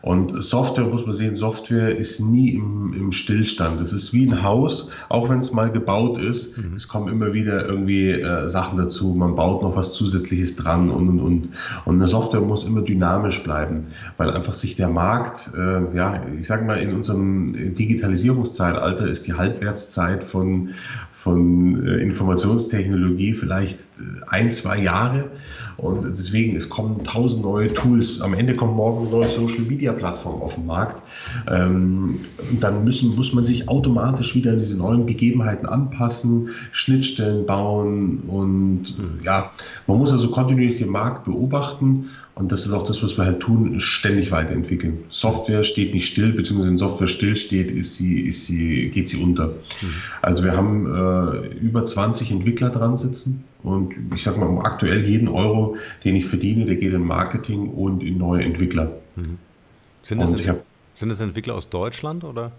Und 0.02 0.44
Software 0.44 0.86
muss 0.86 1.06
man 1.06 1.14
sehen, 1.14 1.36
Software 1.36 1.98
ist 1.98 2.20
nie 2.20 2.52
im, 2.52 2.94
im 2.94 3.12
Stillstand. 3.12 3.82
Es 3.82 3.92
ist 3.92 4.14
wie 4.14 4.26
ein 4.26 4.44
Haus, 4.44 4.90
auch 5.10 5.30
wenn 5.30 5.40
es 5.40 5.52
mal 5.52 5.72
gebaut 5.72 6.22
ist. 6.22 6.58
Mhm. 6.58 6.76
Es 6.76 6.88
kommen 6.88 7.10
immer 7.10 7.34
wieder 7.34 7.66
irgendwie 7.66 8.12
äh, 8.12 8.48
Sachen 8.48 8.78
dazu. 8.78 9.14
Man 9.14 9.36
baut 9.36 9.62
noch 9.62 9.76
was 9.76 9.94
Zusätzliches 9.94 10.56
dran 10.56 10.90
und, 10.90 11.10
und, 11.10 11.20
und. 11.20 11.50
Und 11.86 11.96
eine 11.96 12.08
Software 12.08 12.42
muss 12.42 12.64
immer 12.64 12.82
dynamisch 12.82 13.44
bleiben, 13.44 13.88
weil 14.18 14.30
einfach 14.32 14.54
sich 14.54 14.76
der 14.76 14.90
Markt, 14.90 15.52
äh, 15.58 15.96
ja, 15.96 16.22
ich 16.40 16.48
sage 16.48 16.66
mal, 16.66 16.80
in 16.80 16.94
unserem 16.94 17.74
Digitalisierungszeitalter 17.76 19.08
ist 19.08 19.28
die 19.28 19.34
Halbwertszeit 19.34 20.24
von, 20.24 20.70
von 21.12 21.86
äh, 21.86 21.98
Informationstechnologie 21.98 23.34
vielleicht 23.34 23.80
äh, 23.80 24.04
ein, 24.30 24.52
zwei 24.54 24.80
Jahre. 24.80 25.26
Und 25.76 26.04
deswegen, 26.04 26.56
es 26.56 26.70
kommen 26.70 27.04
tausend 27.04 27.44
neue 27.44 27.74
Tools. 27.74 28.22
Am 28.22 28.34
Ende 28.34 28.56
kommt 28.56 28.76
morgen 28.76 29.08
ein 29.08 29.12
neues 29.12 29.36
Social 29.36 29.62
Media 29.62 29.89
Social-Media-Plattform 29.90 30.42
auf 30.42 30.56
dem 30.56 30.66
Markt. 30.66 31.02
Ähm, 31.50 32.20
dann 32.60 32.84
müssen, 32.84 33.16
muss 33.16 33.34
man 33.34 33.46
sich 33.46 33.70
automatisch 33.70 34.36
wieder 34.36 34.52
an 34.52 34.58
diese 34.58 34.78
neuen 34.78 35.06
Begebenheiten 35.06 35.68
anpassen, 35.68 36.50
Schnittstellen 36.72 37.46
bauen 37.46 38.20
und 38.28 38.96
äh, 39.00 39.26
ja, 39.26 39.52
man 39.88 39.98
muss 39.98 40.12
also 40.12 40.30
kontinuierlich 40.30 40.80
den 40.80 40.90
Markt 40.90 41.26
beobachten 41.26 42.10
und 42.40 42.54
das 42.54 42.66
ist 42.66 42.72
auch 42.72 42.88
das, 42.88 43.04
was 43.04 43.18
wir 43.18 43.26
halt 43.26 43.42
tun, 43.42 43.82
ständig 43.82 44.32
weiterentwickeln. 44.32 45.00
Software 45.10 45.64
steht 45.64 45.94
nicht 45.94 46.08
still, 46.08 46.32
beziehungsweise 46.32 46.70
wenn 46.70 46.78
Software 46.78 47.08
still 47.08 47.36
steht, 47.36 47.70
ist 47.70 47.98
sie, 47.98 48.22
ist 48.22 48.46
sie, 48.46 48.90
geht 48.92 49.10
sie 49.10 49.22
unter. 49.22 49.48
Mhm. 49.48 49.94
Also 50.22 50.46
wir 50.46 50.56
haben 50.56 50.86
äh, 50.86 51.48
über 51.58 51.84
20 51.84 52.32
Entwickler 52.32 52.70
dran 52.70 52.96
sitzen 52.96 53.44
und 53.62 53.94
ich 54.16 54.24
sage 54.24 54.40
mal, 54.40 54.58
aktuell 54.60 55.04
jeden 55.04 55.28
Euro, 55.28 55.76
den 56.06 56.16
ich 56.16 56.28
verdiene, 56.28 56.64
der 56.64 56.78
geht 56.78 56.94
in 56.94 57.04
Marketing 57.04 57.72
und 57.72 58.04
in 58.04 58.18
neue 58.18 58.46
Entwickler. 58.46 58.94
Mhm. 59.18 59.38
Sind, 60.10 60.24
das 60.24 60.48
hab, 60.48 60.64
sind 60.96 61.10
das 61.10 61.22
Entwickler 61.22 61.54
aus 61.54 61.70
Deutschland 61.70 62.24
oder? 62.24 62.52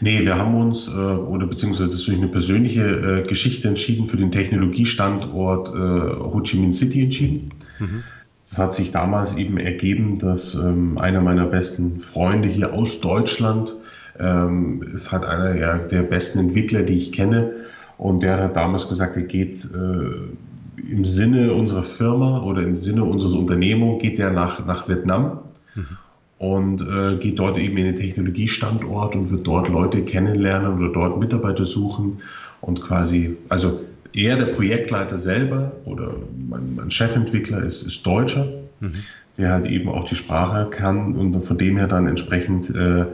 Nee, 0.00 0.20
wir 0.26 0.36
haben 0.36 0.54
uns, 0.54 0.88
äh, 0.88 0.90
oder 0.90 1.46
beziehungsweise 1.46 1.88
das 1.88 2.00
ist 2.00 2.08
durch 2.08 2.18
eine 2.18 2.28
persönliche 2.28 2.82
äh, 2.82 3.26
Geschichte 3.26 3.68
entschieden, 3.68 4.04
für 4.04 4.18
den 4.18 4.30
Technologiestandort 4.30 5.70
äh, 5.70 5.72
Ho 5.72 6.40
Chi 6.42 6.58
Minh 6.58 6.72
City 6.72 7.04
entschieden. 7.04 7.50
Mhm. 7.78 8.02
Das 8.46 8.58
hat 8.58 8.74
sich 8.74 8.90
damals 8.90 9.36
eben 9.38 9.56
ergeben, 9.56 10.18
dass 10.18 10.54
ähm, 10.54 10.98
einer 10.98 11.22
meiner 11.22 11.46
besten 11.46 11.98
Freunde 11.98 12.48
hier 12.48 12.74
aus 12.74 13.00
Deutschland 13.00 13.74
ähm, 14.18 14.82
ist 14.92 15.12
halt 15.12 15.24
einer 15.24 15.54
ja, 15.56 15.78
der 15.78 16.02
besten 16.02 16.40
Entwickler, 16.40 16.82
die 16.82 16.96
ich 16.96 17.12
kenne. 17.12 17.52
Und 17.96 18.22
der 18.22 18.42
hat 18.42 18.56
damals 18.56 18.86
gesagt, 18.88 19.16
er 19.16 19.22
geht 19.22 19.64
äh, 19.64 20.82
im 20.90 21.04
Sinne 21.06 21.54
unserer 21.54 21.84
Firma 21.84 22.42
oder 22.42 22.62
im 22.62 22.76
Sinne 22.76 23.04
unserer 23.04 23.38
Unternehmung, 23.38 23.98
geht 23.98 24.18
er 24.18 24.30
nach, 24.30 24.66
nach 24.66 24.88
Vietnam. 24.88 25.38
Mhm 25.74 25.96
und 26.40 26.80
äh, 26.80 27.18
geht 27.18 27.38
dort 27.38 27.58
eben 27.58 27.76
in 27.76 27.84
den 27.84 27.96
Technologiestandort 27.96 29.14
und 29.14 29.30
wird 29.30 29.46
dort 29.46 29.68
Leute 29.68 30.02
kennenlernen 30.02 30.78
oder 30.78 30.90
dort 30.90 31.20
Mitarbeiter 31.20 31.66
suchen 31.66 32.22
und 32.62 32.80
quasi, 32.80 33.36
also 33.50 33.80
er, 34.14 34.38
der 34.38 34.46
Projektleiter 34.46 35.18
selber 35.18 35.72
oder 35.84 36.14
mein, 36.48 36.74
mein 36.76 36.90
Chefentwickler 36.90 37.62
ist, 37.62 37.82
ist 37.82 38.06
Deutscher, 38.06 38.48
mhm. 38.80 38.92
der 39.36 39.52
halt 39.52 39.66
eben 39.66 39.90
auch 39.90 40.08
die 40.08 40.16
Sprache 40.16 40.70
kann 40.70 41.14
und 41.14 41.44
von 41.44 41.58
dem 41.58 41.76
her 41.76 41.88
dann 41.88 42.06
entsprechend 42.06 42.74
äh, 42.74 43.04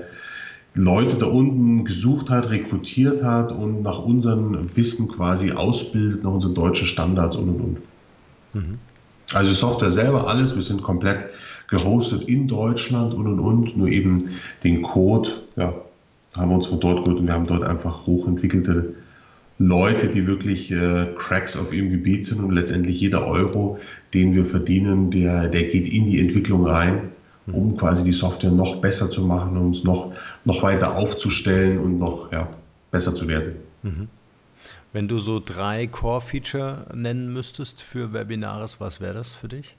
Leute 0.75 1.17
da 1.17 1.27
unten 1.27 1.85
gesucht 1.85 2.31
hat, 2.31 2.49
rekrutiert 2.51 3.25
hat 3.25 3.51
und 3.51 3.83
nach 3.83 3.99
unserem 3.99 4.77
Wissen 4.77 5.09
quasi 5.09 5.51
ausbildet, 5.51 6.23
nach 6.23 6.31
unseren 6.31 6.55
deutschen 6.55 6.87
Standards 6.87 7.35
und 7.35 7.49
und 7.49 7.61
und. 7.61 7.79
Mhm. 8.53 8.79
Also 9.35 9.53
Software 9.53 9.91
selber, 9.91 10.29
alles, 10.29 10.55
wir 10.55 10.63
sind 10.63 10.83
komplett 10.83 11.27
gehostet 11.69 12.25
in 12.29 12.49
Deutschland 12.49 13.15
und 13.15 13.27
und 13.27 13.41
und, 13.41 13.77
nur 13.77 13.89
eben 13.89 14.31
den 14.63 14.83
Code, 14.83 15.31
ja, 15.57 15.75
haben 16.37 16.51
wir 16.51 16.57
uns 16.57 16.67
von 16.67 16.81
dort 16.81 17.05
geholt 17.05 17.21
und 17.21 17.27
wir 17.27 17.35
haben 17.35 17.47
dort 17.47 17.65
einfach 17.65 18.07
hochentwickelte 18.07 18.95
Leute, 19.59 20.09
die 20.09 20.27
wirklich 20.27 20.71
äh, 20.71 21.07
Cracks 21.17 21.57
auf 21.57 21.73
ihrem 21.73 21.91
Gebiet 21.91 22.27
sind 22.27 22.41
und 22.41 22.53
letztendlich 22.53 23.01
jeder 23.01 23.27
Euro, 23.27 23.79
den 24.13 24.35
wir 24.35 24.45
verdienen, 24.45 25.11
der, 25.11 25.49
der 25.49 25.65
geht 25.65 25.89
in 25.93 26.05
die 26.05 26.21
Entwicklung 26.21 26.67
rein, 26.67 27.11
um 27.47 27.77
quasi 27.77 28.05
die 28.05 28.13
Software 28.13 28.51
noch 28.51 28.81
besser 28.83 29.11
zu 29.11 29.23
machen, 29.23 29.57
um 29.57 29.71
es 29.71 29.83
noch, 29.83 30.13
noch 30.45 30.63
weiter 30.63 30.97
aufzustellen 30.97 31.79
und 31.79 31.99
noch 31.99 32.31
ja, 32.33 32.49
besser 32.91 33.15
zu 33.15 33.29
werden. 33.29 33.55
Mhm. 33.83 34.09
Wenn 34.93 35.09
du 35.09 35.19
so 35.19 35.43
drei 35.45 35.87
Core-Feature 35.87 36.87
nennen 36.95 37.33
müsstest 37.33 37.83
für 37.83 38.13
Webinares, 38.13 38.81
was 38.81 39.01
wäre 39.01 39.15
das 39.15 39.35
für 39.35 39.49
dich? 39.49 39.77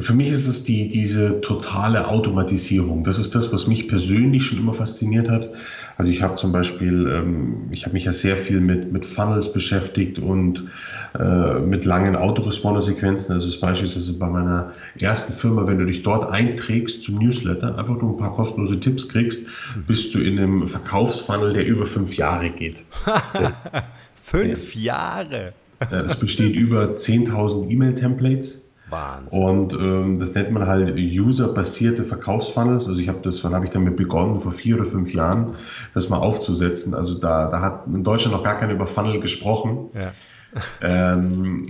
Für 0.00 0.14
mich 0.14 0.30
ist 0.30 0.46
es 0.46 0.64
die, 0.64 0.88
diese 0.88 1.40
totale 1.40 2.08
Automatisierung. 2.08 3.04
Das 3.04 3.18
ist 3.18 3.34
das, 3.34 3.52
was 3.52 3.66
mich 3.66 3.88
persönlich 3.88 4.44
schon 4.44 4.58
immer 4.58 4.74
fasziniert 4.74 5.28
hat. 5.28 5.50
Also 5.96 6.10
ich 6.10 6.22
habe 6.22 6.36
zum 6.36 6.52
Beispiel, 6.52 7.06
ähm, 7.06 7.68
ich 7.70 7.84
habe 7.84 7.94
mich 7.94 8.04
ja 8.04 8.12
sehr 8.12 8.36
viel 8.36 8.60
mit, 8.60 8.92
mit 8.92 9.04
Funnels 9.04 9.52
beschäftigt 9.52 10.18
und 10.18 10.64
äh, 11.18 11.58
mit 11.60 11.84
langen 11.84 12.16
Autoresponder-Sequenzen. 12.16 13.32
Also 13.32 13.46
das 13.46 13.58
beispielsweise 13.58 14.18
bei 14.18 14.28
meiner 14.28 14.72
ersten 15.00 15.32
Firma, 15.32 15.66
wenn 15.66 15.78
du 15.78 15.86
dich 15.86 16.02
dort 16.02 16.30
einträgst 16.30 17.02
zum 17.02 17.18
Newsletter, 17.18 17.78
einfach 17.78 18.00
nur 18.00 18.12
ein 18.12 18.16
paar 18.16 18.34
kostenlose 18.34 18.78
Tipps 18.80 19.08
kriegst, 19.08 19.46
bist 19.86 20.14
du 20.14 20.20
in 20.20 20.38
einem 20.38 20.66
Verkaufsfunnel, 20.66 21.52
der 21.52 21.66
über 21.66 21.86
fünf 21.86 22.16
Jahre 22.16 22.50
geht. 22.50 22.84
fünf 24.22 24.74
Jahre? 24.74 25.52
Es 25.90 26.16
besteht 26.16 26.56
über 26.56 26.94
10.000 26.94 27.70
E-Mail-Templates 27.70 28.67
Wahnsinn. 28.90 29.42
Und 29.42 29.74
ähm, 29.74 30.18
das 30.18 30.34
nennt 30.34 30.50
man 30.50 30.66
halt 30.66 30.96
user-basierte 30.96 32.04
Verkaufsfunnels. 32.04 32.88
Also 32.88 33.00
ich 33.00 33.08
habe 33.08 33.20
das, 33.22 33.42
wann 33.44 33.54
habe 33.54 33.64
ich 33.64 33.70
damit 33.70 33.96
begonnen? 33.96 34.40
Vor 34.40 34.52
vier 34.52 34.76
oder 34.76 34.86
fünf 34.86 35.12
Jahren, 35.12 35.54
das 35.94 36.08
mal 36.08 36.18
aufzusetzen. 36.18 36.94
Also 36.94 37.14
da, 37.14 37.48
da 37.48 37.60
hat 37.60 37.86
in 37.86 38.04
Deutschland 38.04 38.36
noch 38.36 38.44
gar 38.44 38.58
keiner 38.58 38.72
über 38.72 38.86
Funnel 38.86 39.20
gesprochen. 39.20 39.90
Ja. 39.94 40.12
Ähm, 40.80 41.66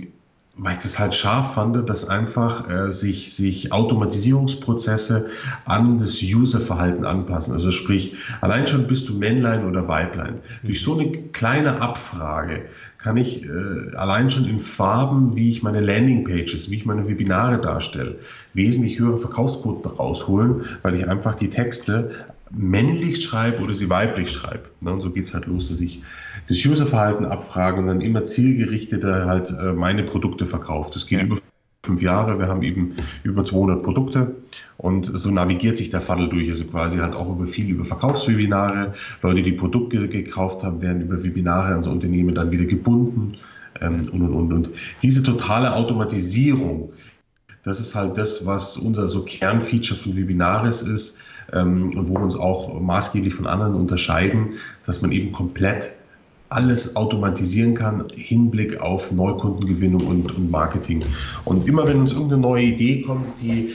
weil 0.61 0.73
ich 0.73 0.79
das 0.79 0.99
halt 0.99 1.13
scharf 1.13 1.53
fand, 1.53 1.89
dass 1.89 2.07
einfach 2.07 2.69
äh, 2.69 2.91
sich, 2.91 3.33
sich 3.33 3.71
Automatisierungsprozesse 3.71 5.27
an 5.65 5.97
das 5.97 6.21
Userverhalten 6.21 7.05
anpassen. 7.05 7.53
Also 7.53 7.71
sprich, 7.71 8.15
allein 8.41 8.67
schon 8.67 8.87
bist 8.87 9.07
du 9.07 9.13
Männlein 9.13 9.65
oder 9.65 9.87
Weiblein. 9.87 10.39
Durch 10.63 10.81
so 10.81 10.99
eine 10.99 11.11
kleine 11.11 11.81
Abfrage 11.81 12.65
kann 12.97 13.15
ich 13.15 13.45
äh, 13.45 13.95
allein 13.95 14.29
schon 14.29 14.45
in 14.45 14.59
Farben, 14.59 15.37
wie 15.37 15.49
ich 15.49 15.63
meine 15.63 15.79
Landingpages, 15.79 16.69
wie 16.69 16.75
ich 16.75 16.85
meine 16.85 17.07
Webinare 17.07 17.61
darstelle, 17.61 18.19
wesentlich 18.53 18.99
höhere 18.99 19.17
Verkaufsquoten 19.17 19.89
rausholen, 19.89 20.65
weil 20.81 20.95
ich 20.95 21.07
einfach 21.07 21.35
die 21.35 21.49
Texte 21.49 22.11
männlich 22.51 23.23
schreibe 23.23 23.63
oder 23.63 23.73
sie 23.73 23.89
weiblich 23.89 24.31
schreibe. 24.31 24.63
Ne? 24.81 24.91
Und 24.91 25.01
so 25.01 25.11
geht 25.11 25.27
es 25.27 25.33
halt 25.33 25.45
los, 25.45 25.69
dass 25.69 25.79
ich 25.79 26.01
das 26.49 26.65
Userverhalten 26.65 27.25
abfrage 27.25 27.79
und 27.79 27.87
dann 27.87 28.01
immer 28.01 28.25
zielgerichteter 28.25 29.25
halt 29.25 29.51
äh, 29.51 29.73
meine 29.73 30.03
Produkte 30.03 30.45
verkaufe. 30.45 30.91
Das 30.93 31.05
geht 31.05 31.19
ja. 31.19 31.25
über 31.25 31.37
fünf 31.85 32.01
Jahre. 32.01 32.39
Wir 32.39 32.47
haben 32.47 32.63
eben 32.63 32.95
über 33.23 33.45
200 33.45 33.83
Produkte 33.83 34.35
und 34.77 35.05
so 35.05 35.29
navigiert 35.29 35.77
sich 35.77 35.91
der 35.91 36.01
Funnel 36.01 36.29
durch. 36.29 36.49
Also 36.49 36.65
quasi 36.65 36.97
halt 36.97 37.13
auch 37.13 37.29
über 37.29 37.45
viel 37.45 37.69
über 37.69 37.85
Verkaufswebinare. 37.85 38.93
Leute, 39.21 39.43
die 39.43 39.53
Produkte 39.53 40.07
gekauft 40.07 40.63
haben, 40.63 40.81
werden 40.81 41.01
über 41.01 41.23
Webinare 41.23 41.73
an 41.73 41.83
so 41.83 41.91
Unternehmen 41.91 42.33
dann 42.35 42.51
wieder 42.51 42.65
gebunden 42.65 43.37
ähm, 43.79 44.01
und, 44.11 44.21
und, 44.21 44.33
und. 44.33 44.53
Und 44.53 44.71
diese 45.03 45.23
totale 45.23 45.75
Automatisierung, 45.75 46.91
das 47.63 47.79
ist 47.79 47.93
halt 47.93 48.17
das, 48.17 48.45
was 48.45 48.77
unser 48.77 49.07
so 49.07 49.23
Kernfeature 49.23 49.99
von 49.99 50.17
Webinaris 50.17 50.81
ist 50.81 51.19
ähm, 51.53 51.95
und 51.95 52.09
wo 52.09 52.15
wir 52.15 52.21
uns 52.21 52.35
auch 52.35 52.79
maßgeblich 52.79 53.33
von 53.33 53.47
anderen 53.47 53.75
unterscheiden, 53.75 54.55
dass 54.85 55.01
man 55.01 55.11
eben 55.11 55.31
komplett 55.31 55.91
alles 56.49 56.95
automatisieren 56.95 57.75
kann, 57.75 58.05
Hinblick 58.15 58.81
auf 58.81 59.11
Neukundengewinnung 59.11 60.05
und, 60.05 60.35
und 60.35 60.51
Marketing. 60.51 61.03
Und 61.45 61.67
immer 61.67 61.87
wenn 61.87 62.01
uns 62.01 62.11
irgendeine 62.11 62.41
neue 62.41 62.63
Idee 62.63 63.01
kommt, 63.03 63.41
die 63.41 63.71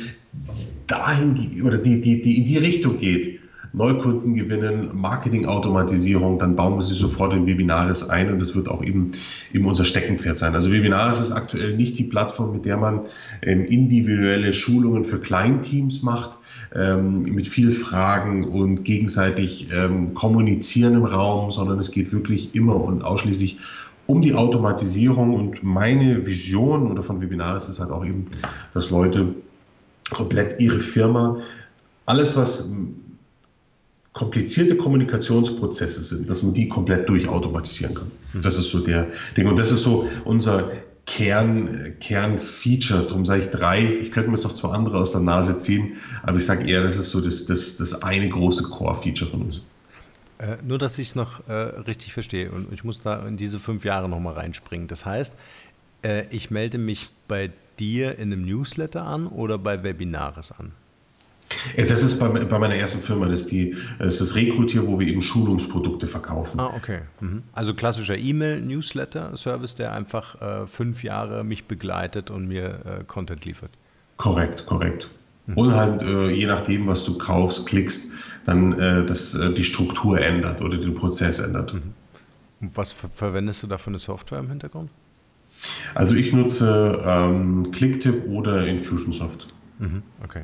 dahin 0.87 1.63
oder 1.65 1.79
die, 1.79 2.01
die, 2.01 2.21
die 2.21 2.39
in 2.39 2.45
die 2.45 2.59
Richtung 2.59 2.97
geht, 2.97 3.41
Neukunden 3.75 4.35
gewinnen, 4.35 4.91
Marketing-Automatisierung, 4.95 6.39
dann 6.39 6.55
bauen 6.55 6.77
wir 6.77 6.85
sie 6.85 6.95
sofort 6.95 7.35
in 7.35 7.47
Webinaris 7.47 8.09
ein 8.09 8.31
und 8.31 8.39
das 8.39 8.55
wird 8.55 8.69
auch 8.69 8.85
eben, 8.85 9.11
eben 9.53 9.67
unser 9.67 9.85
Steckenpferd 9.85 10.39
sein. 10.39 10.55
Also 10.55 10.71
Webinaris 10.71 11.19
ist 11.19 11.33
aktuell 11.33 11.77
nicht 11.77 11.99
die 11.99 12.05
Plattform, 12.05 12.53
mit 12.53 12.65
der 12.65 12.77
man 12.77 13.01
ähm, 13.43 13.65
individuelle 13.65 14.53
Schulungen 14.53 15.05
für 15.05 15.19
Kleinteams 15.19 16.03
macht, 16.03 16.39
ähm, 16.73 17.23
mit 17.23 17.49
viel 17.49 17.73
Fragen 17.73 18.45
und 18.45 18.85
gegenseitig 18.85 19.71
ähm, 19.73 20.15
kommunizieren 20.15 20.95
im 20.95 21.05
Raum, 21.05 21.51
sondern 21.51 21.81
es 21.81 21.91
geht 21.91 22.13
wirklich 22.13 22.55
immer 22.55 22.77
und 22.77 23.05
ausschließlich 23.05 23.59
um 24.07 24.21
die 24.21 24.35
Automatisierung 24.35 25.35
und 25.35 25.65
meine 25.65 26.27
Vision 26.27 26.93
oder 26.93 27.03
von 27.03 27.21
Webinaris 27.21 27.69
ist 27.69 27.81
halt 27.81 27.91
auch 27.91 28.05
eben, 28.05 28.27
dass 28.73 28.91
Leute 28.91 29.35
komplett 30.11 30.61
ihre 30.61 30.79
Firma, 30.79 31.39
alles 32.07 32.37
was 32.37 32.71
komplizierte 34.15 34.77
Kommunikationsprozesse 34.77 36.01
sind, 36.03 36.31
dass 36.31 36.43
man 36.43 36.55
die 36.55 36.69
komplett 36.69 37.09
durchautomatisieren 37.09 37.95
kann. 37.95 38.11
Mhm. 38.33 38.43
Das 38.43 38.57
ist 38.57 38.71
so 38.71 38.79
der 38.79 39.09
Ding. 39.37 39.47
Und 39.47 39.59
das 39.59 39.71
ist 39.71 39.83
so 39.83 40.09
unser 40.25 40.71
Kern, 41.07 41.97
Kernfeature. 42.01 43.03
Darum 43.03 43.27
sage 43.27 43.43
ich 43.43 43.49
drei. 43.49 43.99
Ich 44.01 44.11
könnte 44.11 44.31
mir 44.31 44.37
jetzt 44.37 44.45
noch 44.45 44.55
zwei 44.55 44.71
andere 44.71 44.99
aus 44.99 45.13
der 45.13 45.21
Nase 45.21 45.59
ziehen, 45.59 45.97
aber 46.23 46.39
ich 46.39 46.47
sage 46.47 46.67
eher, 46.67 46.83
das 46.83 46.97
ist 46.97 47.11
so 47.11 47.21
das, 47.21 47.45
das, 47.45 47.77
das 47.77 48.03
eine 48.03 48.29
große 48.29 48.63
Core-Feature 48.65 49.31
von 49.31 49.43
uns. 49.43 49.61
Äh, 50.39 50.57
nur, 50.65 50.79
dass 50.79 50.99
ich 50.99 51.09
es 51.09 51.15
noch 51.15 51.47
äh, 51.49 51.53
richtig 51.53 52.13
verstehe 52.13 52.51
und 52.51 52.73
ich 52.73 52.85
muss 52.85 53.03
da 53.03 53.27
in 53.27 53.37
diese 53.37 53.59
fünf 53.59 53.85
Jahre 53.85 54.09
nochmal 54.09 54.35
reinspringen. 54.35 54.89
Das 54.89 55.05
heißt, 55.05 55.37
äh, 56.03 56.27
ich 56.31 56.51
melde 56.51 56.79
mich 56.79 57.11
bei 57.29 57.51
dir 57.79 58.19
in 58.19 58.33
einem 58.33 58.45
Newsletter 58.45 59.05
an 59.05 59.27
oder 59.27 59.59
bei 59.59 59.83
Webinaris 59.83 60.53
an? 60.53 60.73
Das 61.77 62.03
ist 62.03 62.19
bei, 62.19 62.29
bei 62.29 62.59
meiner 62.59 62.75
ersten 62.75 63.01
Firma, 63.01 63.27
das 63.27 63.43
ist, 63.43 63.51
die, 63.51 63.77
das 63.99 64.15
ist 64.15 64.21
das 64.21 64.35
Rekrutier, 64.35 64.87
wo 64.87 64.99
wir 64.99 65.07
eben 65.07 65.23
Schulungsprodukte 65.23 66.07
verkaufen. 66.07 66.59
Ah, 66.61 66.73
okay. 66.77 67.01
Mhm. 67.21 67.43
Also 67.53 67.75
klassischer 67.75 68.19
E-Mail-Newsletter-Service, 68.19 69.75
der 69.75 69.93
einfach 69.93 70.41
äh, 70.41 70.67
fünf 70.67 71.03
Jahre 71.03 71.45
mich 71.45 71.65
begleitet 71.65 72.31
und 72.31 72.49
mir 72.49 72.81
äh, 72.85 73.05
Content 73.05 73.45
liefert. 73.45 73.71
Korrekt, 74.17 74.67
korrekt. 74.67 75.11
Mhm. 75.47 75.57
Und 75.57 75.75
halt, 75.75 76.03
äh, 76.03 76.31
je 76.31 76.47
nachdem, 76.47 76.87
was 76.87 77.05
du 77.05 77.19
kaufst, 77.19 77.67
klickst, 77.67 78.11
dann 78.47 78.79
äh, 78.79 79.07
das, 79.07 79.35
äh, 79.35 79.53
die 79.53 79.65
Struktur 79.65 80.21
ändert 80.21 80.61
oder 80.61 80.77
den 80.79 80.95
Prozess 80.95 81.39
ändert. 81.39 81.75
Mhm. 81.75 81.95
Und 82.61 82.77
was 82.77 82.93
ver 82.93 83.09
verwendest 83.11 83.63
du 83.63 83.67
da 83.67 83.79
für 83.79 83.89
eine 83.89 83.99
Software 83.99 84.39
im 84.39 84.49
Hintergrund? 84.49 84.91
Also 85.95 86.15
ich 86.15 86.33
nutze 86.33 87.03
ähm, 87.05 87.71
Clicktip 87.73 88.27
oder 88.27 88.67
Infusionsoft. 88.67 89.47
Mhm, 89.79 90.03
okay. 90.23 90.43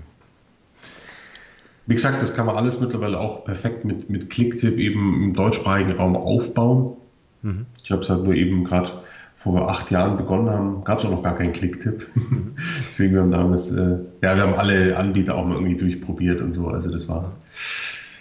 Wie 1.90 1.96
gesagt, 1.96 2.22
das 2.22 2.36
kann 2.36 2.46
man 2.46 2.54
alles 2.54 2.78
mittlerweile 2.78 3.18
auch 3.18 3.44
perfekt 3.44 3.84
mit, 3.84 4.08
mit 4.08 4.30
Clicktip 4.30 4.78
eben 4.78 5.24
im 5.24 5.32
deutschsprachigen 5.32 5.90
Raum 5.90 6.16
aufbauen. 6.16 6.96
Mhm. 7.42 7.66
Ich 7.82 7.90
habe 7.90 8.00
es 8.00 8.08
halt 8.08 8.22
nur 8.22 8.34
eben 8.34 8.62
gerade 8.62 8.92
vor 9.34 9.68
acht 9.68 9.90
Jahren 9.90 10.16
begonnen 10.16 10.50
haben, 10.50 10.84
gab 10.84 11.00
es 11.00 11.04
auch 11.04 11.10
noch 11.10 11.24
gar 11.24 11.34
keinen 11.34 11.52
Clicktip. 11.52 12.06
Mhm. 12.14 12.54
Deswegen 12.76 13.14
wir 13.14 13.22
haben 13.22 13.32
damals, 13.32 13.72
äh, 13.72 13.98
ja, 14.22 14.36
wir 14.36 14.42
haben 14.42 14.54
alle 14.54 14.96
Anbieter 14.96 15.34
auch 15.34 15.44
mal 15.44 15.54
irgendwie 15.54 15.78
durchprobiert 15.78 16.40
und 16.40 16.52
so. 16.52 16.68
Also 16.68 16.92
das 16.92 17.08
war 17.08 17.32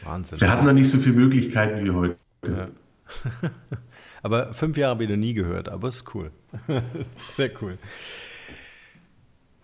Wahnsinn. 0.03 0.41
Wir 0.41 0.51
hatten 0.51 0.65
da 0.65 0.73
nicht 0.73 0.89
so 0.89 0.97
viele 0.97 1.17
Möglichkeiten 1.17 1.85
wie 1.85 1.91
heute. 1.91 2.15
Ja. 2.47 2.65
aber 4.23 4.51
fünf 4.51 4.77
Jahre 4.77 4.95
habe 4.95 5.03
ich 5.03 5.11
noch 5.11 5.15
nie 5.15 5.35
gehört, 5.35 5.69
aber 5.69 5.89
es 5.89 5.97
ist 5.97 6.15
cool. 6.15 6.31
Sehr 7.37 7.51
cool. 7.61 7.77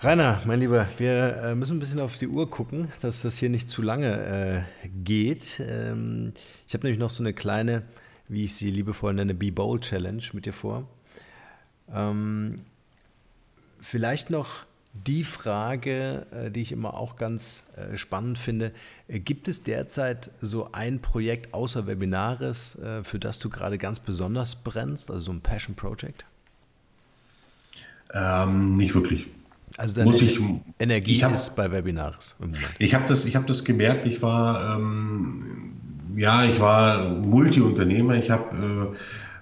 Rainer, 0.01 0.41
mein 0.45 0.59
Lieber, 0.59 0.87
wir 0.97 1.37
äh, 1.37 1.55
müssen 1.55 1.77
ein 1.77 1.79
bisschen 1.79 2.01
auf 2.01 2.17
die 2.17 2.27
Uhr 2.27 2.49
gucken, 2.49 2.91
dass 3.01 3.21
das 3.21 3.37
hier 3.37 3.49
nicht 3.49 3.69
zu 3.69 3.81
lange 3.81 4.65
äh, 4.83 4.89
geht. 5.03 5.61
Ähm, 5.61 6.33
ich 6.67 6.73
habe 6.73 6.85
nämlich 6.85 6.99
noch 6.99 7.09
so 7.09 7.23
eine 7.23 7.33
kleine, 7.33 7.83
wie 8.27 8.43
ich 8.43 8.55
sie 8.55 8.69
liebevoll 8.69 9.13
nenne, 9.13 9.33
Be 9.33 9.53
Bold 9.53 9.83
Challenge 9.83 10.21
mit 10.33 10.45
dir 10.45 10.53
vor. 10.53 10.85
Ähm, 11.93 12.65
vielleicht 13.79 14.29
noch 14.29 14.65
die 14.93 15.23
Frage, 15.23 16.25
äh, 16.31 16.51
die 16.51 16.61
ich 16.61 16.73
immer 16.73 16.95
auch 16.95 17.15
ganz 17.15 17.65
äh, 17.77 17.97
spannend 17.97 18.37
finde. 18.37 18.73
Äh, 19.07 19.19
gibt 19.19 19.47
es 19.47 19.63
derzeit 19.63 20.29
so 20.41 20.69
ein 20.73 20.99
Projekt 20.99 21.53
außer 21.53 21.87
Webinares, 21.87 22.77
für 23.03 23.19
das 23.19 23.39
du 23.39 23.49
gerade 23.49 23.77
ganz 23.77 24.01
besonders 24.01 24.55
brennst, 24.55 25.09
also 25.09 25.21
so 25.21 25.31
ein 25.31 25.41
Passion 25.41 25.75
Project? 25.75 26.25
Ähm, 28.13 28.75
nicht 28.75 28.93
wirklich. 28.93 29.27
Also 29.77 29.95
deine 29.95 30.15
ich, 30.15 30.39
Energie 30.79 31.23
hab, 31.23 31.33
ist 31.33 31.55
bei 31.55 31.67
Moment. 32.39 32.57
Ich 32.79 32.93
habe 32.95 33.05
das, 33.07 33.25
hab 33.25 33.45
das 33.47 33.63
gemerkt, 33.63 34.05
ich 34.05 34.21
war, 34.21 34.77
ähm, 34.77 35.73
ja, 36.15 36.45
ich 36.45 36.59
war 36.59 37.09
Multi-Unternehmer, 37.09 38.15
ich 38.15 38.29
habe 38.29 38.93
äh, 38.93 38.95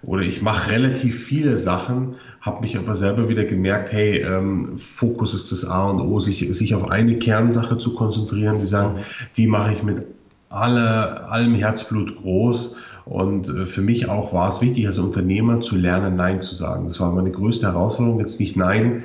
oder 0.05 0.23
ich 0.23 0.41
mache 0.41 0.71
relativ 0.71 1.23
viele 1.23 1.57
Sachen, 1.57 2.15
habe 2.41 2.61
mich 2.61 2.77
aber 2.77 2.95
selber 2.95 3.29
wieder 3.29 3.45
gemerkt, 3.45 3.93
hey, 3.93 4.17
ähm, 4.21 4.77
Fokus 4.77 5.33
ist 5.33 5.51
das 5.51 5.65
A 5.65 5.89
und 5.89 6.01
O, 6.01 6.19
sich, 6.19 6.45
sich 6.51 6.75
auf 6.75 6.89
eine 6.89 7.19
Kernsache 7.19 7.77
zu 7.77 7.95
konzentrieren, 7.95 8.59
die 8.59 8.65
sagen, 8.65 8.99
die 9.37 9.47
mache 9.47 9.73
ich 9.73 9.83
mit 9.83 10.05
aller, 10.49 11.31
allem 11.31 11.55
Herzblut 11.55 12.17
groß. 12.17 12.75
Und 13.05 13.49
äh, 13.49 13.65
für 13.65 13.81
mich 13.81 14.09
auch 14.09 14.33
war 14.33 14.49
es 14.49 14.61
wichtig, 14.61 14.87
als 14.87 14.97
Unternehmer 14.97 15.61
zu 15.61 15.75
lernen, 15.75 16.15
Nein 16.15 16.41
zu 16.41 16.55
sagen. 16.55 16.87
Das 16.87 16.99
war 16.99 17.11
meine 17.11 17.31
größte 17.31 17.67
Herausforderung, 17.67 18.19
jetzt 18.19 18.39
nicht 18.39 18.57
Nein 18.57 19.03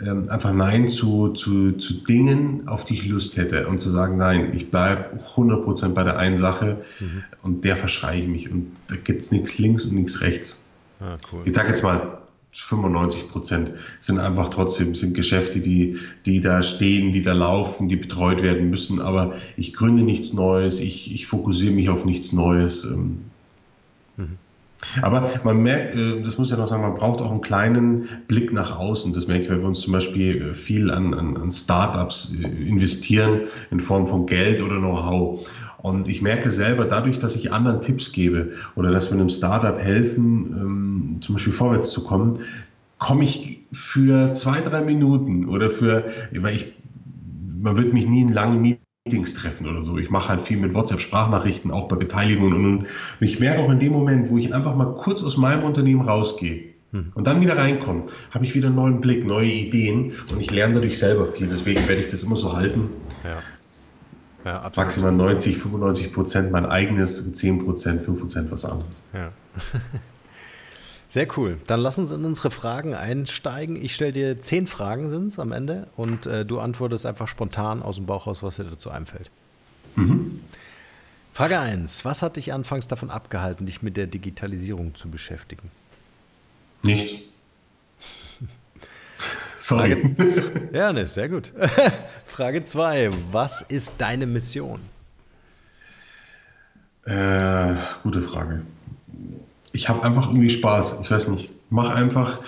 ähm, 0.00 0.28
einfach 0.28 0.52
Nein 0.52 0.88
zu, 0.88 1.28
zu, 1.28 1.72
zu 1.72 1.94
Dingen, 2.04 2.68
auf 2.68 2.84
die 2.84 2.94
ich 2.94 3.06
Lust 3.06 3.36
hätte 3.36 3.66
und 3.66 3.78
zu 3.78 3.90
sagen, 3.90 4.16
nein, 4.16 4.52
ich 4.54 4.70
bleibe 4.70 5.18
100% 5.34 5.88
bei 5.88 6.04
der 6.04 6.18
einen 6.18 6.36
Sache 6.36 6.82
mhm. 7.00 7.24
und 7.42 7.64
der 7.64 7.76
verschreie 7.76 8.20
ich 8.20 8.28
mich 8.28 8.50
und 8.50 8.70
da 8.88 8.96
gibt 8.96 9.22
es 9.22 9.32
nichts 9.32 9.58
links 9.58 9.84
und 9.86 9.96
nichts 9.96 10.20
rechts. 10.20 10.56
Ah, 11.00 11.16
cool. 11.32 11.42
Ich 11.44 11.54
sage 11.54 11.68
jetzt 11.68 11.82
mal, 11.82 12.18
95 12.52 13.28
Prozent 13.28 13.72
sind 14.00 14.18
einfach 14.18 14.48
trotzdem 14.48 14.94
sind 14.94 15.14
Geschäfte, 15.14 15.60
die, 15.60 15.98
die 16.26 16.40
da 16.40 16.62
stehen, 16.62 17.12
die 17.12 17.22
da 17.22 17.32
laufen, 17.32 17.88
die 17.88 17.96
betreut 17.96 18.42
werden 18.42 18.70
müssen. 18.70 19.00
Aber 19.00 19.34
ich 19.56 19.72
gründe 19.72 20.02
nichts 20.02 20.32
Neues, 20.32 20.80
ich, 20.80 21.14
ich 21.14 21.26
fokussiere 21.26 21.72
mich 21.72 21.88
auf 21.88 22.04
nichts 22.04 22.32
Neues. 22.32 22.84
Ähm. 22.84 23.22
Aber 25.02 25.28
man 25.44 25.62
merkt, 25.62 25.94
äh, 25.96 26.22
das 26.22 26.38
muss 26.38 26.48
ich 26.48 26.52
ja 26.52 26.56
noch 26.56 26.68
sagen, 26.68 26.82
man 26.82 26.94
braucht 26.94 27.20
auch 27.20 27.30
einen 27.30 27.40
kleinen 27.40 28.08
Blick 28.28 28.52
nach 28.52 28.76
außen. 28.76 29.12
Das 29.12 29.26
merke 29.26 29.44
ich, 29.44 29.50
wenn 29.50 29.60
wir 29.60 29.68
uns 29.68 29.80
zum 29.80 29.92
Beispiel 29.92 30.54
viel 30.54 30.90
an, 30.90 31.14
an, 31.14 31.36
an 31.36 31.50
Startups 31.50 32.34
äh, 32.42 32.46
investieren 32.46 33.42
in 33.70 33.80
Form 33.80 34.06
von 34.06 34.26
Geld 34.26 34.62
oder 34.62 34.78
Know-how. 34.78 35.48
Und 35.78 36.08
ich 36.08 36.22
merke 36.22 36.50
selber, 36.50 36.84
dadurch, 36.84 37.18
dass 37.18 37.36
ich 37.36 37.52
anderen 37.52 37.80
Tipps 37.80 38.12
gebe 38.12 38.52
oder 38.74 38.90
dass 38.90 39.10
wir 39.10 39.18
einem 39.18 39.28
Startup 39.28 39.78
helfen, 39.78 40.52
ähm, 40.56 41.16
zum 41.20 41.36
Beispiel 41.36 41.52
vorwärts 41.52 41.90
zu 41.90 42.04
kommen, 42.04 42.40
komme 42.98 43.24
ich 43.24 43.60
für 43.72 44.34
zwei, 44.34 44.60
drei 44.60 44.82
Minuten 44.82 45.48
oder 45.48 45.70
für, 45.70 46.06
weil 46.32 46.54
ich, 46.54 46.72
man 47.60 47.76
wird 47.76 47.92
mich 47.92 48.06
nie 48.06 48.22
in 48.22 48.32
langen 48.32 48.60
Meetings 48.60 48.87
Meetings 49.08 49.34
treffen 49.34 49.66
oder 49.66 49.82
so. 49.82 49.96
Ich 49.98 50.10
mache 50.10 50.28
halt 50.28 50.42
viel 50.42 50.58
mit 50.58 50.74
WhatsApp-Sprachnachrichten, 50.74 51.70
auch 51.70 51.88
bei 51.88 51.96
Beteiligungen. 51.96 52.78
Und, 52.78 52.86
ich 53.20 53.40
merke 53.40 53.62
auch 53.62 53.70
in 53.70 53.80
dem 53.80 53.92
Moment, 53.92 54.28
wo 54.30 54.38
ich 54.38 54.54
einfach 54.54 54.74
mal 54.76 54.94
kurz 54.96 55.22
aus 55.22 55.36
meinem 55.36 55.64
Unternehmen 55.64 56.02
rausgehe 56.02 56.74
hm. 56.92 57.12
und 57.14 57.26
dann 57.26 57.40
wieder 57.40 57.56
reinkomme, 57.56 58.04
habe 58.30 58.44
ich 58.44 58.54
wieder 58.54 58.68
einen 58.68 58.76
neuen 58.76 59.00
Blick, 59.00 59.24
neue 59.24 59.48
Ideen 59.48 60.12
und 60.30 60.40
ich 60.40 60.50
lerne 60.50 60.74
dadurch 60.74 60.98
selber 60.98 61.26
viel. 61.26 61.48
Deswegen 61.48 61.88
werde 61.88 62.02
ich 62.02 62.08
das 62.08 62.22
immer 62.22 62.36
so 62.36 62.54
halten. 62.54 62.90
Ja. 63.24 63.38
Ja, 64.44 64.70
Maximal 64.76 65.12
90, 65.12 65.58
95 65.58 66.12
Prozent 66.12 66.52
mein 66.52 66.64
eigenes, 66.64 67.32
10 67.32 67.64
Prozent, 67.64 68.02
5 68.02 68.20
Prozent 68.20 68.52
was 68.52 68.64
anderes. 68.64 69.02
Ja. 69.12 69.32
Sehr 71.10 71.26
cool. 71.38 71.58
Dann 71.66 71.80
lass 71.80 71.98
uns 71.98 72.10
in 72.10 72.24
unsere 72.24 72.50
Fragen 72.50 72.94
einsteigen. 72.94 73.76
Ich 73.76 73.94
stelle 73.94 74.12
dir 74.12 74.40
zehn 74.40 74.66
Fragen 74.66 75.10
sind 75.10 75.38
am 75.38 75.52
Ende 75.52 75.88
und 75.96 76.26
äh, 76.26 76.44
du 76.44 76.60
antwortest 76.60 77.06
einfach 77.06 77.28
spontan 77.28 77.82
aus 77.82 77.96
dem 77.96 78.04
Bauch 78.04 78.26
raus, 78.26 78.42
was 78.42 78.56
dir 78.56 78.64
dazu 78.64 78.90
einfällt. 78.90 79.30
Mhm. 79.96 80.40
Frage 81.32 81.58
1. 81.58 82.04
Was 82.04 82.20
hat 82.20 82.36
dich 82.36 82.52
anfangs 82.52 82.88
davon 82.88 83.10
abgehalten, 83.10 83.64
dich 83.64 83.80
mit 83.80 83.96
der 83.96 84.06
Digitalisierung 84.06 84.94
zu 84.94 85.08
beschäftigen? 85.08 85.70
Nichts. 86.82 87.14
Sorry. 89.58 89.96
Frage, 90.14 90.70
ja, 90.74 90.92
ne, 90.92 91.06
sehr 91.06 91.30
gut. 91.30 91.52
Frage 92.26 92.64
2. 92.64 93.10
Was 93.32 93.62
ist 93.62 93.94
deine 93.96 94.26
Mission? 94.26 94.80
Äh, 97.06 97.76
gute 98.02 98.20
Frage 98.20 98.62
ich 99.72 99.88
habe 99.88 100.02
einfach 100.02 100.28
irgendwie 100.28 100.50
Spaß. 100.50 100.98
Ich 101.02 101.10
weiß 101.10 101.28
nicht, 101.28 101.50
mach 101.70 101.94
einfach. 101.94 102.40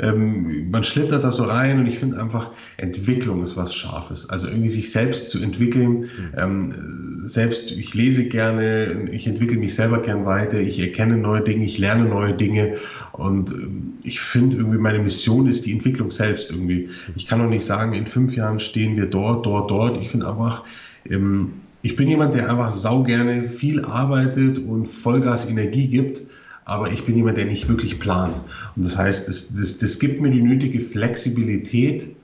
Ähm, 0.00 0.70
man 0.70 0.84
schlittert 0.84 1.24
da 1.24 1.32
so 1.32 1.42
rein 1.42 1.80
und 1.80 1.86
ich 1.86 1.98
finde 1.98 2.20
einfach, 2.20 2.52
Entwicklung 2.76 3.42
ist 3.42 3.56
was 3.56 3.74
Scharfes. 3.74 4.30
Also 4.30 4.46
irgendwie 4.46 4.68
sich 4.68 4.92
selbst 4.92 5.30
zu 5.30 5.40
entwickeln. 5.40 6.00
Mhm. 6.00 6.06
Ähm, 6.36 7.22
selbst, 7.24 7.72
ich 7.72 7.94
lese 7.94 8.28
gerne, 8.28 9.08
ich 9.10 9.26
entwickle 9.26 9.58
mich 9.58 9.74
selber 9.74 10.00
gern 10.00 10.24
weiter, 10.24 10.60
ich 10.60 10.78
erkenne 10.78 11.16
neue 11.16 11.40
Dinge, 11.40 11.64
ich 11.64 11.78
lerne 11.78 12.04
neue 12.04 12.32
Dinge 12.32 12.76
und 13.10 13.50
ähm, 13.50 13.94
ich 14.04 14.20
finde 14.20 14.58
irgendwie, 14.58 14.78
meine 14.78 15.00
Mission 15.00 15.48
ist 15.48 15.66
die 15.66 15.72
Entwicklung 15.72 16.12
selbst 16.12 16.52
irgendwie. 16.52 16.90
Ich 17.16 17.26
kann 17.26 17.40
auch 17.40 17.50
nicht 17.50 17.64
sagen, 17.64 17.92
in 17.92 18.06
fünf 18.06 18.36
Jahren 18.36 18.60
stehen 18.60 18.96
wir 18.96 19.06
dort, 19.06 19.46
dort, 19.46 19.68
dort. 19.68 20.00
Ich 20.00 20.10
finde 20.10 20.28
einfach, 20.28 20.62
ähm, 21.10 21.54
ich 21.82 21.96
bin 21.96 22.06
jemand, 22.06 22.34
der 22.34 22.48
einfach 22.48 22.70
sau 22.70 23.02
gerne 23.02 23.48
viel 23.48 23.84
arbeitet 23.84 24.60
und 24.60 24.86
Vollgas 24.86 25.48
Energie 25.48 25.88
gibt 25.88 26.22
aber 26.68 26.92
ich 26.92 27.04
bin 27.06 27.16
jemand, 27.16 27.38
der 27.38 27.46
nicht 27.46 27.68
wirklich 27.68 27.98
plant. 27.98 28.42
Und 28.76 28.84
das 28.84 28.96
heißt, 28.96 29.26
das, 29.26 29.54
das, 29.54 29.78
das 29.78 29.98
gibt 29.98 30.20
mir 30.20 30.30
die 30.30 30.42
nötige 30.42 30.80
Flexibilität, 30.80 32.14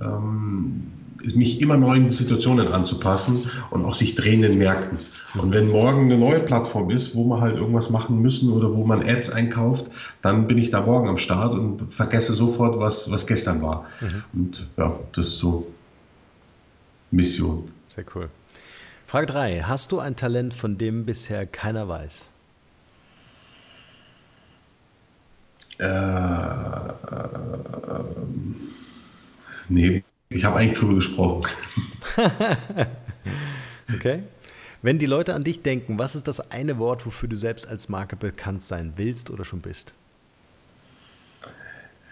ähm, 0.00 0.92
mich 1.34 1.60
immer 1.60 1.76
neuen 1.76 2.12
Situationen 2.12 2.68
anzupassen 2.68 3.50
und 3.70 3.84
auch 3.84 3.94
sich 3.94 4.14
drehenden 4.14 4.56
Märkten. 4.56 4.98
Und 5.34 5.52
wenn 5.52 5.68
morgen 5.68 6.04
eine 6.04 6.16
neue 6.16 6.38
Plattform 6.38 6.90
ist, 6.90 7.16
wo 7.16 7.24
man 7.24 7.40
halt 7.40 7.56
irgendwas 7.56 7.90
machen 7.90 8.22
müssen 8.22 8.52
oder 8.52 8.72
wo 8.72 8.84
man 8.84 9.02
Ads 9.02 9.30
einkauft, 9.30 9.86
dann 10.22 10.46
bin 10.46 10.58
ich 10.58 10.70
da 10.70 10.80
morgen 10.80 11.08
am 11.08 11.18
Start 11.18 11.54
und 11.54 11.92
vergesse 11.92 12.34
sofort, 12.34 12.78
was, 12.78 13.10
was 13.10 13.26
gestern 13.26 13.60
war. 13.62 13.84
Mhm. 14.00 14.40
Und 14.40 14.66
ja, 14.76 14.96
das 15.12 15.26
ist 15.26 15.38
so 15.38 15.66
Mission. 17.10 17.64
Sehr 17.88 18.04
cool. 18.14 18.28
Frage 19.08 19.26
3. 19.26 19.62
Hast 19.62 19.90
du 19.90 19.98
ein 19.98 20.14
Talent, 20.14 20.54
von 20.54 20.78
dem 20.78 21.04
bisher 21.04 21.46
keiner 21.46 21.88
weiß? 21.88 22.30
Äh, 25.78 25.84
äh, 25.84 26.90
nee, 29.68 30.04
ich 30.28 30.44
habe 30.44 30.58
eigentlich 30.58 30.78
drüber 30.78 30.94
gesprochen. 30.94 31.46
okay. 33.94 34.22
Wenn 34.82 34.98
die 34.98 35.06
Leute 35.06 35.34
an 35.34 35.44
dich 35.44 35.62
denken, 35.62 35.98
was 35.98 36.14
ist 36.14 36.28
das 36.28 36.50
eine 36.52 36.78
Wort, 36.78 37.04
wofür 37.06 37.28
du 37.28 37.36
selbst 37.36 37.66
als 37.66 37.88
Marke 37.88 38.16
bekannt 38.16 38.62
sein 38.62 38.92
willst 38.96 39.30
oder 39.30 39.44
schon 39.44 39.60
bist? 39.60 39.94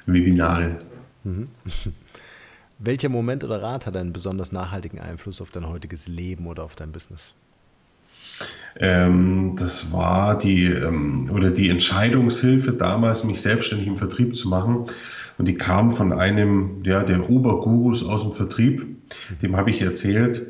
Webinare. 0.07 0.79
Mhm. 1.25 1.49
Welcher 2.79 3.09
Moment 3.09 3.43
oder 3.43 3.63
Rat 3.63 3.87
hat 3.87 3.97
einen 3.97 4.13
besonders 4.13 4.53
nachhaltigen 4.53 5.01
Einfluss 5.01 5.41
auf 5.41 5.51
dein 5.51 5.67
heutiges 5.67 6.09
Leben 6.09 6.47
oder 6.47 6.65
auf 6.65 6.75
dein 6.75 6.93
Business? 6.93 7.35
Ähm, 8.79 9.57
das 9.59 9.93
war 9.93 10.39
die, 10.39 10.67
ähm, 10.67 11.31
oder 11.33 11.51
die 11.51 11.71
Entscheidungshilfe 11.71 12.73
damals, 12.73 13.25
mich 13.25 13.41
selbstständig 13.41 13.87
im 13.87 13.97
Vertrieb 13.97 14.37
zu 14.37 14.49
machen, 14.49 14.87
Und 15.39 15.49
die 15.49 15.55
kam 15.55 15.93
von 15.93 16.13
einem 16.13 16.83
ja, 16.85 17.05
der 17.05 17.29
Obergurus 17.29 18.05
aus 18.05 18.23
dem 18.23 18.33
Vertrieb. 18.33 18.87
Dem 19.43 19.57
habe 19.57 19.71
ich 19.71 19.83
erzählt, 19.83 20.47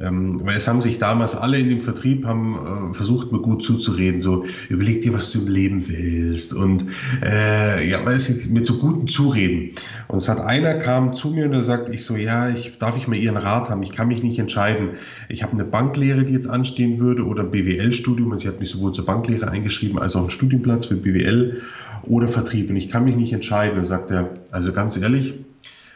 ähm, 0.00 0.40
weil 0.44 0.56
es 0.56 0.68
haben 0.68 0.80
sich 0.80 0.98
damals 0.98 1.34
alle 1.34 1.58
in 1.58 1.68
dem 1.68 1.80
Vertrieb 1.80 2.24
haben 2.24 2.90
äh, 2.90 2.94
versucht, 2.94 3.32
mir 3.32 3.40
gut 3.40 3.64
zuzureden, 3.64 4.20
so 4.20 4.44
überleg 4.68 5.02
dir, 5.02 5.12
was 5.12 5.32
du 5.32 5.40
im 5.40 5.48
Leben 5.48 5.88
willst 5.88 6.54
und 6.54 6.86
äh, 7.22 7.88
ja, 7.88 8.04
weiß 8.04 8.28
ich, 8.30 8.50
mit 8.50 8.66
so 8.66 8.78
guten 8.78 9.08
Zureden. 9.08 9.72
Und 10.08 10.18
es 10.18 10.28
hat 10.28 10.40
einer 10.40 10.74
kam 10.74 11.14
zu 11.14 11.30
mir 11.30 11.46
und 11.46 11.52
er 11.52 11.64
sagt, 11.64 11.88
ich 11.88 12.04
so, 12.04 12.16
ja, 12.16 12.50
ich 12.50 12.78
darf 12.78 12.96
ich 12.96 13.08
mal 13.08 13.16
Ihren 13.16 13.36
Rat 13.36 13.70
haben, 13.70 13.82
ich 13.82 13.92
kann 13.92 14.08
mich 14.08 14.22
nicht 14.22 14.38
entscheiden. 14.38 14.90
Ich 15.28 15.42
habe 15.42 15.52
eine 15.52 15.64
Banklehre, 15.64 16.24
die 16.24 16.32
jetzt 16.32 16.48
anstehen 16.48 16.98
würde 16.98 17.24
oder 17.24 17.44
BWL-Studium, 17.44 18.32
also 18.32 18.42
sie 18.42 18.48
hat 18.48 18.60
mich 18.60 18.70
sowohl 18.70 18.92
zur 18.92 19.06
Banklehre 19.06 19.48
eingeschrieben 19.48 19.98
als 19.98 20.16
auch 20.16 20.22
einen 20.22 20.30
Studienplatz 20.30 20.86
für 20.86 20.96
BWL 20.96 21.60
oder 22.02 22.28
Vertrieb 22.28 22.70
und 22.70 22.76
ich 22.76 22.88
kann 22.88 23.04
mich 23.04 23.16
nicht 23.16 23.32
entscheiden. 23.32 23.78
Und 23.78 23.86
sagt 23.86 24.10
er, 24.10 24.30
also 24.52 24.72
ganz 24.72 24.96
ehrlich, 24.96 25.34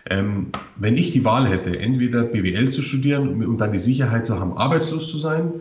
ähm, 0.09 0.46
wenn 0.76 0.96
ich 0.96 1.11
die 1.11 1.24
Wahl 1.24 1.48
hätte, 1.48 1.78
entweder 1.78 2.22
BWL 2.22 2.70
zu 2.70 2.82
studieren 2.82 3.44
und 3.44 3.61
dann 3.61 3.72
die 3.72 3.78
Sicherheit 3.78 4.26
zu 4.26 4.38
haben, 4.38 4.57
arbeitslos 4.57 5.09
zu 5.11 5.18
sein, 5.18 5.53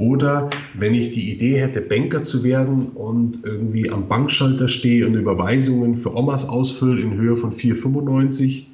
oder 0.00 0.48
wenn 0.72 0.94
ich 0.94 1.10
die 1.10 1.30
Idee 1.30 1.60
hätte, 1.60 1.82
Banker 1.82 2.24
zu 2.24 2.42
werden 2.42 2.86
und 2.94 3.44
irgendwie 3.44 3.90
am 3.90 4.08
Bankschalter 4.08 4.66
stehe 4.66 5.06
und 5.06 5.14
Überweisungen 5.14 5.96
für 5.96 6.16
Omas 6.16 6.48
ausfülle 6.48 7.02
in 7.02 7.14
Höhe 7.14 7.36
von 7.36 7.52
4,95. 7.52 8.64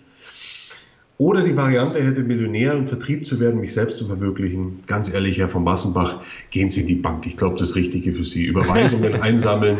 Oder 1.19 1.43
die 1.43 1.57
Variante 1.57 2.01
hätte, 2.01 2.23
Millionär 2.23 2.75
im 2.75 2.87
Vertrieb 2.87 3.27
zu 3.27 3.41
werden, 3.41 3.61
mich 3.61 3.73
selbst 3.73 3.97
zu 3.97 4.07
verwirklichen. 4.07 4.81
Ganz 4.87 5.13
ehrlich, 5.13 5.39
Herr 5.39 5.49
von 5.49 5.65
Bassenbach, 5.65 6.21
gehen 6.51 6.71
Sie 6.71 6.83
in 6.83 6.87
die 6.87 6.95
Bank. 6.95 7.27
Ich 7.27 7.37
glaube, 7.39 7.59
das 7.59 7.75
Richtige 7.75 8.13
für 8.13 8.25
Sie. 8.25 8.45
Überweisungen 8.45 9.15
einsammeln 9.23 9.79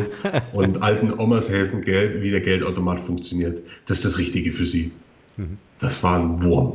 und 0.51 0.81
alten 0.81 1.13
Omas 1.17 1.49
helfen, 1.49 1.81
Geld, 1.81 2.23
wie 2.23 2.31
der 2.31 2.41
Geldautomat 2.41 2.99
funktioniert. 2.99 3.61
Das 3.85 3.99
ist 3.99 4.05
das 4.05 4.17
Richtige 4.17 4.51
für 4.51 4.65
Sie. 4.65 4.91
Das 5.79 6.03
war 6.03 6.17
ein 6.17 6.41
Wurm. 6.41 6.73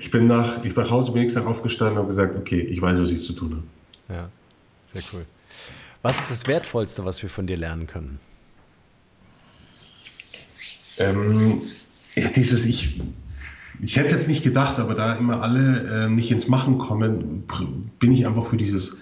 Ich 0.00 0.10
bin 0.10 0.26
nach, 0.26 0.64
ich 0.64 0.74
bin 0.74 0.84
nach 0.84 0.90
Hause, 0.90 1.12
bin 1.12 1.22
nächsten 1.22 1.40
Tag 1.40 1.48
aufgestanden 1.48 1.96
und 1.96 2.04
habe 2.04 2.08
gesagt, 2.08 2.36
okay, 2.36 2.60
ich 2.60 2.80
weiß, 2.80 3.00
was 3.00 3.10
ich 3.10 3.22
zu 3.22 3.34
tun 3.34 3.62
habe. 4.08 4.16
Ja, 4.16 4.28
sehr 4.92 5.02
cool. 5.12 5.26
Was 6.02 6.18
ist 6.18 6.30
das 6.30 6.46
Wertvollste, 6.46 7.04
was 7.04 7.22
wir 7.22 7.30
von 7.30 7.46
dir 7.46 7.56
lernen 7.56 7.86
können? 7.86 8.18
Ähm, 10.98 11.62
ja, 12.14 12.28
dieses, 12.28 12.66
ich, 12.66 13.00
ich 13.80 13.96
hätte 13.96 14.06
es 14.06 14.12
jetzt 14.12 14.28
nicht 14.28 14.42
gedacht, 14.42 14.78
aber 14.78 14.94
da 14.94 15.14
immer 15.14 15.42
alle 15.42 16.06
äh, 16.06 16.08
nicht 16.08 16.30
ins 16.30 16.48
Machen 16.48 16.78
kommen, 16.78 17.44
bin 17.98 18.12
ich 18.12 18.26
einfach 18.26 18.46
für 18.46 18.56
dieses 18.56 18.98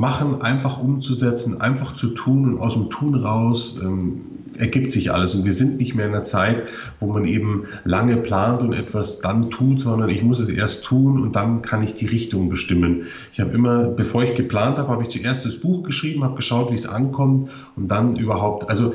Machen 0.00 0.40
einfach 0.40 0.78
umzusetzen, 0.78 1.60
einfach 1.60 1.92
zu 1.92 2.08
tun 2.08 2.54
und 2.54 2.58
aus 2.58 2.72
dem 2.72 2.88
Tun 2.88 3.14
raus 3.16 3.78
ähm, 3.82 4.22
ergibt 4.56 4.92
sich 4.92 5.12
alles. 5.12 5.34
Und 5.34 5.44
wir 5.44 5.52
sind 5.52 5.76
nicht 5.76 5.94
mehr 5.94 6.06
in 6.06 6.14
einer 6.14 6.22
Zeit, 6.22 6.68
wo 7.00 7.12
man 7.12 7.26
eben 7.26 7.64
lange 7.84 8.16
plant 8.16 8.62
und 8.62 8.72
etwas 8.72 9.20
dann 9.20 9.50
tut, 9.50 9.82
sondern 9.82 10.08
ich 10.08 10.22
muss 10.22 10.40
es 10.40 10.48
erst 10.48 10.84
tun 10.84 11.20
und 11.20 11.36
dann 11.36 11.60
kann 11.60 11.82
ich 11.82 11.92
die 11.92 12.06
Richtung 12.06 12.48
bestimmen. 12.48 13.02
Ich 13.30 13.40
habe 13.40 13.50
immer, 13.50 13.88
bevor 13.88 14.22
ich 14.22 14.34
geplant 14.34 14.78
habe, 14.78 14.88
habe 14.88 15.02
ich 15.02 15.10
zuerst 15.10 15.44
das 15.44 15.56
Buch 15.56 15.82
geschrieben, 15.82 16.24
habe 16.24 16.36
geschaut, 16.36 16.70
wie 16.70 16.76
es 16.76 16.86
ankommt 16.86 17.50
und 17.76 17.90
dann 17.90 18.16
überhaupt, 18.16 18.70
also 18.70 18.94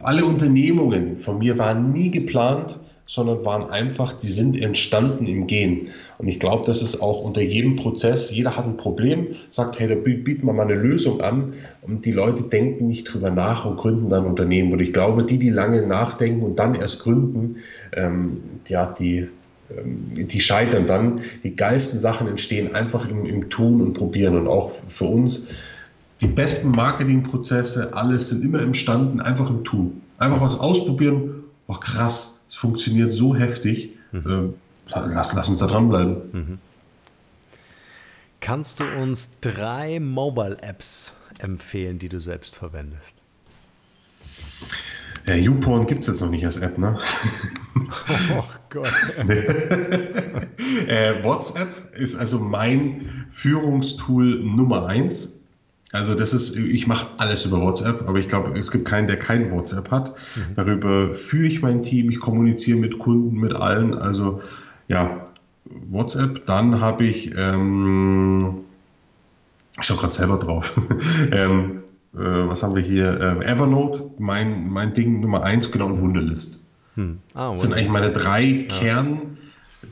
alle 0.00 0.24
Unternehmungen 0.24 1.18
von 1.18 1.36
mir 1.36 1.58
waren 1.58 1.92
nie 1.92 2.10
geplant, 2.10 2.80
sondern 3.08 3.42
waren 3.46 3.70
einfach, 3.70 4.12
die 4.12 4.28
sind 4.28 4.60
entstanden 4.60 5.26
im 5.26 5.46
Gehen. 5.46 5.88
Und 6.18 6.28
ich 6.28 6.38
glaube, 6.38 6.64
das 6.66 6.82
ist 6.82 7.00
auch 7.00 7.22
unter 7.22 7.40
jedem 7.40 7.74
Prozess, 7.74 8.30
jeder 8.30 8.54
hat 8.54 8.66
ein 8.66 8.76
Problem, 8.76 9.28
sagt, 9.48 9.78
hey, 9.78 9.88
da 9.88 9.94
bieten 9.94 10.46
wir 10.46 10.52
mal 10.52 10.64
eine 10.64 10.74
Lösung 10.74 11.22
an 11.22 11.54
und 11.80 12.04
die 12.04 12.12
Leute 12.12 12.42
denken 12.42 12.86
nicht 12.86 13.04
drüber 13.04 13.30
nach 13.30 13.64
und 13.64 13.78
gründen 13.78 14.10
dann 14.10 14.26
Unternehmen. 14.26 14.74
Und 14.74 14.80
ich 14.80 14.92
glaube, 14.92 15.24
die, 15.24 15.38
die 15.38 15.48
lange 15.48 15.86
nachdenken 15.86 16.42
und 16.42 16.58
dann 16.58 16.74
erst 16.74 17.00
gründen, 17.00 17.56
ähm, 17.96 18.42
ja, 18.68 18.94
die, 18.98 19.26
ähm, 19.74 20.04
die 20.28 20.40
scheitern 20.42 20.86
dann. 20.86 21.22
Die 21.44 21.56
geilsten 21.56 21.98
Sachen 21.98 22.28
entstehen 22.28 22.74
einfach 22.74 23.08
im, 23.08 23.24
im 23.24 23.48
Tun 23.48 23.80
und 23.80 23.94
Probieren. 23.94 24.36
Und 24.36 24.48
auch 24.48 24.72
für 24.86 25.06
uns, 25.06 25.48
die 26.20 26.26
besten 26.26 26.72
Marketingprozesse, 26.72 27.94
alles 27.94 28.28
sind 28.28 28.44
immer 28.44 28.60
entstanden, 28.60 29.22
einfach 29.22 29.48
im 29.48 29.64
Tun. 29.64 30.02
Einfach 30.18 30.42
was 30.42 30.60
ausprobieren, 30.60 31.44
oh 31.68 31.74
krass, 31.74 32.37
es 32.48 32.56
funktioniert 32.56 33.12
so 33.12 33.34
heftig. 33.34 33.96
Mhm. 34.12 34.54
Äh, 34.90 34.98
lass, 35.12 35.32
lass, 35.34 35.48
uns 35.48 35.58
da 35.58 35.66
dranbleiben. 35.66 36.16
Mhm. 36.32 36.58
Kannst 38.40 38.80
du 38.80 38.84
uns 38.84 39.28
drei 39.40 40.00
Mobile-Apps 40.00 41.14
empfehlen, 41.38 41.98
die 41.98 42.08
du 42.08 42.20
selbst 42.20 42.56
verwendest? 42.56 43.16
Ja, 45.26 45.34
YouPorn 45.34 45.86
gibt 45.86 46.02
es 46.02 46.06
jetzt 46.06 46.20
noch 46.20 46.30
nicht 46.30 46.44
als 46.44 46.56
App, 46.56 46.78
ne? 46.78 46.98
Oh 48.36 48.44
Gott. 48.70 48.92
äh, 50.88 51.22
WhatsApp 51.22 51.94
ist 51.94 52.16
also 52.16 52.38
mein 52.38 53.26
Führungstool 53.30 54.40
Nummer 54.42 54.86
eins. 54.86 55.37
Also 55.92 56.14
das 56.14 56.34
ist, 56.34 56.56
ich 56.56 56.86
mache 56.86 57.06
alles 57.16 57.46
über 57.46 57.60
WhatsApp, 57.60 58.06
aber 58.06 58.18
ich 58.18 58.28
glaube, 58.28 58.58
es 58.58 58.70
gibt 58.70 58.86
keinen, 58.86 59.06
der 59.06 59.18
kein 59.18 59.50
WhatsApp 59.50 59.90
hat. 59.90 60.14
Mhm. 60.36 60.54
Darüber 60.54 61.14
führe 61.14 61.46
ich 61.46 61.62
mein 61.62 61.82
Team, 61.82 62.10
ich 62.10 62.20
kommuniziere 62.20 62.78
mit 62.78 62.98
Kunden, 62.98 63.38
mit 63.38 63.54
allen. 63.54 63.94
Also 63.94 64.42
ja, 64.88 65.24
WhatsApp. 65.64 66.44
Dann 66.44 66.80
habe 66.80 67.06
ich, 67.06 67.34
ähm, 67.36 68.58
ich 69.78 69.86
schaue 69.86 69.98
gerade 69.98 70.14
selber 70.14 70.38
drauf. 70.38 70.78
ähm, 71.32 71.82
äh, 72.14 72.18
was 72.18 72.62
haben 72.62 72.74
wir 72.74 72.82
hier? 72.82 73.18
Ähm, 73.20 73.42
Evernote, 73.42 74.10
mein, 74.18 74.68
mein 74.68 74.92
Ding 74.92 75.20
Nummer 75.20 75.42
eins, 75.42 75.70
genau, 75.70 75.86
und 75.86 76.00
Wunderlist. 76.00 76.64
Hm. 76.96 77.18
Ah, 77.32 77.50
das 77.50 77.62
sind 77.62 77.72
eigentlich 77.72 77.88
meine 77.88 78.10
drei 78.10 78.42
ja. 78.42 78.66
Kern. 78.68 79.38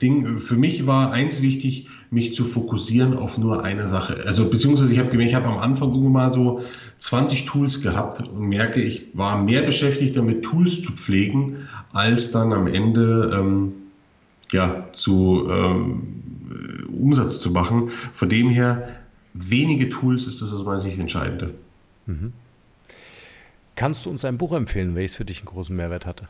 Ding, 0.02 0.38
für 0.38 0.56
mich 0.56 0.86
war 0.86 1.12
eins 1.12 1.40
wichtig, 1.40 1.88
mich 2.10 2.34
zu 2.34 2.44
fokussieren 2.44 3.16
auf 3.16 3.38
nur 3.38 3.64
eine 3.64 3.88
Sache. 3.88 4.22
Also 4.26 4.48
beziehungsweise 4.48 4.92
ich 4.92 4.98
habe 4.98 5.10
gemerkt, 5.10 5.30
ich 5.30 5.34
habe 5.34 5.46
am 5.46 5.58
Anfang 5.58 5.90
irgendwann 5.90 6.12
mal 6.12 6.30
so 6.30 6.62
20 6.98 7.44
Tools 7.44 7.82
gehabt 7.82 8.20
und 8.20 8.48
merke, 8.48 8.80
ich 8.80 9.10
war 9.14 9.42
mehr 9.42 9.62
beschäftigt 9.62 10.16
damit, 10.16 10.44
Tools 10.44 10.82
zu 10.82 10.92
pflegen, 10.92 11.68
als 11.92 12.30
dann 12.30 12.52
am 12.52 12.66
Ende 12.66 13.32
ähm, 13.36 13.74
ja, 14.52 14.86
zu 14.92 15.48
ähm, 15.50 16.02
Umsatz 16.98 17.40
zu 17.40 17.50
machen. 17.50 17.90
Von 18.14 18.28
dem 18.28 18.50
her, 18.50 18.88
wenige 19.34 19.90
Tools 19.90 20.26
ist 20.26 20.42
das 20.42 20.52
aus 20.52 20.64
meiner 20.64 20.80
Sicht 20.80 20.98
entscheidende. 20.98 21.54
Mhm. 22.06 22.32
Kannst 23.74 24.06
du 24.06 24.10
uns 24.10 24.24
ein 24.24 24.38
Buch 24.38 24.52
empfehlen, 24.52 24.94
welches 24.94 25.16
für 25.16 25.24
dich 25.24 25.40
einen 25.40 25.46
großen 25.46 25.76
Mehrwert 25.76 26.06
hatte? 26.06 26.28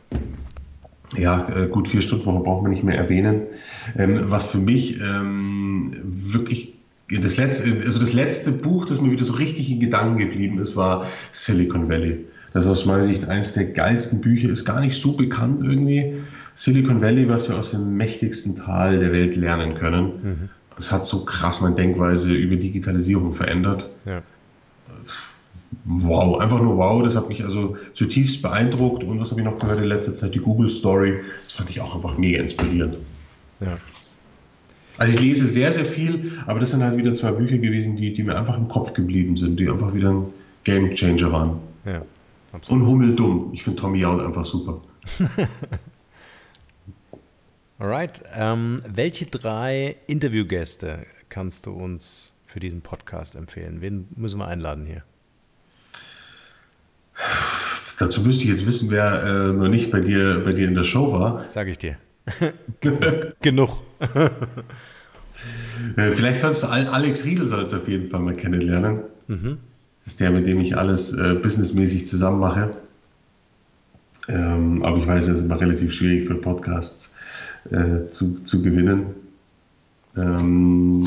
Ja, 1.15 1.47
äh, 1.49 1.67
gut 1.67 1.87
vier 1.87 2.01
Stunden 2.01 2.25
Woche 2.25 2.43
braucht 2.43 2.63
man 2.63 2.71
nicht 2.71 2.83
mehr 2.83 2.97
erwähnen. 2.97 3.43
Ähm, 3.97 4.25
was 4.25 4.45
für 4.45 4.57
mich 4.57 4.99
ähm, 4.99 5.95
wirklich 6.03 6.73
das 7.09 7.37
letzte, 7.37 7.81
also 7.85 7.99
das 7.99 8.13
letzte 8.13 8.51
Buch, 8.51 8.85
das 8.85 8.99
mir 8.99 9.11
wieder 9.11 9.23
so 9.23 9.33
richtig 9.33 9.71
in 9.71 9.79
Gedanken 9.79 10.17
geblieben 10.17 10.59
ist, 10.59 10.75
war 10.75 11.05
Silicon 11.31 11.87
Valley. 11.87 12.25
Das 12.53 12.65
ist 12.65 12.71
aus 12.71 12.85
meiner 12.85 13.03
Sicht 13.03 13.25
eines 13.25 13.53
der 13.53 13.65
geilsten 13.65 14.19
Bücher, 14.19 14.49
ist 14.49 14.65
gar 14.65 14.81
nicht 14.81 14.99
so 14.99 15.13
bekannt 15.13 15.61
irgendwie. 15.63 16.21
Silicon 16.55 17.01
Valley, 17.01 17.29
was 17.29 17.47
wir 17.47 17.57
aus 17.57 17.71
dem 17.71 17.95
mächtigsten 17.95 18.55
Tal 18.55 18.99
der 18.99 19.13
Welt 19.13 19.35
lernen 19.35 19.75
können. 19.75 20.49
Es 20.77 20.91
mhm. 20.91 20.95
hat 20.95 21.05
so 21.05 21.23
krass 21.23 21.61
meine 21.61 21.75
Denkweise 21.75 22.33
über 22.33 22.55
Digitalisierung 22.55 23.33
verändert. 23.33 23.89
Ja 24.05 24.23
wow, 25.85 26.39
einfach 26.39 26.61
nur 26.61 26.77
wow. 26.77 27.03
Das 27.03 27.15
hat 27.15 27.29
mich 27.29 27.43
also 27.43 27.75
zutiefst 27.93 28.41
beeindruckt. 28.41 29.03
Und 29.03 29.19
was 29.19 29.31
habe 29.31 29.41
ich 29.41 29.45
noch 29.45 29.59
gehört 29.59 29.79
in 29.79 29.85
letzter 29.85 30.13
Zeit? 30.13 30.35
Die 30.35 30.39
Google 30.39 30.69
Story. 30.69 31.19
Das 31.43 31.53
fand 31.53 31.69
ich 31.69 31.81
auch 31.81 31.95
einfach 31.95 32.17
mega 32.17 32.39
inspirierend. 32.39 32.99
Ja. 33.59 33.77
Also 34.97 35.13
ich 35.15 35.21
lese 35.21 35.47
sehr, 35.47 35.71
sehr 35.71 35.85
viel, 35.85 36.31
aber 36.47 36.59
das 36.59 36.71
sind 36.71 36.81
halt 36.81 36.97
wieder 36.97 37.13
zwei 37.13 37.31
Bücher 37.31 37.57
gewesen, 37.57 37.95
die, 37.95 38.13
die 38.13 38.23
mir 38.23 38.35
einfach 38.35 38.57
im 38.57 38.67
Kopf 38.67 38.93
geblieben 38.93 39.37
sind, 39.37 39.59
die 39.59 39.69
einfach 39.69 39.93
wieder 39.93 40.09
ein 40.11 40.25
Game 40.63 40.91
Changer 40.93 41.31
waren. 41.31 41.59
Ja, 41.85 42.01
absolut. 42.51 42.81
Und 42.81 42.87
Hummeldumm. 42.87 43.49
Ich 43.53 43.63
finde 43.63 43.79
Tommy 43.79 43.99
Jaul 43.99 44.25
einfach 44.25 44.45
super. 44.45 44.81
Alright. 47.79 48.23
Ähm, 48.33 48.77
welche 48.87 49.27
drei 49.27 49.97
Interviewgäste 50.07 51.05
kannst 51.29 51.67
du 51.67 51.73
uns 51.73 52.33
für 52.45 52.59
diesen 52.59 52.81
Podcast 52.81 53.35
empfehlen? 53.35 53.81
Wen 53.81 54.07
müssen 54.15 54.39
wir 54.39 54.47
einladen 54.47 54.87
hier? 54.87 55.03
Dazu 57.99 58.21
müsste 58.21 58.43
ich 58.43 58.49
jetzt 58.51 58.65
wissen, 58.65 58.91
wer 58.91 59.23
äh, 59.23 59.53
noch 59.53 59.69
nicht 59.69 59.91
bei 59.91 59.99
dir, 59.99 60.41
bei 60.43 60.53
dir 60.53 60.67
in 60.67 60.75
der 60.75 60.83
Show 60.83 61.11
war. 61.13 61.45
Sag 61.49 61.67
ich 61.67 61.77
dir. 61.77 61.97
Genug. 63.41 63.83
Äh, 65.95 66.11
vielleicht 66.11 66.39
sollst 66.39 66.63
du 66.63 66.67
Alex 66.67 67.25
Riedel 67.25 67.45
sollst 67.45 67.73
auf 67.73 67.87
jeden 67.87 68.09
Fall 68.09 68.19
mal 68.19 68.35
kennenlernen. 68.35 69.01
Mhm. 69.27 69.57
Das 70.03 70.13
ist 70.13 70.19
der, 70.19 70.31
mit 70.31 70.45
dem 70.45 70.59
ich 70.59 70.77
alles 70.77 71.13
äh, 71.13 71.35
businessmäßig 71.35 72.07
zusammen 72.07 72.39
mache. 72.39 72.71
Ähm, 74.27 74.83
aber 74.83 74.97
ich 74.97 75.07
weiß, 75.07 75.27
es 75.27 75.37
ist 75.37 75.45
immer 75.45 75.59
relativ 75.59 75.93
schwierig 75.93 76.27
für 76.27 76.35
Podcasts 76.35 77.15
äh, 77.71 78.07
zu, 78.07 78.43
zu 78.43 78.61
gewinnen. 78.61 79.15
Ähm, 80.15 81.05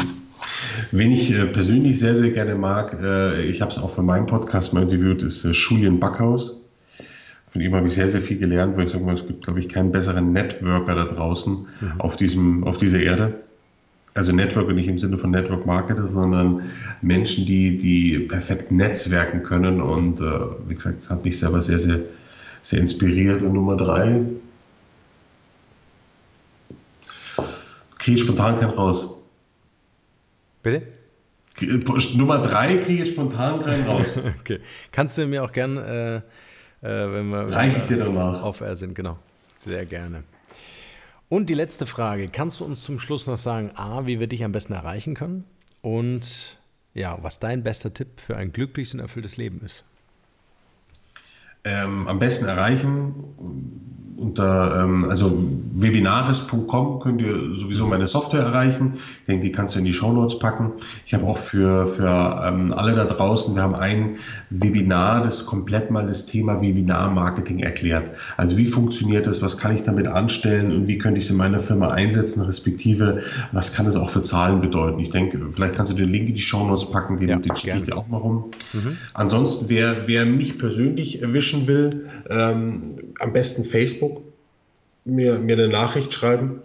Wen 0.93 1.13
ich 1.13 1.33
äh, 1.33 1.47
persönlich 1.47 1.99
sehr, 1.99 2.15
sehr 2.15 2.31
gerne 2.31 2.55
mag, 2.55 2.97
äh, 3.03 3.43
ich 3.43 3.61
habe 3.61 3.71
es 3.71 3.79
auch 3.79 3.91
für 3.91 4.03
meinen 4.03 4.27
Podcast 4.27 4.73
mal 4.73 4.83
interviewt, 4.83 5.23
ist 5.23 5.45
äh, 5.45 5.53
Julian 5.53 6.01
Backhaus. 6.01 6.57
Von 7.49 7.63
ihm 7.63 7.75
habe 7.75 7.89
ich 7.89 7.95
sehr, 7.95 8.09
sehr 8.09 8.21
viel 8.21 8.39
gelernt, 8.39 8.77
weil 8.77 8.87
ich 8.87 8.93
sage 8.93 9.05
mal, 9.05 9.15
es 9.15 9.27
gibt, 9.27 9.45
glaube 9.45 9.61
ich, 9.61 9.69
keinen 9.69 9.91
besseren 9.91 10.33
Networker 10.33 10.95
da 10.95 11.05
draußen 11.05 11.67
mhm. 11.81 12.01
auf, 12.01 12.17
diesem, 12.17 12.65
auf 12.65 12.79
dieser 12.79 13.01
Erde. 13.01 13.41
Also 14.15 14.33
Networker 14.33 14.73
nicht 14.73 14.89
im 14.89 14.99
Sinne 14.99 15.19
von 15.19 15.31
Network 15.31 15.67
Marketer, 15.67 16.09
sondern 16.11 16.63
Menschen, 17.01 17.47
die, 17.47 17.77
die 17.77 18.21
perfekt 18.21 18.71
netzwerken 18.71 19.43
können. 19.43 19.81
Und 19.81 20.21
äh, 20.21 20.25
wie 20.69 20.75
gesagt, 20.75 20.99
das 20.99 21.11
hat 21.11 21.25
mich 21.25 21.39
selber 21.39 21.61
sehr, 21.63 21.79
sehr, 21.79 22.01
sehr 22.63 22.81
inspiriert. 22.81 23.43
Und 23.43 23.53
Nummer 23.53 23.77
drei, 23.77 24.21
kriege 27.99 28.17
ich 28.17 28.23
spontan 28.23 28.59
keinen 28.59 28.71
raus. 28.71 29.20
Bitte? 30.63 30.87
Nummer 32.15 32.39
drei 32.39 32.77
kriege 32.77 33.03
ich 33.03 33.11
spontan 33.11 33.63
keinen 33.63 33.87
raus. 33.87 34.19
okay. 34.41 34.61
Kannst 34.93 35.19
du 35.19 35.27
mir 35.27 35.45
auch 35.45 35.53
gern, 35.53 35.77
äh, 35.77 36.17
äh, 36.17 36.23
wenn 36.83 37.29
wir 37.29 37.53
Reich 37.53 37.77
ich 37.77 37.85
dir 37.85 37.99
danach. 37.99 38.43
auf 38.43 38.61
R 38.61 38.77
sind, 38.77 38.95
genau. 38.95 39.19
Sehr 39.57 39.85
gerne. 39.85 40.25
Und 41.29 41.49
die 41.51 41.55
letzte 41.55 41.87
Frage. 41.87 42.29
Kannst 42.29 42.61
du 42.61 42.65
uns 42.65 42.83
zum 42.83 42.99
Schluss 42.99 43.27
noch 43.27 43.37
sagen, 43.37 43.73
A, 43.75 44.07
wie 44.07 44.19
wir 44.21 44.27
dich 44.27 44.43
am 44.43 44.53
besten 44.53 44.73
erreichen 44.73 45.15
können? 45.15 45.45
Und 45.83 46.59
ja, 46.95 47.19
was 47.23 47.39
dein 47.39 47.63
bester 47.63 47.95
Tipp 47.95 48.21
für 48.21 48.37
ein 48.37 48.53
glückliches 48.53 48.95
und 48.95 49.01
erfülltes 49.01 49.37
Leben 49.37 49.61
ist? 49.61 49.85
Ähm, 51.65 52.09
am 52.09 52.19
besten 52.19 52.47
erreichen 52.47 53.15
unter 54.21 54.83
ähm, 54.85 55.07
also 55.09 55.33
webinaris.com 55.73 57.01
könnt 57.01 57.23
ihr 57.23 57.55
sowieso 57.55 57.87
meine 57.87 58.07
Software 58.07 58.43
erreichen. 58.43 58.95
Ich 59.21 59.27
denke, 59.27 59.47
die 59.47 59.53
kannst 59.53 59.75
du 59.75 59.79
in 59.79 59.87
die 59.87 59.95
Show 59.95 60.13
Notes 60.13 60.39
packen. 60.39 60.73
Ich 61.07 61.15
habe 61.15 61.27
auch 61.27 61.39
für, 61.39 61.87
für 61.87 62.43
ähm, 62.45 62.73
alle 62.73 62.95
da 62.95 63.05
draußen, 63.05 63.55
wir 63.55 63.63
haben 63.63 63.75
ein 63.75 64.17
Webinar, 64.51 65.23
das 65.23 65.47
komplett 65.47 65.91
mal 65.91 66.07
das 66.07 66.27
Thema 66.27 66.61
Webinar-Marketing 66.61 67.61
erklärt. 67.61 68.11
Also 68.37 68.59
wie 68.59 68.67
funktioniert 68.67 69.27
das, 69.27 69.41
was 69.41 69.57
kann 69.57 69.75
ich 69.75 69.85
damit 69.85 70.07
anstellen 70.07 70.71
und 70.73 70.87
wie 70.87 70.99
könnte 70.99 71.19
ich 71.19 71.25
es 71.25 71.31
in 71.31 71.39
meiner 71.39 71.61
Firma 71.61 71.89
einsetzen, 71.89 72.43
respektive 72.43 73.23
was 73.53 73.73
kann 73.73 73.87
es 73.87 73.97
auch 73.97 74.11
für 74.11 74.23
Zahlen 74.23 74.61
bedeuten. 74.61 75.01
Ich 75.01 75.11
denke, 75.11 75.41
vielleicht 75.51 75.77
kannst 75.77 75.93
du 75.93 75.97
den 75.97 76.11
Link 76.11 76.29
in 76.29 76.35
die 76.35 76.43
Show 76.43 76.67
Notes 76.67 76.91
packen, 76.91 77.17
den, 77.17 77.29
ja, 77.29 77.39
den 77.39 77.57
steht 77.57 77.89
ja 77.89 77.95
auch 77.95 78.09
mal 78.09 78.19
rum. 78.19 78.51
Mhm. 78.75 78.99
Ansonsten, 79.15 79.71
wer, 79.71 80.07
wer 80.07 80.27
mich 80.27 80.59
persönlich 80.59 81.23
erwischen 81.51 81.67
will, 81.67 82.09
ähm, 82.29 82.97
am 83.19 83.33
besten 83.33 83.65
Facebook 83.65 84.23
mir, 85.05 85.39
mir 85.39 85.57
eine 85.57 85.69
Nachricht 85.69 86.13
schreiben. 86.13 86.63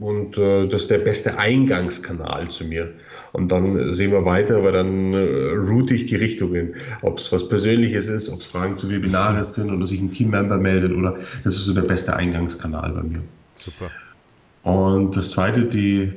Und 0.00 0.38
äh, 0.38 0.68
das 0.68 0.82
ist 0.82 0.92
der 0.92 0.98
beste 0.98 1.38
Eingangskanal 1.38 2.48
zu 2.50 2.64
mir. 2.64 2.92
Und 3.32 3.50
dann 3.50 3.92
sehen 3.92 4.12
wir 4.12 4.24
weiter, 4.24 4.62
weil 4.62 4.72
dann 4.72 5.12
äh, 5.12 5.54
route 5.56 5.92
ich 5.94 6.04
die 6.04 6.14
Richtungen. 6.14 6.76
Ob 7.02 7.18
es 7.18 7.32
was 7.32 7.48
Persönliches 7.48 8.06
ist, 8.08 8.28
ob 8.28 8.40
es 8.40 8.46
Fragen 8.46 8.76
zu 8.76 8.90
Webinaren 8.90 9.44
sind 9.44 9.72
oder 9.72 9.88
sich 9.88 10.00
ein 10.00 10.12
Teammember 10.12 10.56
meldet 10.56 10.92
oder 10.92 11.14
das 11.42 11.56
ist 11.56 11.64
so 11.64 11.74
der 11.74 11.82
beste 11.82 12.14
Eingangskanal 12.14 12.92
bei 12.92 13.02
mir. 13.02 13.22
Super. 13.56 13.90
Und 14.62 15.16
das 15.16 15.32
zweite, 15.32 15.64
die 15.64 16.12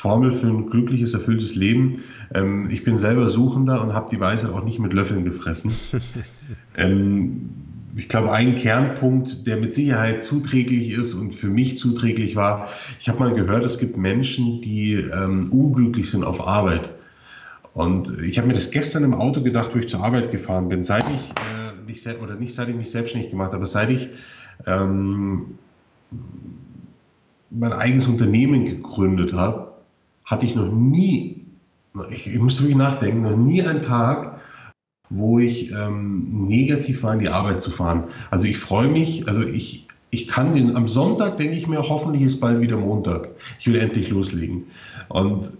Formel 0.00 0.32
für 0.32 0.46
ein 0.46 0.70
glückliches, 0.70 1.12
erfülltes 1.12 1.56
Leben. 1.56 2.00
Ähm, 2.32 2.66
ich 2.70 2.84
bin 2.84 2.96
selber 2.96 3.28
Suchender 3.28 3.82
und 3.82 3.92
habe 3.92 4.06
die 4.10 4.18
Weisheit 4.18 4.50
auch 4.50 4.64
nicht 4.64 4.78
mit 4.78 4.94
Löffeln 4.94 5.24
gefressen. 5.24 5.74
ähm, 6.74 7.50
ich 7.94 8.08
glaube, 8.08 8.32
ein 8.32 8.54
Kernpunkt, 8.54 9.46
der 9.46 9.58
mit 9.58 9.74
Sicherheit 9.74 10.24
zuträglich 10.24 10.92
ist 10.92 11.12
und 11.12 11.34
für 11.34 11.48
mich 11.48 11.76
zuträglich 11.76 12.34
war, 12.34 12.66
ich 12.98 13.10
habe 13.10 13.18
mal 13.18 13.32
gehört, 13.34 13.62
es 13.62 13.78
gibt 13.78 13.98
Menschen, 13.98 14.62
die 14.62 14.94
ähm, 14.94 15.52
unglücklich 15.52 16.10
sind 16.10 16.24
auf 16.24 16.48
Arbeit. 16.48 16.94
Und 17.74 18.22
ich 18.22 18.38
habe 18.38 18.48
mir 18.48 18.54
das 18.54 18.70
gestern 18.70 19.04
im 19.04 19.12
Auto 19.12 19.42
gedacht, 19.42 19.74
wo 19.74 19.78
ich 19.80 19.88
zur 19.88 20.02
Arbeit 20.02 20.30
gefahren 20.30 20.70
bin. 20.70 20.82
Seit 20.82 21.04
ich 21.04 21.30
äh, 21.36 21.74
mich 21.86 22.06
oder 22.22 22.36
nicht 22.36 22.54
seit 22.54 22.70
ich 22.70 22.74
mich 22.74 22.90
selbstständig 22.90 23.30
gemacht 23.30 23.52
habe, 23.52 23.66
seit 23.66 23.90
ich 23.90 24.08
ähm, 24.66 25.58
mein 27.50 27.74
eigenes 27.74 28.06
Unternehmen 28.06 28.64
gegründet 28.64 29.34
habe, 29.34 29.69
hatte 30.30 30.46
ich 30.46 30.54
noch 30.54 30.72
nie, 30.72 31.44
ich, 32.10 32.28
ich 32.28 32.38
musste 32.38 32.62
wirklich 32.62 32.78
nachdenken, 32.78 33.22
noch 33.22 33.36
nie 33.36 33.62
einen 33.62 33.82
Tag, 33.82 34.40
wo 35.10 35.40
ich 35.40 35.72
ähm, 35.72 36.46
negativ 36.46 37.02
war, 37.02 37.14
in 37.14 37.18
die 37.18 37.28
Arbeit 37.28 37.60
zu 37.60 37.72
fahren. 37.72 38.04
Also 38.30 38.46
ich 38.46 38.56
freue 38.56 38.88
mich, 38.88 39.26
also 39.26 39.42
ich, 39.42 39.88
ich 40.10 40.28
kann 40.28 40.54
den, 40.54 40.76
am 40.76 40.86
Sonntag 40.86 41.36
denke 41.36 41.56
ich 41.56 41.66
mir, 41.66 41.82
hoffentlich 41.82 42.22
ist 42.22 42.40
bald 42.40 42.60
wieder 42.60 42.76
Montag. 42.76 43.30
Ich 43.58 43.66
will 43.66 43.74
endlich 43.74 44.10
loslegen. 44.10 44.64
Und 45.08 45.52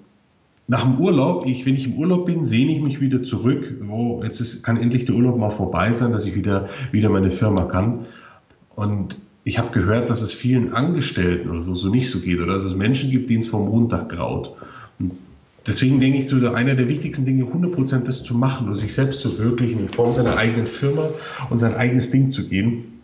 nach 0.69 0.85
dem 0.85 1.01
Urlaub, 1.01 1.47
ich, 1.47 1.67
wenn 1.67 1.75
ich 1.75 1.87
im 1.87 1.95
Urlaub 1.95 2.27
bin, 2.27 2.45
sehne 2.45 2.71
ich 2.71 2.81
mich 2.81 3.01
wieder 3.01 3.25
zurück. 3.25 3.75
Oh, 3.91 4.21
jetzt 4.23 4.41
ist, 4.41 4.63
kann 4.63 4.77
endlich 4.77 5.05
der 5.05 5.17
Urlaub 5.17 5.37
mal 5.37 5.51
vorbei 5.51 5.93
sein, 5.93 6.13
dass 6.13 6.27
ich 6.27 6.37
wieder, 6.37 6.69
wieder 6.93 7.11
meine 7.11 7.33
Firma 7.33 7.65
kann. 7.65 8.07
Und 8.77 9.19
ich 9.45 9.59
habe 9.59 9.71
gehört, 9.71 10.11
dass 10.11 10.23
es 10.23 10.33
vielen 10.33 10.73
Angestellten 10.73 11.51
oder 11.51 11.63
so, 11.63 11.75
so 11.75 11.89
nicht 11.89 12.11
so 12.11 12.21
geht 12.21 12.41
oder 12.41 12.55
dass 12.55 12.65
es 12.65 12.75
Menschen 12.75 13.11
gibt, 13.11 13.31
denen 13.31 13.41
es 13.41 13.49
vom 13.49 13.69
Montag 13.69 14.11
graut. 14.11 14.55
Und 14.99 15.13
Deswegen 15.67 16.01
denke 16.01 16.19
ich, 16.19 16.29
so 16.29 16.37
einer 16.37 16.75
der 16.75 16.89
wichtigsten 16.89 17.25
Dinge, 17.25 17.45
100% 17.45 18.05
das 18.05 18.23
zu 18.23 18.35
machen 18.35 18.69
und 18.69 18.77
sich 18.77 18.95
selbst 18.95 19.21
zu 19.21 19.31
verwirklichen 19.31 19.81
in 19.81 19.89
Form 19.89 20.13
seiner 20.13 20.37
eigenen 20.37 20.67
Firma 20.67 21.11
und 21.51 21.59
sein 21.59 21.75
eigenes 21.75 22.11
Ding 22.11 22.31
zu 22.31 22.49
gehen, 22.49 23.03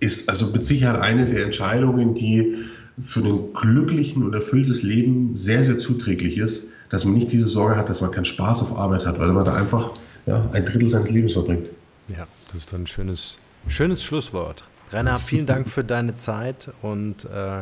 ist 0.00 0.28
also 0.30 0.46
mit 0.46 0.64
Sicherheit 0.64 1.00
eine 1.00 1.26
der 1.26 1.44
Entscheidungen, 1.44 2.14
die 2.14 2.56
für 3.00 3.20
ein 3.20 3.52
glücklichen 3.52 4.24
und 4.24 4.34
erfülltes 4.34 4.82
Leben 4.82 5.36
sehr, 5.36 5.62
sehr 5.62 5.78
zuträglich 5.78 6.38
ist, 6.38 6.68
dass 6.90 7.04
man 7.04 7.14
nicht 7.14 7.30
diese 7.32 7.46
Sorge 7.46 7.76
hat, 7.76 7.90
dass 7.90 8.00
man 8.00 8.10
keinen 8.10 8.24
Spaß 8.24 8.62
auf 8.62 8.76
Arbeit 8.76 9.04
hat, 9.04 9.18
weil 9.18 9.32
man 9.32 9.44
da 9.44 9.54
einfach 9.54 9.90
ja, 10.26 10.48
ein 10.52 10.64
Drittel 10.64 10.88
seines 10.88 11.10
Lebens 11.10 11.34
verbringt. 11.34 11.68
Ja, 12.08 12.26
das 12.50 12.62
ist 12.62 12.74
ein 12.74 12.86
schönes, 12.86 13.38
schönes 13.68 14.02
Schlusswort. 14.02 14.64
Rainer, 14.92 15.18
vielen 15.18 15.46
Dank 15.46 15.68
für 15.68 15.84
deine 15.84 16.14
Zeit 16.14 16.70
und 16.82 17.24
äh, 17.26 17.60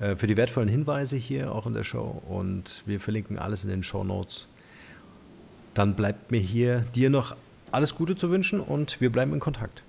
äh, 0.00 0.16
für 0.16 0.26
die 0.26 0.36
wertvollen 0.36 0.68
Hinweise 0.68 1.16
hier 1.16 1.52
auch 1.52 1.66
in 1.66 1.74
der 1.74 1.84
Show 1.84 2.22
und 2.28 2.82
wir 2.86 3.00
verlinken 3.00 3.38
alles 3.38 3.64
in 3.64 3.70
den 3.70 3.82
Show 3.82 4.04
Notes. 4.04 4.48
Dann 5.74 5.94
bleibt 5.94 6.30
mir 6.30 6.40
hier 6.40 6.84
dir 6.94 7.10
noch 7.10 7.36
alles 7.72 7.94
Gute 7.94 8.16
zu 8.16 8.30
wünschen 8.30 8.60
und 8.60 9.00
wir 9.00 9.10
bleiben 9.10 9.32
in 9.32 9.40
Kontakt. 9.40 9.82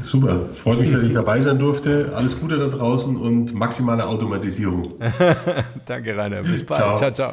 Super, 0.00 0.46
freut 0.54 0.80
mich, 0.80 0.90
dass 0.90 1.04
ich 1.04 1.12
dabei 1.12 1.40
sein 1.40 1.58
durfte. 1.58 2.12
Alles 2.14 2.40
Gute 2.40 2.58
da 2.58 2.68
draußen 2.68 3.14
und 3.16 3.52
maximale 3.52 4.06
Automatisierung. 4.06 4.94
Danke, 5.86 6.16
Rainer. 6.16 6.40
Bis 6.40 6.64
bald. 6.66 6.80
Ciao, 6.80 6.96
ciao. 6.96 7.12
ciao. 7.12 7.32